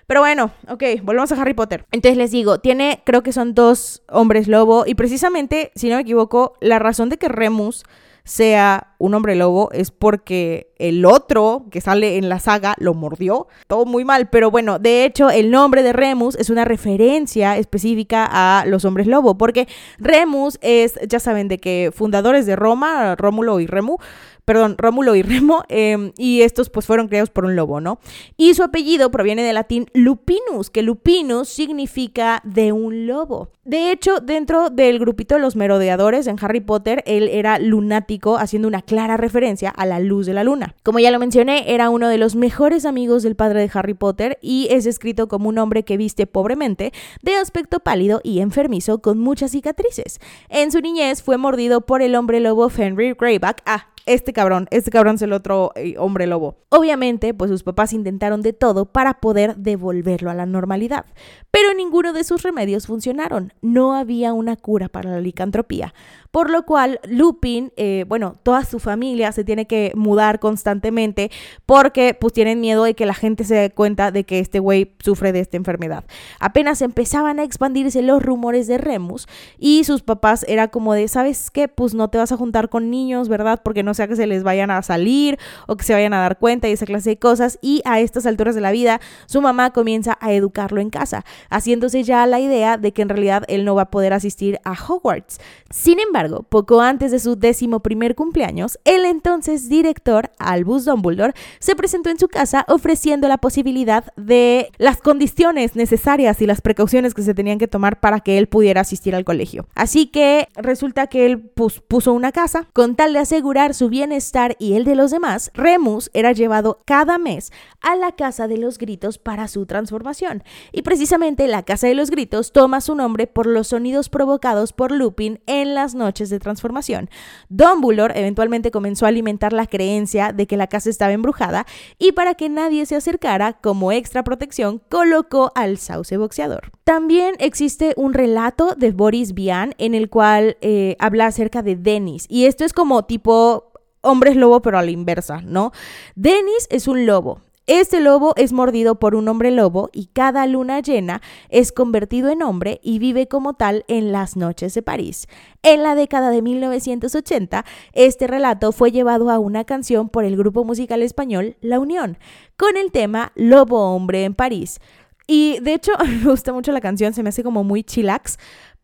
Pero 0.06 0.19
bueno, 0.19 0.52
ok, 0.67 0.84
volvemos 1.04 1.32
a 1.32 1.41
Harry 1.41 1.54
Potter. 1.54 1.86
Entonces 1.93 2.17
les 2.17 2.32
digo, 2.32 2.60
tiene, 2.60 3.02
creo 3.06 3.23
que 3.23 3.32
son 3.32 3.54
dos 3.54 4.04
hombres 4.10 4.49
lobo 4.49 4.84
y 4.86 4.95
precisamente, 4.95 5.71
si 5.75 5.88
no 5.88 5.95
me 5.95 6.02
equivoco, 6.02 6.56
la 6.60 6.78
razón 6.78 7.08
de 7.08 7.15
que 7.15 7.30
Remus 7.30 7.86
sea 8.25 8.95
un 8.97 9.13
hombre 9.13 9.36
lobo 9.36 9.71
es 9.71 9.91
porque 9.91 10.68
el 10.80 11.06
otro 11.06 11.65
que 11.70 11.82
sale 11.82 12.18
en 12.18 12.30
la 12.30 12.39
saga 12.39 12.76
lo 12.80 12.94
mordió. 12.94 13.48
Todo 13.68 13.86
muy 13.86 14.06
mal, 14.06 14.30
pero 14.30 14.50
bueno, 14.50 14.80
de 14.80 15.06
hecho 15.06 15.30
el 15.30 15.52
nombre 15.52 15.84
de 15.84 15.94
Remus 15.94 16.36
es 16.36 16.50
una 16.50 16.65
referencia 16.65 17.58
específica 17.58 18.28
a 18.30 18.65
los 18.65 18.86
hombres 18.86 19.06
lobo, 19.06 19.38
porque 19.38 19.68
Remus 20.00 20.58
es, 20.62 21.00
ya 21.08 21.20
saben, 21.20 21.48
de 21.48 21.60
que 21.60 21.92
fundadores 21.94 22.46
de 22.46 22.56
Roma, 22.56 23.15
Rómulo 23.15 23.60
y 23.60 23.68
Remu, 23.68 23.98
perdón, 24.46 24.78
Rómulo 24.80 25.13
y 25.13 25.22
Remo, 25.22 25.63
em, 25.70 26.12
y 26.18 26.42
estos 26.42 26.72
pues 26.72 26.88
fueron 26.88 27.08
creados 27.08 27.30
por 27.30 27.46
un 27.46 27.56
lobo, 27.56 27.82
¿no? 27.82 28.00
Y 28.36 28.56
su 28.56 28.63
apellido 28.63 29.12
proviene 29.12 29.44
del 29.44 29.54
latín 29.54 29.86
lupinus, 29.94 30.72
que 30.72 30.82
lupinus 30.82 31.50
significa 31.50 32.42
de 32.44 32.72
un 32.72 33.06
lobo. 33.06 33.52
De 33.63 33.92
hecho, 33.92 34.22
dentro 34.22 34.72
del 34.72 34.98
grupito 34.98 35.36
de 35.36 35.42
los 35.42 35.56
merodeadores 35.56 36.26
en 36.26 36.38
Harry 36.42 36.62
Potter, 36.62 37.04
él 37.06 37.28
era 37.28 37.60
lunático, 37.60 38.38
haciendo 38.38 38.68
una 38.68 38.82
clara 38.82 39.18
referencia 39.18 39.70
a 39.70 39.86
la 39.86 40.00
luz 40.00 40.26
de 40.26 40.34
la 40.34 40.44
luna. 40.44 40.68
Como 40.84 40.99
ya 40.99 41.12
lo 41.12 41.19
mencioné, 41.19 41.73
era 41.73 41.89
uno 41.89 42.08
de 42.08 42.17
los 42.17 42.36
mejores 42.36 42.86
amigos 42.86 43.23
del 43.23 43.36
padre 43.36 43.62
de 43.62 43.71
Harry 43.73 43.93
Potter 43.93 44.38
y 44.41 44.67
es 44.71 44.84
descrito 44.84 45.27
como 45.27 45.49
un 45.49 45.58
hombre 45.58 45.84
que 45.84 45.97
viste 45.97 46.27
pobremente, 46.27 46.93
de 47.21 47.36
aspecto 47.36 47.79
pálido 47.79 48.21
y 48.23 48.39
enfermizo, 48.39 49.01
con 49.01 49.19
muchas 49.19 49.51
cicatrices. 49.51 50.19
En 50.49 50.71
su 50.71 50.82
niñez 50.82 51.23
fue 51.23 51.38
mordido 51.38 51.82
por 51.82 52.01
el 52.01 52.15
hombre 52.15 52.39
lobo 52.39 52.69
Fenrir 52.69 53.15
Greyback. 53.15 53.62
Ah, 53.65 53.88
este 54.10 54.34
cabrón, 54.34 54.67
este 54.71 54.89
cabrón 54.89 55.15
es 55.15 55.21
el 55.21 55.34
otro 55.34 55.71
eh, 55.75 55.93
hombre 55.99 56.25
lobo. 56.25 56.58
Obviamente, 56.69 57.36
pues 57.36 57.51
sus 57.51 57.62
papás 57.62 57.93
intentaron 57.93 58.41
de 58.41 58.53
todo 58.53 58.86
para 58.86 59.19
poder 59.19 59.55
devolverlo 59.58 60.32
a 60.32 60.34
la 60.34 60.47
normalidad, 60.47 61.05
pero 61.51 61.75
ninguno 61.75 62.12
de 62.12 62.23
sus 62.23 62.41
remedios 62.41 62.88
funcionaron. 62.88 63.53
No 63.62 63.93
había 63.93 64.34
una 64.34 64.55
cura 64.55 64.89
para 64.89 65.12
la 65.12 65.21
licantropía, 65.21 65.93
por 66.32 66.50
lo 66.50 66.63
cual 66.65 67.00
Lupin, 67.08 67.72
eh, 67.76 68.06
bueno, 68.08 68.38
toda 68.44 68.63
su 68.63 68.80
familia 68.80 69.32
se 69.32 69.44
tiene 69.44 69.65
que 69.65 69.92
mudar 69.96 70.39
constantemente 70.39 71.32
porque 71.65 72.13
pues 72.13 72.34
tienen 72.34 72.62
miedo 72.62 72.84
de 72.84 72.94
que 72.94 73.06
la 73.06 73.13
gente 73.13 73.44
se 73.44 73.56
dé 73.56 73.72
cuenta 73.72 74.12
de 74.12 74.24
que 74.26 74.39
este 74.39 74.60
güey 74.60 74.94
sufre 75.00 75.32
de 75.32 75.39
esta 75.39 75.58
enfermedad. 75.58 76.06
Apenas 76.39 76.82
empezaban 76.82 77.39
a 77.39 77.44
expandirse 77.44 78.02
los 78.02 78.22
rumores 78.22 78.68
de 78.68 78.78
Remus 78.78 79.28
y 79.58 79.84
sus 79.86 80.04
papás 80.04 80.46
era 80.48 80.68
como 80.68 80.94
de, 80.94 81.08
¿sabes 81.08 81.50
qué? 81.50 81.68
Pues 81.68 81.94
no 81.94 82.10
te 82.10 82.20
vas 82.20 82.32
a 82.32 82.38
juntar 82.38 82.70
con 82.70 82.92
niños, 82.92 83.28
¿verdad? 83.28 83.62
Porque 83.63 83.82
no 83.82 83.94
sea 83.94 84.08
que 84.08 84.15
se 84.15 84.28
les 84.28 84.44
vayan 84.44 84.70
a 84.70 84.82
salir 84.84 85.39
o 85.68 85.78
que 85.78 85.84
se 85.84 85.94
vayan 85.94 86.13
a 86.13 86.20
dar 86.20 86.38
cuenta 86.38 86.70
y 86.70 86.74
esa 86.74 86.86
clase 86.86 87.12
de 87.12 87.20
cosas. 87.20 87.58
Y 87.62 87.82
a 87.86 88.00
estas 88.00 88.26
alturas 88.28 88.54
de 88.54 88.62
la 88.62 88.72
vida, 88.72 89.02
su 89.26 89.42
mamá 89.42 89.72
comienza 89.72 90.18
a 90.22 90.32
educarlo 90.32 90.80
en 90.80 90.89
casa, 90.89 91.26
haciéndose 91.50 92.04
ya 92.04 92.26
la 92.28 92.39
idea 92.39 92.78
de 92.78 92.92
que 92.94 93.02
en 93.02 93.10
realidad 93.10 93.44
él 93.48 93.65
no 93.65 93.74
va 93.74 93.84
a 93.84 93.92
poder 93.92 94.13
asistir 94.13 94.60
a 94.63 94.74
Hogwarts. 94.74 95.39
Sin 95.72 96.00
embargo, 96.00 96.18
poco 96.27 96.82
antes 96.82 97.12
de 97.12 97.19
su 97.19 97.36
décimo 97.36 97.79
primer 97.79 98.15
cumpleaños, 98.15 98.79
el 98.84 99.05
entonces 99.05 99.69
director 99.69 100.32
Albus 100.38 100.86
Dumbledore 100.86 101.34
se 101.60 101.75
presentó 101.75 102.10
en 102.10 102.19
su 102.19 102.27
casa 102.27 102.65
ofreciendo 102.67 103.27
la 103.27 103.38
posibilidad 103.38 104.05
de 104.15 104.71
las 104.77 104.97
condiciones 105.01 105.75
necesarias 105.75 106.41
y 106.41 106.45
las 106.45 106.62
precauciones 106.62 107.13
que 107.13 107.21
se 107.21 107.34
tenían 107.34 107.58
que 107.58 107.67
tomar 107.67 107.99
para 107.99 108.19
que 108.19 108.38
él 108.38 108.47
pudiera 108.47 108.82
asistir 108.82 109.15
al 109.15 109.23
colegio. 109.23 109.67
Así 109.75 110.08
que 110.08 110.49
resulta 110.55 111.08
que 111.08 111.25
él 111.25 111.39
puso 111.39 112.13
una 112.13 112.32
casa 112.32 112.67
con 112.73 112.95
tal 112.95 113.13
de 113.13 113.19
asegurar 113.19 113.73
su 113.73 113.89
bienestar 113.89 114.55
y 114.60 114.73
el 114.73 114.84
de 114.84 114.95
los 114.95 115.12
demás. 115.12 115.51
Remus 115.53 116.10
era 116.13 116.34
llevado 116.34 116.82
cada 116.86 117.17
mes 117.17 117.51
a 117.82 117.95
la 117.95 118.12
casa 118.12 118.47
de 118.47 118.58
los 118.58 118.77
gritos 118.77 119.17
para 119.17 119.47
su 119.47 119.65
transformación. 119.65 120.43
Y 120.71 120.82
precisamente 120.82 121.47
la 121.47 121.63
casa 121.63 121.88
de 121.88 121.95
los 121.95 122.10
gritos 122.10 122.51
toma 122.51 122.82
su 122.82 122.95
nombre 122.95 123.27
por 123.27 123.45
los 123.45 123.69
sonidos 123.69 124.10
provocados 124.10 124.73
por 124.73 124.91
Lupin 124.91 125.39
en 125.45 125.75
las 125.75 125.95
noches 125.95 126.09
de 126.13 126.39
transformación. 126.39 127.10
Dumbledore 127.50 128.19
eventualmente 128.19 128.72
comenzó 128.72 129.06
a 129.06 129.10
alimentar 129.10 129.54
la 129.54 129.67
creencia 129.67 130.34
de 130.34 130.48
que 130.48 130.58
la 130.58 130.67
casa 130.67 130.89
estaba 130.89 131.13
embrujada 131.13 131.65
y 131.98 132.12
para 132.12 132.36
que 132.36 132.50
nadie 132.50 132.86
se 132.86 132.95
acercara, 132.95 133.54
como 133.54 133.91
extra 133.91 134.24
protección, 134.24 134.82
colocó 134.89 135.52
al 135.56 135.78
sauce 135.78 136.17
boxeador. 136.17 136.72
También 136.84 137.36
existe 137.39 137.93
un 137.95 138.13
relato 138.13 138.76
de 138.76 138.91
Boris 138.91 139.34
Vian 139.34 139.76
en 139.78 139.93
el 139.93 140.10
cual 140.10 140.58
eh, 140.62 140.95
habla 141.00 141.28
acerca 141.28 141.62
de 141.62 141.76
Dennis 141.76 142.26
y 142.28 142.45
esto 142.45 142.65
es 142.65 142.74
como 142.74 143.06
tipo 143.06 143.72
hombres 144.02 144.36
lobo 144.36 144.62
pero 144.62 144.78
a 144.80 144.82
la 144.82 144.91
inversa, 144.91 145.41
¿no? 145.41 145.72
Dennis 146.15 146.67
es 146.69 146.88
un 146.88 147.06
lobo, 147.06 147.41
este 147.71 147.99
lobo 147.99 148.34
es 148.36 148.51
mordido 148.51 148.95
por 148.95 149.13
un 149.13 149.27
hombre 149.27 149.51
lobo 149.51 149.91
y 149.93 150.08
cada 150.08 150.47
luna 150.47 150.79
llena 150.79 151.21
es 151.49 151.71
convertido 151.71 152.29
en 152.29 152.41
hombre 152.41 152.79
y 152.82 152.97
vive 152.97 153.27
como 153.27 153.53
tal 153.53 153.86
en 153.88 154.12
las 154.12 154.36
noches 154.36 154.73
de 154.73 154.82
París. 154.82 155.27
En 155.62 155.84
la 155.84 155.93
década 155.93 156.32
de 156.32 156.41
1980, 156.41 157.65
este 157.93 158.25
relato 158.25 158.71
fue 158.71 158.91
llevado 158.91 159.29
a 159.29 159.38
una 159.38 159.65
canción 159.65 160.10
por 160.10 160.25
el 160.25 160.36
grupo 160.36 160.63
musical 160.63 161.03
español 161.03 161.58
La 161.62 161.79
Unión, 161.79 162.17
con 162.58 162.75
el 162.75 162.91
tema 162.91 163.34
Lobo 163.36 163.93
Hombre 163.93 164.23
en 164.23 164.34
París. 164.34 164.79
Y 165.27 165.60
de 165.60 165.75
hecho, 165.75 165.91
me 166.03 166.23
gusta 166.27 166.51
mucho 166.51 166.71
la 166.71 166.82
canción, 166.82 167.13
se 167.13 167.21
me 167.21 167.29
hace 167.29 167.43
como 167.43 167.63
muy 167.63 167.84
chillax 167.84 168.39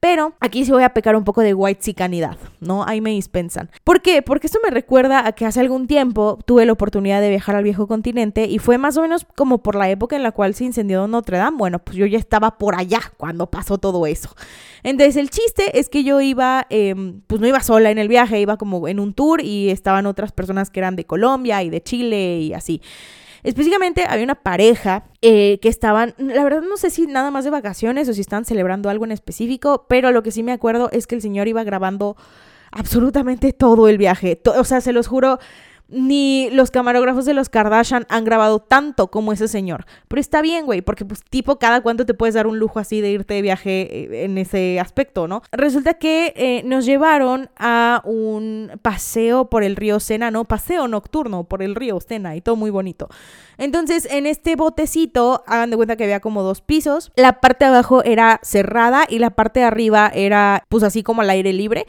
pero 0.05 0.35
aquí 0.39 0.63
sí 0.65 0.71
voy 0.71 0.83
a 0.83 0.93
pecar 0.93 1.15
un 1.15 1.23
poco 1.23 1.41
de 1.41 1.55
white 1.55 1.81
sicanidad, 1.81 2.37
¿no? 2.59 2.85
Ahí 2.85 3.01
me 3.01 3.09
dispensan. 3.09 3.71
¿Por 3.83 4.03
qué? 4.03 4.21
Porque 4.21 4.45
esto 4.45 4.59
me 4.63 4.69
recuerda 4.69 5.25
a 5.25 5.31
que 5.31 5.47
hace 5.47 5.59
algún 5.59 5.87
tiempo 5.87 6.37
tuve 6.45 6.63
la 6.67 6.73
oportunidad 6.73 7.21
de 7.21 7.31
viajar 7.31 7.55
al 7.55 7.63
viejo 7.63 7.87
continente 7.87 8.45
y 8.45 8.59
fue 8.59 8.77
más 8.77 8.95
o 8.97 9.01
menos 9.01 9.25
como 9.35 9.63
por 9.63 9.73
la 9.73 9.89
época 9.89 10.15
en 10.15 10.21
la 10.21 10.31
cual 10.31 10.53
se 10.53 10.63
incendió 10.63 11.07
Notre 11.07 11.39
Dame. 11.39 11.57
Bueno, 11.57 11.79
pues 11.79 11.97
yo 11.97 12.05
ya 12.05 12.19
estaba 12.19 12.59
por 12.59 12.75
allá 12.75 12.99
cuando 13.17 13.49
pasó 13.49 13.79
todo 13.79 14.05
eso. 14.05 14.29
Entonces 14.83 15.15
el 15.15 15.31
chiste 15.31 15.79
es 15.79 15.89
que 15.89 16.03
yo 16.03 16.21
iba, 16.21 16.67
em, 16.69 17.21
pues 17.25 17.41
no 17.41 17.47
iba 17.47 17.59
sola 17.61 17.89
en 17.89 17.97
el 17.97 18.07
viaje, 18.07 18.39
iba 18.39 18.57
como 18.57 18.87
en 18.87 18.99
un 18.99 19.11
tour 19.15 19.41
y 19.41 19.71
estaban 19.71 20.05
otras 20.05 20.31
personas 20.31 20.69
que 20.69 20.81
eran 20.81 20.95
de 20.95 21.05
Colombia 21.05 21.63
y 21.63 21.71
de 21.71 21.81
Chile 21.81 22.41
y 22.41 22.53
así. 22.53 22.79
Específicamente 23.45 24.05
había 24.09 24.23
una 24.23 24.35
pareja 24.35 25.05
eh, 25.21 25.59
que 25.61 25.69
estaban, 25.69 26.15
la 26.17 26.43
verdad 26.43 26.63
no 26.67 26.77
sé 26.77 26.89
si 26.89 27.05
nada 27.05 27.29
más 27.29 27.43
de 27.43 27.51
vacaciones 27.51 28.09
o 28.09 28.13
si 28.13 28.21
estaban 28.21 28.43
celebrando 28.43 28.89
algo 28.89 29.05
en 29.05 29.11
específico, 29.11 29.85
pero 29.87 30.11
lo 30.11 30.23
que 30.23 30.31
sí 30.31 30.41
me 30.41 30.51
acuerdo 30.51 30.89
es 30.91 31.05
que 31.05 31.13
el 31.13 31.21
señor 31.21 31.47
iba 31.47 31.63
grabando 31.63 32.17
absolutamente 32.71 33.53
todo 33.53 33.87
el 33.87 33.99
viaje. 33.99 34.41
o 34.45 34.63
sea, 34.63 34.81
se 34.81 34.93
los 34.93 35.05
juro, 35.05 35.37
ni 35.87 36.49
los 36.51 36.71
camarógrafos 36.71 37.25
de 37.25 37.33
los 37.33 37.49
Kardashian 37.49 38.05
han 38.09 38.23
grabado 38.23 38.59
tanto 38.59 39.07
como 39.07 39.33
ese 39.33 39.47
señor. 39.47 39.85
Pero 40.07 40.19
está 40.19 40.41
bien, 40.41 40.65
güey, 40.65 40.81
porque 40.81 41.05
pues 41.05 41.23
tipo 41.23 41.59
cada 41.59 41.81
cuánto 41.81 42.05
te 42.05 42.13
puedes 42.13 42.35
dar 42.35 42.47
un 42.47 42.59
lujo 42.59 42.79
así 42.79 43.01
de 43.01 43.11
irte 43.11 43.35
de 43.35 43.41
viaje 43.41 43.81
eh, 43.81 44.25
en 44.25 44.37
ese 44.37 44.79
aspecto, 44.79 45.27
¿no? 45.27 45.41
Resulta 45.51 45.95
que 45.95 46.33
eh, 46.35 46.63
nos 46.65 46.85
llevaron 46.85 47.49
a 47.57 48.01
un 48.05 48.71
paseo 48.81 49.49
por 49.49 49.63
el 49.63 49.75
río 49.75 49.99
Sena, 49.99 50.31
¿no? 50.31 50.45
Paseo 50.45 50.87
nocturno 50.87 51.43
por 51.43 51.61
el 51.61 51.75
río 51.75 51.99
Sena 51.99 52.35
y 52.35 52.41
todo 52.41 52.55
muy 52.55 52.71
bonito. 52.71 53.09
Entonces, 53.57 54.07
en 54.11 54.25
este 54.25 54.55
botecito, 54.55 55.43
hagan 55.47 55.69
de 55.69 55.75
cuenta 55.75 55.95
que 55.95 56.03
había 56.03 56.19
como 56.19 56.43
dos 56.43 56.61
pisos. 56.61 57.11
La 57.15 57.39
parte 57.39 57.65
de 57.65 57.71
abajo 57.71 58.03
era 58.03 58.39
cerrada 58.43 59.05
y 59.09 59.19
la 59.19 59.31
parte 59.31 59.61
de 59.61 59.65
arriba 59.65 60.11
era 60.13 60.63
pues 60.69 60.83
así 60.83 61.03
como 61.03 61.21
al 61.21 61.29
aire 61.29 61.53
libre 61.53 61.85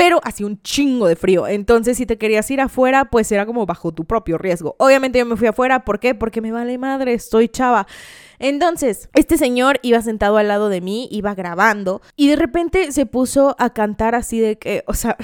pero 0.00 0.18
hacía 0.24 0.46
un 0.46 0.62
chingo 0.62 1.06
de 1.08 1.14
frío. 1.14 1.46
Entonces, 1.46 1.98
si 1.98 2.06
te 2.06 2.16
querías 2.16 2.50
ir 2.50 2.62
afuera, 2.62 3.10
pues 3.10 3.30
era 3.32 3.44
como 3.44 3.66
bajo 3.66 3.92
tu 3.92 4.06
propio 4.06 4.38
riesgo. 4.38 4.74
Obviamente 4.78 5.18
yo 5.18 5.26
me 5.26 5.36
fui 5.36 5.46
afuera, 5.46 5.84
¿por 5.84 6.00
qué? 6.00 6.14
Porque 6.14 6.40
me 6.40 6.52
vale 6.52 6.78
madre, 6.78 7.12
estoy 7.12 7.50
chava. 7.50 7.86
Entonces, 8.38 9.10
este 9.12 9.36
señor 9.36 9.78
iba 9.82 10.00
sentado 10.00 10.38
al 10.38 10.48
lado 10.48 10.70
de 10.70 10.80
mí, 10.80 11.06
iba 11.12 11.34
grabando, 11.34 12.00
y 12.16 12.28
de 12.28 12.36
repente 12.36 12.92
se 12.92 13.04
puso 13.04 13.54
a 13.58 13.74
cantar 13.74 14.14
así 14.14 14.40
de 14.40 14.56
que, 14.56 14.84
o 14.86 14.94
sea, 14.94 15.18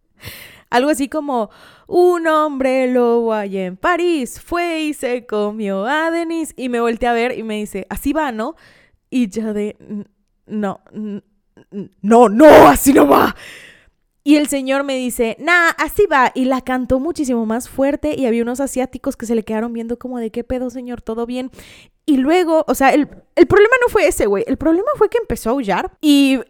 algo 0.70 0.88
así 0.88 1.10
como, 1.10 1.50
un 1.86 2.26
hombre 2.26 2.92
lobo 2.92 3.32
allá 3.32 3.66
en 3.66 3.76
París 3.76 4.40
fue 4.40 4.80
y 4.80 4.94
se 4.94 5.26
comió 5.26 5.86
a 5.86 6.10
Denise, 6.10 6.54
y 6.56 6.68
me 6.68 6.80
volteé 6.80 7.08
a 7.08 7.12
ver 7.12 7.38
y 7.38 7.42
me 7.42 7.56
dice, 7.56 7.86
así 7.90 8.12
va, 8.12 8.32
¿no? 8.32 8.56
Y 9.10 9.28
yo 9.28 9.52
de, 9.52 9.76
no, 10.46 10.80
no, 12.02 12.28
no, 12.28 12.68
así 12.68 12.92
no 12.92 13.08
va. 13.08 13.34
Y 14.26 14.34
el 14.34 14.48
señor 14.48 14.82
me 14.82 14.96
dice, 14.96 15.36
nah, 15.38 15.70
así 15.78 16.04
va. 16.06 16.32
Y 16.34 16.46
la 16.46 16.60
cantó 16.60 16.98
muchísimo 16.98 17.46
más 17.46 17.68
fuerte 17.68 18.16
y 18.18 18.26
había 18.26 18.42
unos 18.42 18.58
asiáticos 18.58 19.16
que 19.16 19.24
se 19.24 19.36
le 19.36 19.44
quedaron 19.44 19.72
viendo 19.72 20.00
como 20.00 20.18
de 20.18 20.32
qué 20.32 20.42
pedo, 20.42 20.68
señor, 20.68 21.00
todo 21.00 21.26
bien. 21.26 21.52
Y 22.06 22.16
luego, 22.16 22.64
o 22.66 22.74
sea, 22.74 22.92
el, 22.92 23.08
el 23.36 23.46
problema 23.46 23.74
no 23.80 23.88
fue 23.88 24.08
ese, 24.08 24.26
güey. 24.26 24.42
El 24.48 24.56
problema 24.56 24.88
fue 24.96 25.08
que 25.08 25.18
empezó 25.18 25.50
a 25.50 25.52
aullar 25.52 25.96
y 26.00 26.40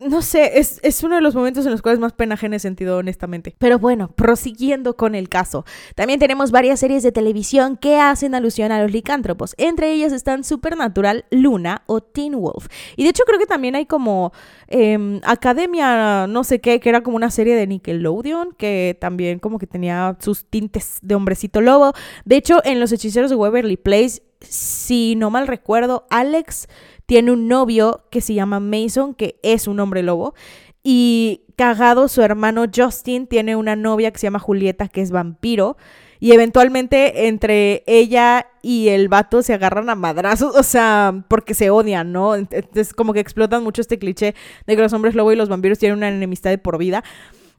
no 0.00 0.22
sé, 0.22 0.58
es, 0.58 0.80
es, 0.82 1.02
uno 1.04 1.14
de 1.14 1.20
los 1.20 1.34
momentos 1.34 1.64
en 1.64 1.72
los 1.72 1.80
cuales 1.80 2.00
más 2.00 2.12
pena 2.12 2.36
he 2.40 2.58
sentido, 2.58 2.98
honestamente. 2.98 3.54
Pero 3.58 3.78
bueno, 3.78 4.10
prosiguiendo 4.14 4.96
con 4.96 5.14
el 5.14 5.28
caso. 5.28 5.64
También 5.94 6.18
tenemos 6.18 6.50
varias 6.50 6.80
series 6.80 7.02
de 7.02 7.12
televisión 7.12 7.76
que 7.76 7.98
hacen 7.98 8.34
alusión 8.34 8.72
a 8.72 8.82
los 8.82 8.90
licántropos. 8.90 9.54
Entre 9.56 9.92
ellas 9.92 10.12
están 10.12 10.42
Supernatural, 10.42 11.24
Luna 11.30 11.82
o 11.86 12.00
Teen 12.00 12.38
Wolf. 12.38 12.66
Y 12.96 13.04
de 13.04 13.10
hecho 13.10 13.22
creo 13.24 13.38
que 13.38 13.46
también 13.46 13.76
hay 13.76 13.86
como 13.86 14.32
em, 14.66 15.20
Academia, 15.24 16.26
no 16.26 16.42
sé 16.42 16.60
qué, 16.60 16.80
que 16.80 16.88
era 16.88 17.02
como 17.02 17.16
una 17.16 17.30
serie 17.30 17.54
de 17.54 17.66
Nickelodeon, 17.66 18.52
que 18.58 18.98
también 19.00 19.38
como 19.38 19.58
que 19.58 19.66
tenía 19.66 20.16
sus 20.18 20.44
tintes 20.44 20.98
de 21.02 21.14
hombrecito 21.14 21.60
lobo. 21.60 21.92
De 22.24 22.36
hecho, 22.36 22.60
en 22.64 22.80
Los 22.80 22.90
Hechiceros 22.90 23.30
de 23.30 23.36
Waverly 23.36 23.76
Place, 23.76 24.22
si 24.40 25.14
no 25.16 25.30
mal 25.30 25.46
recuerdo, 25.46 26.06
Alex 26.10 26.68
tiene 27.06 27.32
un 27.32 27.48
novio 27.48 28.04
que 28.10 28.20
se 28.20 28.34
llama 28.34 28.60
Mason, 28.60 29.14
que 29.14 29.38
es 29.42 29.66
un 29.66 29.80
hombre 29.80 30.02
lobo. 30.02 30.34
Y 30.82 31.42
cagado, 31.56 32.08
su 32.08 32.22
hermano 32.22 32.66
Justin 32.74 33.26
tiene 33.26 33.56
una 33.56 33.76
novia 33.76 34.10
que 34.10 34.18
se 34.18 34.26
llama 34.26 34.38
Julieta, 34.38 34.88
que 34.88 35.00
es 35.00 35.10
vampiro. 35.10 35.76
Y 36.20 36.32
eventualmente 36.32 37.26
entre 37.26 37.82
ella 37.86 38.46
y 38.62 38.88
el 38.88 39.08
vato 39.08 39.42
se 39.42 39.52
agarran 39.52 39.90
a 39.90 39.94
madrazos, 39.94 40.56
o 40.56 40.62
sea, 40.62 41.24
porque 41.28 41.52
se 41.52 41.70
odian, 41.70 42.12
¿no? 42.12 42.34
Entonces 42.34 42.94
como 42.94 43.12
que 43.12 43.20
explotan 43.20 43.62
mucho 43.62 43.82
este 43.82 43.98
cliché 43.98 44.34
de 44.66 44.76
que 44.76 44.82
los 44.82 44.92
hombres 44.92 45.14
lobo 45.14 45.32
y 45.32 45.36
los 45.36 45.48
vampiros 45.48 45.78
tienen 45.78 45.98
una 45.98 46.08
enemistad 46.08 46.50
de 46.50 46.58
por 46.58 46.78
vida. 46.78 47.04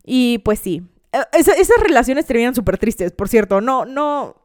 Y 0.03 0.39
pues 0.39 0.59
sí, 0.59 0.81
e, 1.11 1.19
esas 1.37 1.77
relaciones 1.79 2.25
terminan 2.25 2.55
súper 2.55 2.77
tristes, 2.77 3.11
por 3.11 3.29
cierto. 3.29 3.61
No, 3.61 3.85
no, 3.85 4.35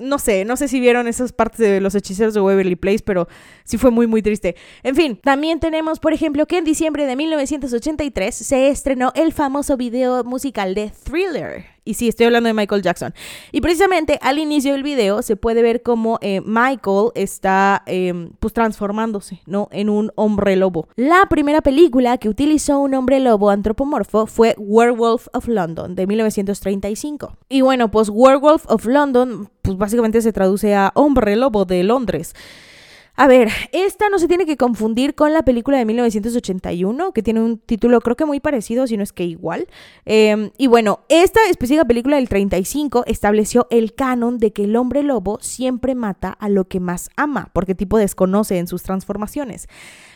no 0.00 0.18
sé, 0.18 0.44
no 0.44 0.56
sé 0.56 0.68
si 0.68 0.80
vieron 0.80 1.06
esas 1.06 1.32
partes 1.32 1.60
de 1.60 1.80
los 1.80 1.94
hechiceros 1.94 2.34
de 2.34 2.40
Waverly 2.40 2.76
Place, 2.76 3.00
pero 3.04 3.28
sí 3.64 3.78
fue 3.78 3.90
muy, 3.90 4.06
muy 4.06 4.22
triste. 4.22 4.56
En 4.82 4.96
fin, 4.96 5.16
también 5.16 5.60
tenemos, 5.60 6.00
por 6.00 6.12
ejemplo, 6.12 6.46
que 6.46 6.58
en 6.58 6.64
diciembre 6.64 7.06
de 7.06 7.16
1983 7.16 8.34
se 8.34 8.68
estrenó 8.68 9.12
el 9.14 9.32
famoso 9.32 9.76
video 9.76 10.24
musical 10.24 10.74
de 10.74 10.90
Thriller. 11.04 11.66
Y 11.90 11.94
sí, 11.94 12.06
estoy 12.06 12.26
hablando 12.26 12.46
de 12.46 12.54
Michael 12.54 12.82
Jackson. 12.82 13.12
Y 13.50 13.60
precisamente 13.60 14.20
al 14.22 14.38
inicio 14.38 14.74
del 14.74 14.84
video 14.84 15.22
se 15.22 15.34
puede 15.34 15.60
ver 15.60 15.82
cómo 15.82 16.20
eh, 16.20 16.40
Michael 16.40 17.08
está 17.16 17.82
em, 17.86 18.30
pues 18.38 18.54
transformándose, 18.54 19.40
¿no? 19.44 19.68
En 19.72 19.90
un 19.90 20.12
hombre 20.14 20.54
lobo. 20.54 20.86
La 20.94 21.26
primera 21.28 21.62
película 21.62 22.16
que 22.18 22.28
utilizó 22.28 22.78
un 22.78 22.94
hombre 22.94 23.18
lobo 23.18 23.50
antropomorfo 23.50 24.26
fue 24.26 24.54
Werewolf 24.56 25.26
of 25.32 25.48
London 25.48 25.96
de 25.96 26.06
1935. 26.06 27.36
Y 27.48 27.62
bueno, 27.62 27.90
pues 27.90 28.08
Werewolf 28.08 28.66
of 28.68 28.86
London, 28.86 29.50
pues 29.62 29.76
básicamente 29.76 30.22
se 30.22 30.32
traduce 30.32 30.76
a 30.76 30.92
hombre 30.94 31.34
lobo 31.34 31.64
de 31.64 31.82
Londres. 31.82 32.36
A 33.20 33.26
ver, 33.26 33.50
esta 33.72 34.08
no 34.08 34.18
se 34.18 34.28
tiene 34.28 34.46
que 34.46 34.56
confundir 34.56 35.14
con 35.14 35.34
la 35.34 35.42
película 35.42 35.76
de 35.76 35.84
1981, 35.84 37.12
que 37.12 37.22
tiene 37.22 37.42
un 37.42 37.58
título 37.58 38.00
creo 38.00 38.16
que 38.16 38.24
muy 38.24 38.40
parecido, 38.40 38.86
si 38.86 38.96
no 38.96 39.02
es 39.02 39.12
que 39.12 39.24
igual. 39.24 39.66
Em, 40.06 40.52
y 40.56 40.68
bueno, 40.68 41.00
esta 41.10 41.40
específica 41.50 41.84
película 41.84 42.16
del 42.16 42.30
35 42.30 43.04
estableció 43.06 43.66
el 43.68 43.92
canon 43.92 44.38
de 44.38 44.54
que 44.54 44.64
el 44.64 44.74
hombre 44.74 45.02
lobo 45.02 45.36
siempre 45.42 45.94
mata 45.94 46.30
a 46.30 46.48
lo 46.48 46.66
que 46.66 46.80
más 46.80 47.10
ama, 47.14 47.50
porque 47.52 47.74
tipo 47.74 47.98
desconoce 47.98 48.56
en 48.56 48.66
sus 48.66 48.82
transformaciones. 48.84 49.68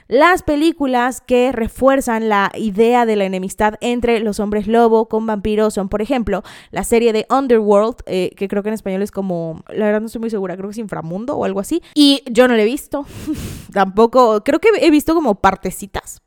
Las 0.09 0.43
películas 0.43 1.23
que 1.23 1.51
refuerzan 1.51 2.29
la 2.29 2.53
idea 2.55 3.07
de 3.07 3.17
la 3.17 3.25
enemistad 3.25 3.75
entre 3.81 4.21
los 4.21 4.39
hombres 4.39 4.67
lobo 4.67 5.09
con 5.09 5.27
vampiros 5.27 5.75
son, 5.75 5.89
por 5.89 6.03
ejemplo, 6.03 6.43
la 6.71 6.85
serie 6.85 7.13
de 7.13 7.27
Underworld, 7.31 7.97
eh, 8.07 8.31
que 8.37 8.49
creo 8.49 8.63
que 8.63 8.69
en 8.69 8.75
español 8.75 9.03
es 9.03 9.11
como, 9.11 9.63
la 9.69 9.87
verdad 9.87 10.01
no 10.01 10.07
estoy 10.07 10.21
muy 10.21 10.31
segura, 10.31 10.57
creo 10.57 10.69
que 10.69 10.73
es 10.73 10.79
Inframundo 10.79 11.37
o 11.37 11.45
algo 11.45 11.61
así. 11.61 11.83
Y 11.95 12.23
yo 12.31 12.49
no 12.49 12.55
la 12.55 12.63
he 12.63 12.67
visto, 12.67 13.07
tampoco, 13.73 14.43
creo 14.45 14.61
que 14.61 14.69
he 14.81 14.91
visto 14.91 15.15
como 15.15 15.37
partecitas 15.37 16.24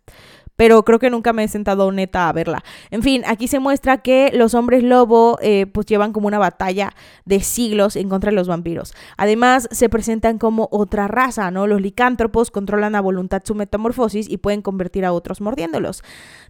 pero 0.58 0.84
creo 0.84 0.99
que 0.99 1.10
nunca 1.10 1.32
me 1.32 1.45
he 1.45 1.47
sentado 1.47 1.89
neta 1.93 2.28
a 2.28 2.34
verla. 2.34 2.64
En 2.91 3.01
fin, 3.01 3.24
aquí 3.26 3.47
se 3.47 3.60
muestra 3.60 3.99
que 3.99 4.32
los 4.34 4.53
hombres 4.53 4.84
lobo 4.84 5.38
eh, 5.41 5.68
pues 5.68 5.86
llevan 5.86 6.12
como 6.12 6.28
una 6.28 6.39
batalla 6.39 6.93
de 7.24 7.39
siglos 7.39 7.95
en 7.95 8.10
contra 8.10 8.32
de 8.32 8.36
los 8.36 8.47
vampiros. 8.47 8.93
Además, 9.16 9.70
se 9.72 9.88
presentan 9.88 10.39
como 10.39 10.68
otra 10.72 11.08
raza, 11.08 11.51
¿no? 11.51 11.68
Los 11.68 11.80
licántropos 11.80 12.51
controlan 12.51 12.95
a 12.95 13.01
voluntad 13.01 13.43
su 13.45 13.55
metamorfosis 13.55 14.28
y 14.30 14.38
pueden 14.38 14.62
convertir 14.62 15.05
a 15.05 15.14
otros 15.14 15.39
mordiéndolos. 15.41 16.03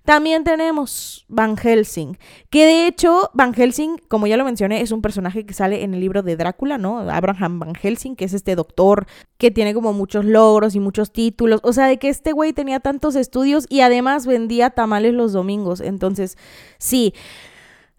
También 0.06 0.46
tenemos 0.46 1.26
Van 1.28 1.58
Helsing, 1.58 2.18
que 2.50 2.66
de 2.66 2.88
hecho 2.88 3.30
Van 3.34 3.54
Helsing, 3.54 3.98
como 4.08 4.26
ya 4.26 4.38
lo 4.38 4.46
mencioné, 4.46 4.82
es 4.82 4.94
un 4.94 5.02
personaje 5.02 5.46
que 5.46 5.54
sale 5.54 5.84
en 5.84 5.94
el 5.94 6.00
libro 6.00 6.24
de 6.24 6.38
Drácula, 6.38 6.78
¿no? 6.78 7.00
Abraham 7.00 7.60
Van 7.60 7.76
Helsing, 7.76 8.16
que 8.16 8.24
es 8.24 8.34
este 8.34 8.56
doctor 8.56 9.06
que 9.38 9.52
tiene 9.52 9.74
como 9.74 9.92
muchos 9.92 10.24
logros 10.24 10.76
y 10.76 10.80
muchos 10.80 11.12
títulos. 11.12 11.60
O 11.64 11.74
sea, 11.74 11.88
de 11.88 11.98
que 11.98 12.08
este 12.08 12.32
güey 12.32 12.54
tenía 12.54 12.80
tantos 12.80 13.16
estudios 13.16 13.66
y 13.70 13.82
además 13.82 13.97
vendía 14.26 14.70
tamales 14.70 15.14
los 15.14 15.34
domingos. 15.34 15.82
Entonces, 15.82 16.38
sí. 16.78 17.14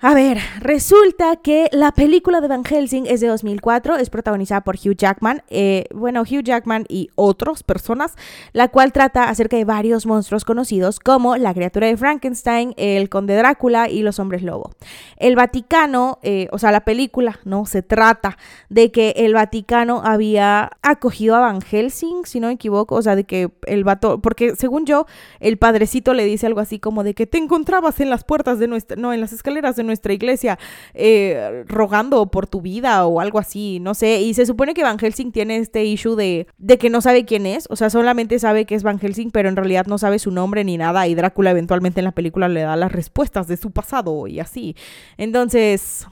A 0.01 0.15
ver, 0.15 0.39
resulta 0.61 1.35
que 1.35 1.69
la 1.73 1.91
película 1.91 2.41
de 2.41 2.47
Van 2.47 2.63
Helsing 2.63 3.07
es 3.09 3.21
de 3.21 3.27
2004, 3.27 3.97
es 3.97 4.11
protagonizada 4.11 4.61
por 4.61 4.77
Hugh 4.77 4.95
Jackman, 4.97 5.43
eh, 5.51 5.87
bueno, 5.93 6.21
Hugh 6.23 6.45
Jackman 6.45 6.85
y 6.89 7.11
otras 7.17 7.65
personas, 7.65 8.15
la 8.53 8.69
cual 8.69 8.93
trata 8.93 9.29
acerca 9.29 9.57
de 9.57 9.65
varios 9.65 10.07
monstruos 10.07 10.45
conocidos 10.45 11.01
como 11.01 11.37
la 11.37 11.53
criatura 11.53 11.89
de 11.89 11.97
Frankenstein, 11.97 12.75
el 12.77 13.09
conde 13.09 13.35
Drácula 13.35 13.89
y 13.89 14.03
los 14.03 14.21
hombres 14.21 14.45
lobo. 14.45 14.71
El 15.17 15.35
Vaticano, 15.35 16.21
eh, 16.23 16.47
o 16.53 16.59
sea, 16.61 16.71
la 16.71 16.85
película, 16.85 17.41
¿no? 17.45 17.67
Se 17.67 17.83
trata 17.83 18.39
de 18.69 18.93
que 18.93 19.15
el 19.17 19.35
Vaticano 19.35 20.03
había 20.05 20.71
acogido 20.81 21.35
a 21.35 21.41
Van 21.41 21.61
Helsing, 21.61 22.25
si 22.25 22.39
no 22.39 22.47
me 22.47 22.53
equivoco, 22.53 22.95
o 22.95 23.03
sea, 23.03 23.17
de 23.17 23.25
que 23.25 23.51
el 23.67 23.83
vato, 23.83 24.21
porque 24.21 24.55
según 24.55 24.87
yo, 24.87 25.07
el 25.41 25.59
padrecito 25.59 26.15
le 26.15 26.25
dice 26.25 26.47
algo 26.47 26.61
así 26.61 26.79
como 26.79 27.03
de 27.03 27.15
que 27.15 27.27
te 27.27 27.39
encontrabas 27.39 27.99
en 27.99 28.11
las 28.11 28.23
puertas 28.23 28.61
de 28.61 28.69
nuestra, 28.69 28.97
no, 28.97 29.13
en 29.13 29.21
las 29.21 29.33
escaleras 29.33 29.75
de 29.75 29.88
nuestra 29.89 30.13
iglesia 30.13 30.59
eh, 30.95 31.65
rogando 31.67 32.31
por 32.31 32.47
tu 32.47 32.61
vida 32.61 33.05
o 33.07 33.19
algo 33.19 33.41
así, 33.41 33.81
no 33.81 33.95
sé. 33.95 34.21
Y 34.21 34.35
se 34.35 34.47
supone 34.47 34.75
que 34.75 34.85
Van 34.85 34.99
Helsing 34.99 35.33
tiene 35.33 35.57
este 35.57 35.85
issue 35.85 36.15
de, 36.15 36.47
de 36.59 36.79
que 36.79 36.91
no 36.91 37.01
sabe 37.01 37.25
quién 37.25 37.47
es, 37.47 37.67
o 37.71 37.75
sea, 37.75 37.91
solamente 37.91 38.39
sabe 38.39 38.65
que 38.65 38.77
es 38.77 38.85
Van 38.85 39.01
Helsing, 39.01 39.33
pero 39.33 39.49
en 39.49 39.57
realidad 39.57 39.87
no 39.87 39.99
sabe 39.99 40.21
su 40.21 40.31
nombre 40.31 40.63
ni 40.63 40.79
nada. 40.79 41.09
Y 41.09 41.17
Drácula 41.17 41.51
eventualmente 41.51 42.01
en 42.01 42.05
la 42.05 42.13
película 42.13 42.49
le 42.49 42.61
da 42.61 42.77
las 42.77 42.93
respuestas 42.93 43.49
de 43.49 43.57
su 43.57 43.73
pasado 43.73 44.29
y 44.29 44.39
así. 44.39 44.77
Entonces, 45.17 46.07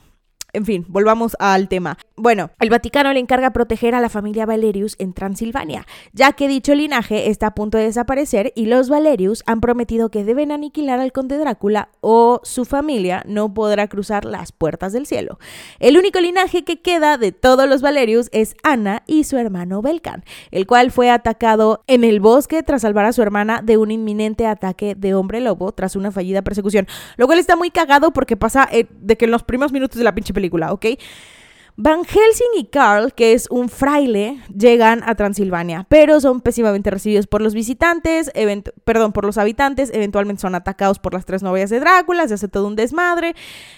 en 0.57 0.65
fin, 0.65 0.87
volvamos 0.89 1.37
al 1.39 1.69
tema. 1.69 1.99
Bueno, 2.17 2.51
el 2.61 2.71
Vaticano 2.71 3.13
le 3.13 3.21
encarga 3.21 3.51
proteger 3.51 3.95
a 3.95 4.01
la 4.01 4.09
familia 4.09 4.47
Valerius 4.47 4.97
en 4.99 5.13
Transilvania, 5.13 5.87
ya 6.15 6.33
que 6.33 6.49
dicho 6.49 6.75
linaje 6.75 7.29
está 7.29 7.49
a 7.49 7.55
punto 7.55 7.77
de 7.77 7.85
desaparecer 7.85 8.55
y 8.57 8.65
los 8.65 8.89
Valerius 8.89 9.43
han 9.45 9.61
prometido 9.61 10.11
que 10.11 10.25
deben 10.25 10.53
aniquilar 10.53 10.99
al 10.99 11.13
conde 11.13 11.37
Drácula 11.37 11.91
o 12.01 12.41
su 12.43 12.65
familia 12.65 13.23
no 13.29 13.53
podrá 13.53 13.87
cruzar 13.89 14.25
las 14.25 14.51
puertas 14.51 14.95
del 14.95 15.05
cielo. 15.05 15.39
El 15.79 15.99
único 15.99 16.21
linaje 16.21 16.65
que 16.65 16.81
queda 16.81 17.19
de 17.19 17.33
todos 17.33 17.69
los 17.69 17.83
Valerius 17.83 18.31
es 18.33 18.57
Ana 18.63 19.03
y 19.07 19.25
su 19.25 19.37
hermano 19.37 19.83
Belkan, 19.83 20.25
el 20.53 20.67
cual 20.67 20.91
fue 20.91 21.11
atacado 21.11 21.85
en 21.87 22.03
el 22.03 22.21
bosque 22.21 22.63
tras 22.63 22.81
salvar 22.81 23.05
a 23.05 23.13
su 23.13 23.21
hermana 23.21 23.61
de 23.63 23.77
un 23.77 23.91
inminente 23.91 24.47
ataque 24.47 24.95
de 24.95 25.13
hombre 25.13 25.43
lobo 25.43 25.73
tras 25.73 25.97
una 25.97 26.11
fallida 26.13 26.41
persecución, 26.41 26.87
lo 27.19 27.27
cual 27.27 27.41
está 27.41 27.57
muy 27.57 27.71
cagado 27.71 28.13
porque 28.13 28.39
pasa 28.39 28.67
eh, 28.73 28.87
de 29.03 29.19
que 29.19 29.27
en 29.27 29.33
los 29.33 29.43
primeros 29.43 29.71
minutos 29.71 29.99
de 29.99 30.05
la 30.05 30.15
pinche 30.15 30.33
película 30.33 30.46
¿ok? 30.73 30.87
Van 31.79 32.05
Helsing 32.05 32.47
y 32.57 32.65
Carl, 32.65 33.13
que 33.13 33.35
es 33.35 33.49
un 33.51 33.69
fraile, 33.69 34.41
llegan 34.49 35.03
a 35.05 35.15
Transilvania, 35.15 35.85
pero 35.91 36.23
son 36.23 36.41
pésimamente 36.41 36.91
recibidos 36.91 37.27
por 37.27 37.43
los 37.43 37.53
visitantes, 37.53 38.31
perdón, 38.85 39.13
por 39.13 39.27
los 39.27 39.37
habitantes, 39.37 39.91
eventualmente 39.93 40.41
son 40.41 40.55
atacados 40.55 40.99
por 40.99 41.13
las 41.13 41.27
tres 41.27 41.43
novias 41.43 41.69
de 41.69 41.79
Drácula, 41.79 42.27
se 42.29 42.33
hace 42.33 42.49
todo 42.49 42.67
un 42.67 42.77
desmadre, 42.77 43.35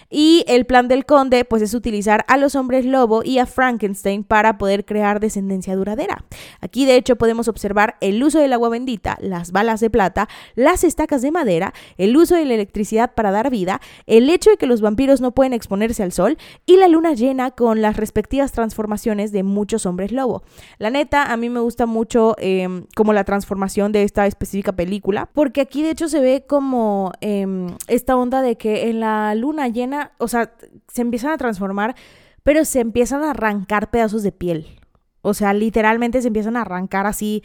y 0.08 0.44
el 0.46 0.64
plan 0.64 0.86
del 0.86 1.06
conde 1.06 1.44
pues 1.44 1.60
es 1.60 1.74
utilizar 1.74 2.24
a 2.28 2.36
los 2.36 2.54
hombres 2.54 2.84
lobo 2.84 3.24
y 3.24 3.40
a 3.40 3.46
Frankenstein 3.46 4.22
para 4.22 4.58
poder 4.58 4.84
crear 4.84 5.18
descendencia 5.18 5.74
duradera. 5.74 6.24
Aquí 6.60 6.86
de 6.86 6.94
hecho 6.94 7.16
podemos 7.16 7.48
observar 7.48 7.96
el 8.00 8.22
uso 8.22 8.38
del 8.38 8.52
agua 8.52 8.68
bendita, 8.68 9.16
las 9.20 9.50
balas 9.50 9.80
de 9.80 9.90
plata, 9.90 10.28
las 10.54 10.84
estacas 10.84 11.20
de 11.20 11.32
madera, 11.32 11.74
el 11.96 12.16
uso 12.16 12.36
de 12.36 12.44
la 12.44 12.54
electricidad 12.54 13.12
para 13.14 13.32
dar 13.32 13.50
vida, 13.50 13.80
el 14.06 14.30
hecho 14.30 14.50
de 14.50 14.56
que 14.56 14.68
los 14.68 14.82
vampiros 14.82 15.20
no 15.20 15.32
pueden 15.32 15.52
exponerse 15.52 16.04
al 16.04 16.12
sol 16.12 16.38
y 16.64 16.76
la 16.76 16.86
luna 16.86 17.14
llena 17.14 17.50
con 17.50 17.82
la 17.82 17.87
las 17.88 17.96
respectivas 17.96 18.52
transformaciones 18.52 19.32
de 19.32 19.42
muchos 19.42 19.86
hombres 19.86 20.12
lobo. 20.12 20.42
La 20.78 20.90
neta, 20.90 21.32
a 21.32 21.36
mí 21.38 21.48
me 21.48 21.60
gusta 21.60 21.86
mucho 21.86 22.36
em, 22.38 22.84
como 22.94 23.14
la 23.14 23.24
transformación 23.24 23.92
de 23.92 24.02
esta 24.02 24.26
específica 24.26 24.72
película, 24.72 25.26
porque 25.32 25.62
aquí 25.62 25.82
de 25.82 25.90
hecho 25.90 26.08
se 26.08 26.20
ve 26.20 26.44
como 26.46 27.12
em, 27.22 27.68
esta 27.86 28.14
onda 28.14 28.42
de 28.42 28.56
que 28.56 28.90
en 28.90 29.00
la 29.00 29.34
luna 29.34 29.68
llena, 29.68 30.12
o 30.18 30.28
sea, 30.28 30.52
se 30.92 31.00
empiezan 31.00 31.30
a 31.30 31.38
transformar, 31.38 31.96
pero 32.42 32.66
se 32.66 32.80
empiezan 32.80 33.22
a 33.22 33.30
arrancar 33.30 33.90
pedazos 33.90 34.22
de 34.22 34.32
piel. 34.32 34.66
O 35.22 35.32
sea, 35.32 35.54
literalmente 35.54 36.20
se 36.20 36.28
empiezan 36.28 36.56
a 36.56 36.62
arrancar 36.62 37.06
así, 37.06 37.42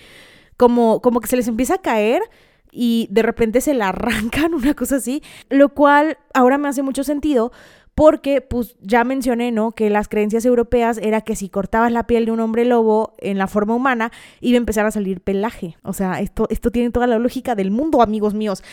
como, 0.58 1.02
como 1.02 1.22
que 1.22 1.28
se 1.28 1.38
les 1.38 1.48
empieza 1.48 1.76
a 1.76 1.82
caer 1.82 2.22
y 2.70 3.08
de 3.12 3.22
repente 3.22 3.62
se 3.62 3.74
la 3.74 3.90
arrancan, 3.90 4.54
una 4.54 4.74
cosa 4.74 4.98
así, 4.98 5.24
lo 5.50 5.70
cual 5.70 6.18
ahora 6.34 6.58
me 6.58 6.68
hace 6.68 6.84
mucho 6.84 7.06
sentido 7.06 7.54
porque 7.96 8.42
pues 8.42 8.76
ya 8.82 9.04
mencioné, 9.04 9.52
¿no? 9.52 9.72
Que 9.72 9.90
las 9.90 10.08
creencias 10.08 10.46
europeas 10.46 10.98
era 10.98 11.22
que 11.22 11.36
si 11.36 11.50
cortabas 11.50 11.92
la 11.92 12.08
piel 12.08 12.26
de 12.26 12.32
un 12.32 12.40
hombre 12.40 12.66
lobo 12.66 13.14
en 13.20 13.38
la 13.38 13.48
forma 13.48 13.76
humana, 13.76 14.12
iba 14.42 14.56
a 14.56 14.58
empezar 14.58 14.86
a 14.86 14.92
salir 14.92 15.22
pelaje. 15.22 15.78
O 15.84 15.94
sea, 15.94 16.20
esto, 16.20 16.48
esto 16.50 16.72
tiene 16.72 16.90
toda 16.90 17.08
la 17.08 17.20
lógica 17.20 17.56
del 17.56 17.72
mundo, 17.72 18.02
amigos 18.02 18.34
míos. 18.34 18.64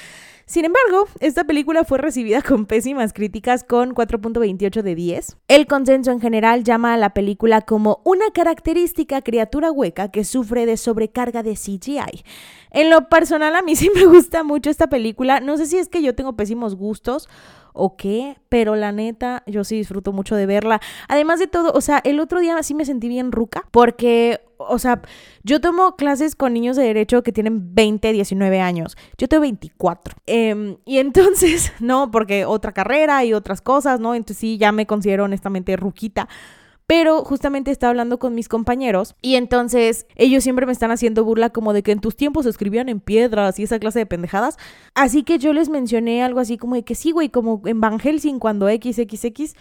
Sin 0.50 0.64
embargo, 0.64 1.06
esta 1.20 1.44
película 1.44 1.84
fue 1.84 1.98
recibida 1.98 2.42
con 2.48 2.66
pésimas 2.66 3.12
críticas 3.12 3.62
con 3.62 3.94
4.28 3.94 4.82
de 4.82 4.94
10. 4.96 5.36
El 5.46 5.68
consenso 5.68 6.10
en 6.10 6.20
general 6.20 6.64
llama 6.64 6.92
a 6.92 6.96
la 6.96 7.14
película 7.14 7.60
como 7.60 8.00
una 8.04 8.32
característica 8.32 9.22
criatura 9.22 9.70
hueca 9.70 10.10
que 10.10 10.24
sufre 10.24 10.66
de 10.66 10.76
sobrecarga 10.76 11.44
de 11.44 11.54
CGI. 11.54 12.24
En 12.72 12.90
lo 12.90 13.08
personal 13.08 13.54
a 13.54 13.62
mí 13.62 13.76
sí 13.76 13.92
me 13.94 14.06
gusta 14.06 14.42
mucho 14.42 14.70
esta 14.70 14.88
película. 14.88 15.38
No 15.38 15.56
sé 15.56 15.66
si 15.66 15.78
es 15.78 15.88
que 15.88 16.02
yo 16.02 16.16
tengo 16.16 16.32
pésimos 16.34 16.74
gustos 16.74 17.28
o 17.72 17.96
qué, 17.96 18.36
pero 18.48 18.76
la 18.76 18.92
neta, 18.92 19.42
yo 19.46 19.64
sí 19.64 19.76
disfruto 19.76 20.12
mucho 20.12 20.36
de 20.36 20.46
verla. 20.46 20.80
Además 21.08 21.38
de 21.38 21.46
todo, 21.46 21.72
o 21.72 21.80
sea, 21.80 22.00
el 22.04 22.20
otro 22.20 22.40
día 22.40 22.62
sí 22.62 22.74
me 22.74 22.84
sentí 22.84 23.08
bien 23.08 23.32
ruca, 23.32 23.66
porque, 23.70 24.40
o 24.58 24.78
sea, 24.78 25.02
yo 25.42 25.60
tomo 25.60 25.96
clases 25.96 26.36
con 26.36 26.52
niños 26.52 26.76
de 26.76 26.84
derecho 26.84 27.22
que 27.22 27.32
tienen 27.32 27.74
20, 27.74 28.12
19 28.12 28.60
años. 28.60 28.96
Yo 29.18 29.28
tengo 29.28 29.42
24. 29.42 30.16
Em, 30.26 30.76
y 30.84 30.98
entonces, 30.98 31.72
no, 31.80 32.10
porque 32.10 32.44
otra 32.44 32.72
carrera 32.72 33.24
y 33.24 33.32
otras 33.32 33.60
cosas, 33.62 34.00
¿no? 34.00 34.14
Entonces 34.14 34.38
sí, 34.38 34.58
ya 34.58 34.72
me 34.72 34.86
considero 34.86 35.24
honestamente 35.24 35.76
ruquita 35.76 36.28
pero 36.90 37.22
justamente 37.22 37.70
estaba 37.70 37.90
hablando 37.90 38.18
con 38.18 38.34
mis 38.34 38.48
compañeros 38.48 39.14
y 39.22 39.36
entonces 39.36 40.08
ellos 40.16 40.42
siempre 40.42 40.66
me 40.66 40.72
están 40.72 40.90
haciendo 40.90 41.22
burla 41.22 41.50
como 41.50 41.72
de 41.72 41.84
que 41.84 41.92
en 41.92 42.00
tus 42.00 42.16
tiempos 42.16 42.46
escribían 42.46 42.88
en 42.88 42.98
piedras 42.98 43.60
y 43.60 43.62
esa 43.62 43.78
clase 43.78 44.00
de 44.00 44.06
pendejadas. 44.06 44.56
Así 44.94 45.22
que 45.22 45.38
yo 45.38 45.52
les 45.52 45.68
mencioné 45.68 46.24
algo 46.24 46.40
así 46.40 46.58
como 46.58 46.74
de 46.74 46.82
que 46.82 46.96
sí, 46.96 47.12
güey, 47.12 47.28
como 47.28 47.62
en 47.64 47.80
Van 47.80 48.00
Helsing 48.00 48.40
cuando 48.40 48.66
XXX. 48.68 49.54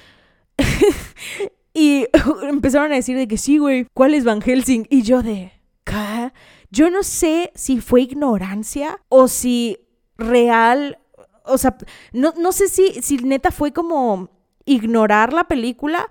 y 1.75 2.07
empezaron 2.49 2.91
a 2.91 2.95
decir 2.95 3.15
de 3.15 3.27
que 3.27 3.37
sí, 3.37 3.59
güey, 3.59 3.85
¿cuál 3.93 4.15
es 4.15 4.23
Van 4.23 4.41
Helsing? 4.41 4.87
Y 4.89 5.03
yo 5.03 5.21
de, 5.21 5.51
¿qué? 5.83 6.33
Yo 6.71 6.89
no 6.89 7.03
sé 7.03 7.51
si 7.53 7.79
fue 7.79 8.01
ignorancia 8.01 9.01
o 9.07 9.27
si 9.27 9.77
real, 10.17 10.97
o 11.45 11.59
sea, 11.59 11.77
no, 12.11 12.33
no 12.39 12.51
sé 12.53 12.69
si, 12.69 13.03
si 13.03 13.17
neta 13.17 13.51
fue 13.51 13.71
como 13.71 14.31
ignorar 14.65 15.31
la 15.31 15.43
película 15.43 16.09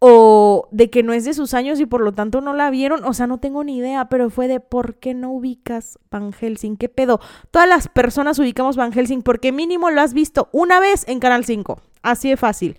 o 0.00 0.66
de 0.70 0.88
que 0.88 1.02
no 1.02 1.12
es 1.12 1.26
de 1.26 1.34
sus 1.34 1.52
años 1.52 1.78
y 1.78 1.86
por 1.86 2.00
lo 2.00 2.12
tanto 2.12 2.40
no 2.40 2.54
la 2.54 2.70
vieron, 2.70 3.04
o 3.04 3.12
sea, 3.12 3.26
no 3.26 3.38
tengo 3.38 3.62
ni 3.64 3.76
idea, 3.76 4.08
pero 4.08 4.30
fue 4.30 4.48
de 4.48 4.58
por 4.58 4.94
qué 4.96 5.12
no 5.12 5.30
ubicas 5.30 5.98
Van 6.10 6.32
Helsing, 6.32 6.78
qué 6.78 6.88
pedo. 6.88 7.20
Todas 7.50 7.68
las 7.68 7.86
personas 7.88 8.38
ubicamos 8.38 8.76
Van 8.76 8.92
Helsing 8.92 9.22
porque 9.22 9.52
mínimo 9.52 9.90
lo 9.90 10.00
has 10.00 10.14
visto 10.14 10.48
una 10.52 10.80
vez 10.80 11.06
en 11.06 11.20
Canal 11.20 11.44
5, 11.44 11.80
así 12.02 12.30
de 12.30 12.38
fácil. 12.38 12.76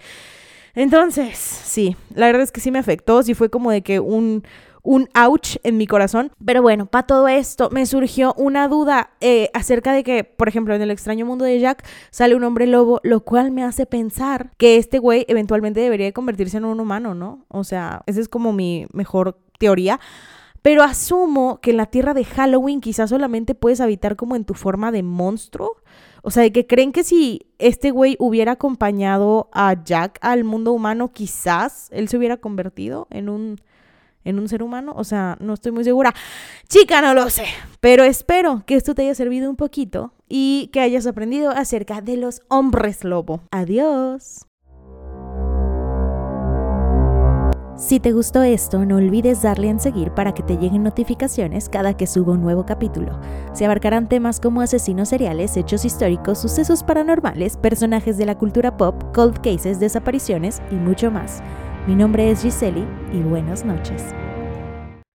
Entonces, 0.74 1.38
sí, 1.38 1.96
la 2.16 2.26
verdad 2.26 2.42
es 2.42 2.52
que 2.52 2.60
sí 2.60 2.72
me 2.72 2.80
afectó, 2.80 3.22
sí 3.22 3.36
fue 3.36 3.50
como 3.50 3.70
de 3.70 3.84
que 3.84 4.00
un 4.00 4.44
un 4.84 5.10
ouch 5.14 5.58
en 5.64 5.78
mi 5.78 5.88
corazón. 5.88 6.32
Pero 6.44 6.62
bueno, 6.62 6.86
para 6.86 7.08
todo 7.08 7.28
esto 7.28 7.70
me 7.72 7.86
surgió 7.86 8.34
una 8.38 8.68
duda 8.68 9.12
eh, 9.22 9.50
acerca 9.54 9.94
de 9.94 10.04
que, 10.04 10.24
por 10.24 10.48
ejemplo, 10.48 10.76
en 10.76 10.82
el 10.82 10.92
extraño 10.92 11.26
mundo 11.26 11.46
de 11.46 11.60
Jack 11.60 11.86
sale 12.10 12.36
un 12.36 12.44
hombre 12.44 12.68
lobo, 12.68 13.00
lo 13.04 13.22
cual 13.22 13.52
me 13.52 13.64
hace 13.64 13.86
pensar 13.86 14.52
que 14.58 14.78
este 14.78 15.00
güey 15.00 15.26
eventualmente 15.28 15.80
debería 15.80 16.12
convertirse 16.12 16.58
en 16.58 16.66
un 16.66 16.80
humano, 16.80 17.16
¿no? 17.16 17.46
O 17.48 17.64
sea, 17.64 18.02
esa 18.06 18.20
es 18.20 18.30
como 18.30 18.54
mi 18.54 18.88
mejor 18.94 19.38
teoría. 19.60 20.00
Pero 20.62 20.84
asumo 20.84 21.60
que 21.60 21.72
en 21.72 21.78
la 21.78 21.88
tierra 21.88 22.14
de 22.14 22.24
Halloween 22.24 22.82
quizás 22.82 23.10
solamente 23.10 23.56
puedes 23.56 23.82
habitar 23.82 24.16
como 24.16 24.36
en 24.36 24.46
tu 24.46 24.54
forma 24.54 24.92
de 24.92 25.02
monstruo. 25.02 25.78
O 26.22 26.30
sea, 26.30 26.44
de 26.44 26.52
que 26.52 26.68
creen 26.68 26.92
que 26.92 27.04
si 27.04 27.48
este 27.58 27.90
güey 27.90 28.16
hubiera 28.20 28.54
acompañado 28.54 29.50
a 29.54 29.84
Jack 29.84 30.20
al 30.22 30.44
mundo 30.44 30.72
humano, 30.72 31.12
quizás 31.14 31.90
él 31.92 32.10
se 32.10 32.18
hubiera 32.18 32.38
convertido 32.38 33.08
en 33.10 33.30
un 33.30 33.60
en 34.24 34.40
un 34.40 34.48
ser 34.48 34.64
humano? 34.64 34.94
O 34.96 35.04
sea, 35.04 35.38
no 35.40 35.54
estoy 35.54 35.72
muy 35.72 35.84
segura. 35.84 36.14
Chica, 36.68 37.02
no 37.02 37.14
lo 37.14 37.30
sé. 37.30 37.46
Pero 37.80 38.04
espero 38.04 38.64
que 38.66 38.76
esto 38.76 38.96
te 38.96 39.04
haya 39.04 39.16
servido 39.16 39.50
un 39.50 39.56
poquito 39.56 40.14
y 40.28 40.70
que 40.72 40.80
hayas 40.80 41.08
aprendido 41.08 41.52
acerca 41.52 42.02
de 42.02 42.18
los 42.18 42.42
hombres 42.50 43.04
lobo. 43.04 43.42
Adiós. 43.52 44.46
Si 47.82 48.00
te 48.00 48.12
gustó 48.12 48.44
esto, 48.44 48.86
no 48.86 48.98
olvides 48.98 49.42
darle 49.42 49.68
en 49.68 49.80
seguir 49.80 50.12
para 50.12 50.36
que 50.36 50.44
te 50.44 50.56
lleguen 50.56 50.84
notificaciones 50.84 51.68
cada 51.68 51.98
que 51.98 52.06
suba 52.06 52.34
un 52.34 52.42
nuevo 52.42 52.64
capítulo. 52.64 53.20
Se 53.54 53.66
abarcarán 53.66 54.08
temas 54.08 54.40
como 54.40 54.62
asesinos 54.62 55.10
seriales, 55.10 55.58
hechos 55.58 55.84
históricos, 55.84 56.40
sucesos 56.40 56.84
paranormales, 56.84 57.58
personajes 57.58 58.20
de 58.20 58.28
la 58.28 58.38
cultura 58.38 58.78
pop, 58.78 59.02
cold 59.16 59.42
cases, 59.42 59.80
desapariciones 59.80 60.62
y 60.70 60.76
mucho 60.76 61.10
más. 61.10 61.42
Mi 61.88 61.96
nombre 61.96 62.30
es 62.30 62.44
Giseli 62.44 62.86
y 63.12 63.22
buenas 63.22 63.66
noches. 63.66 64.14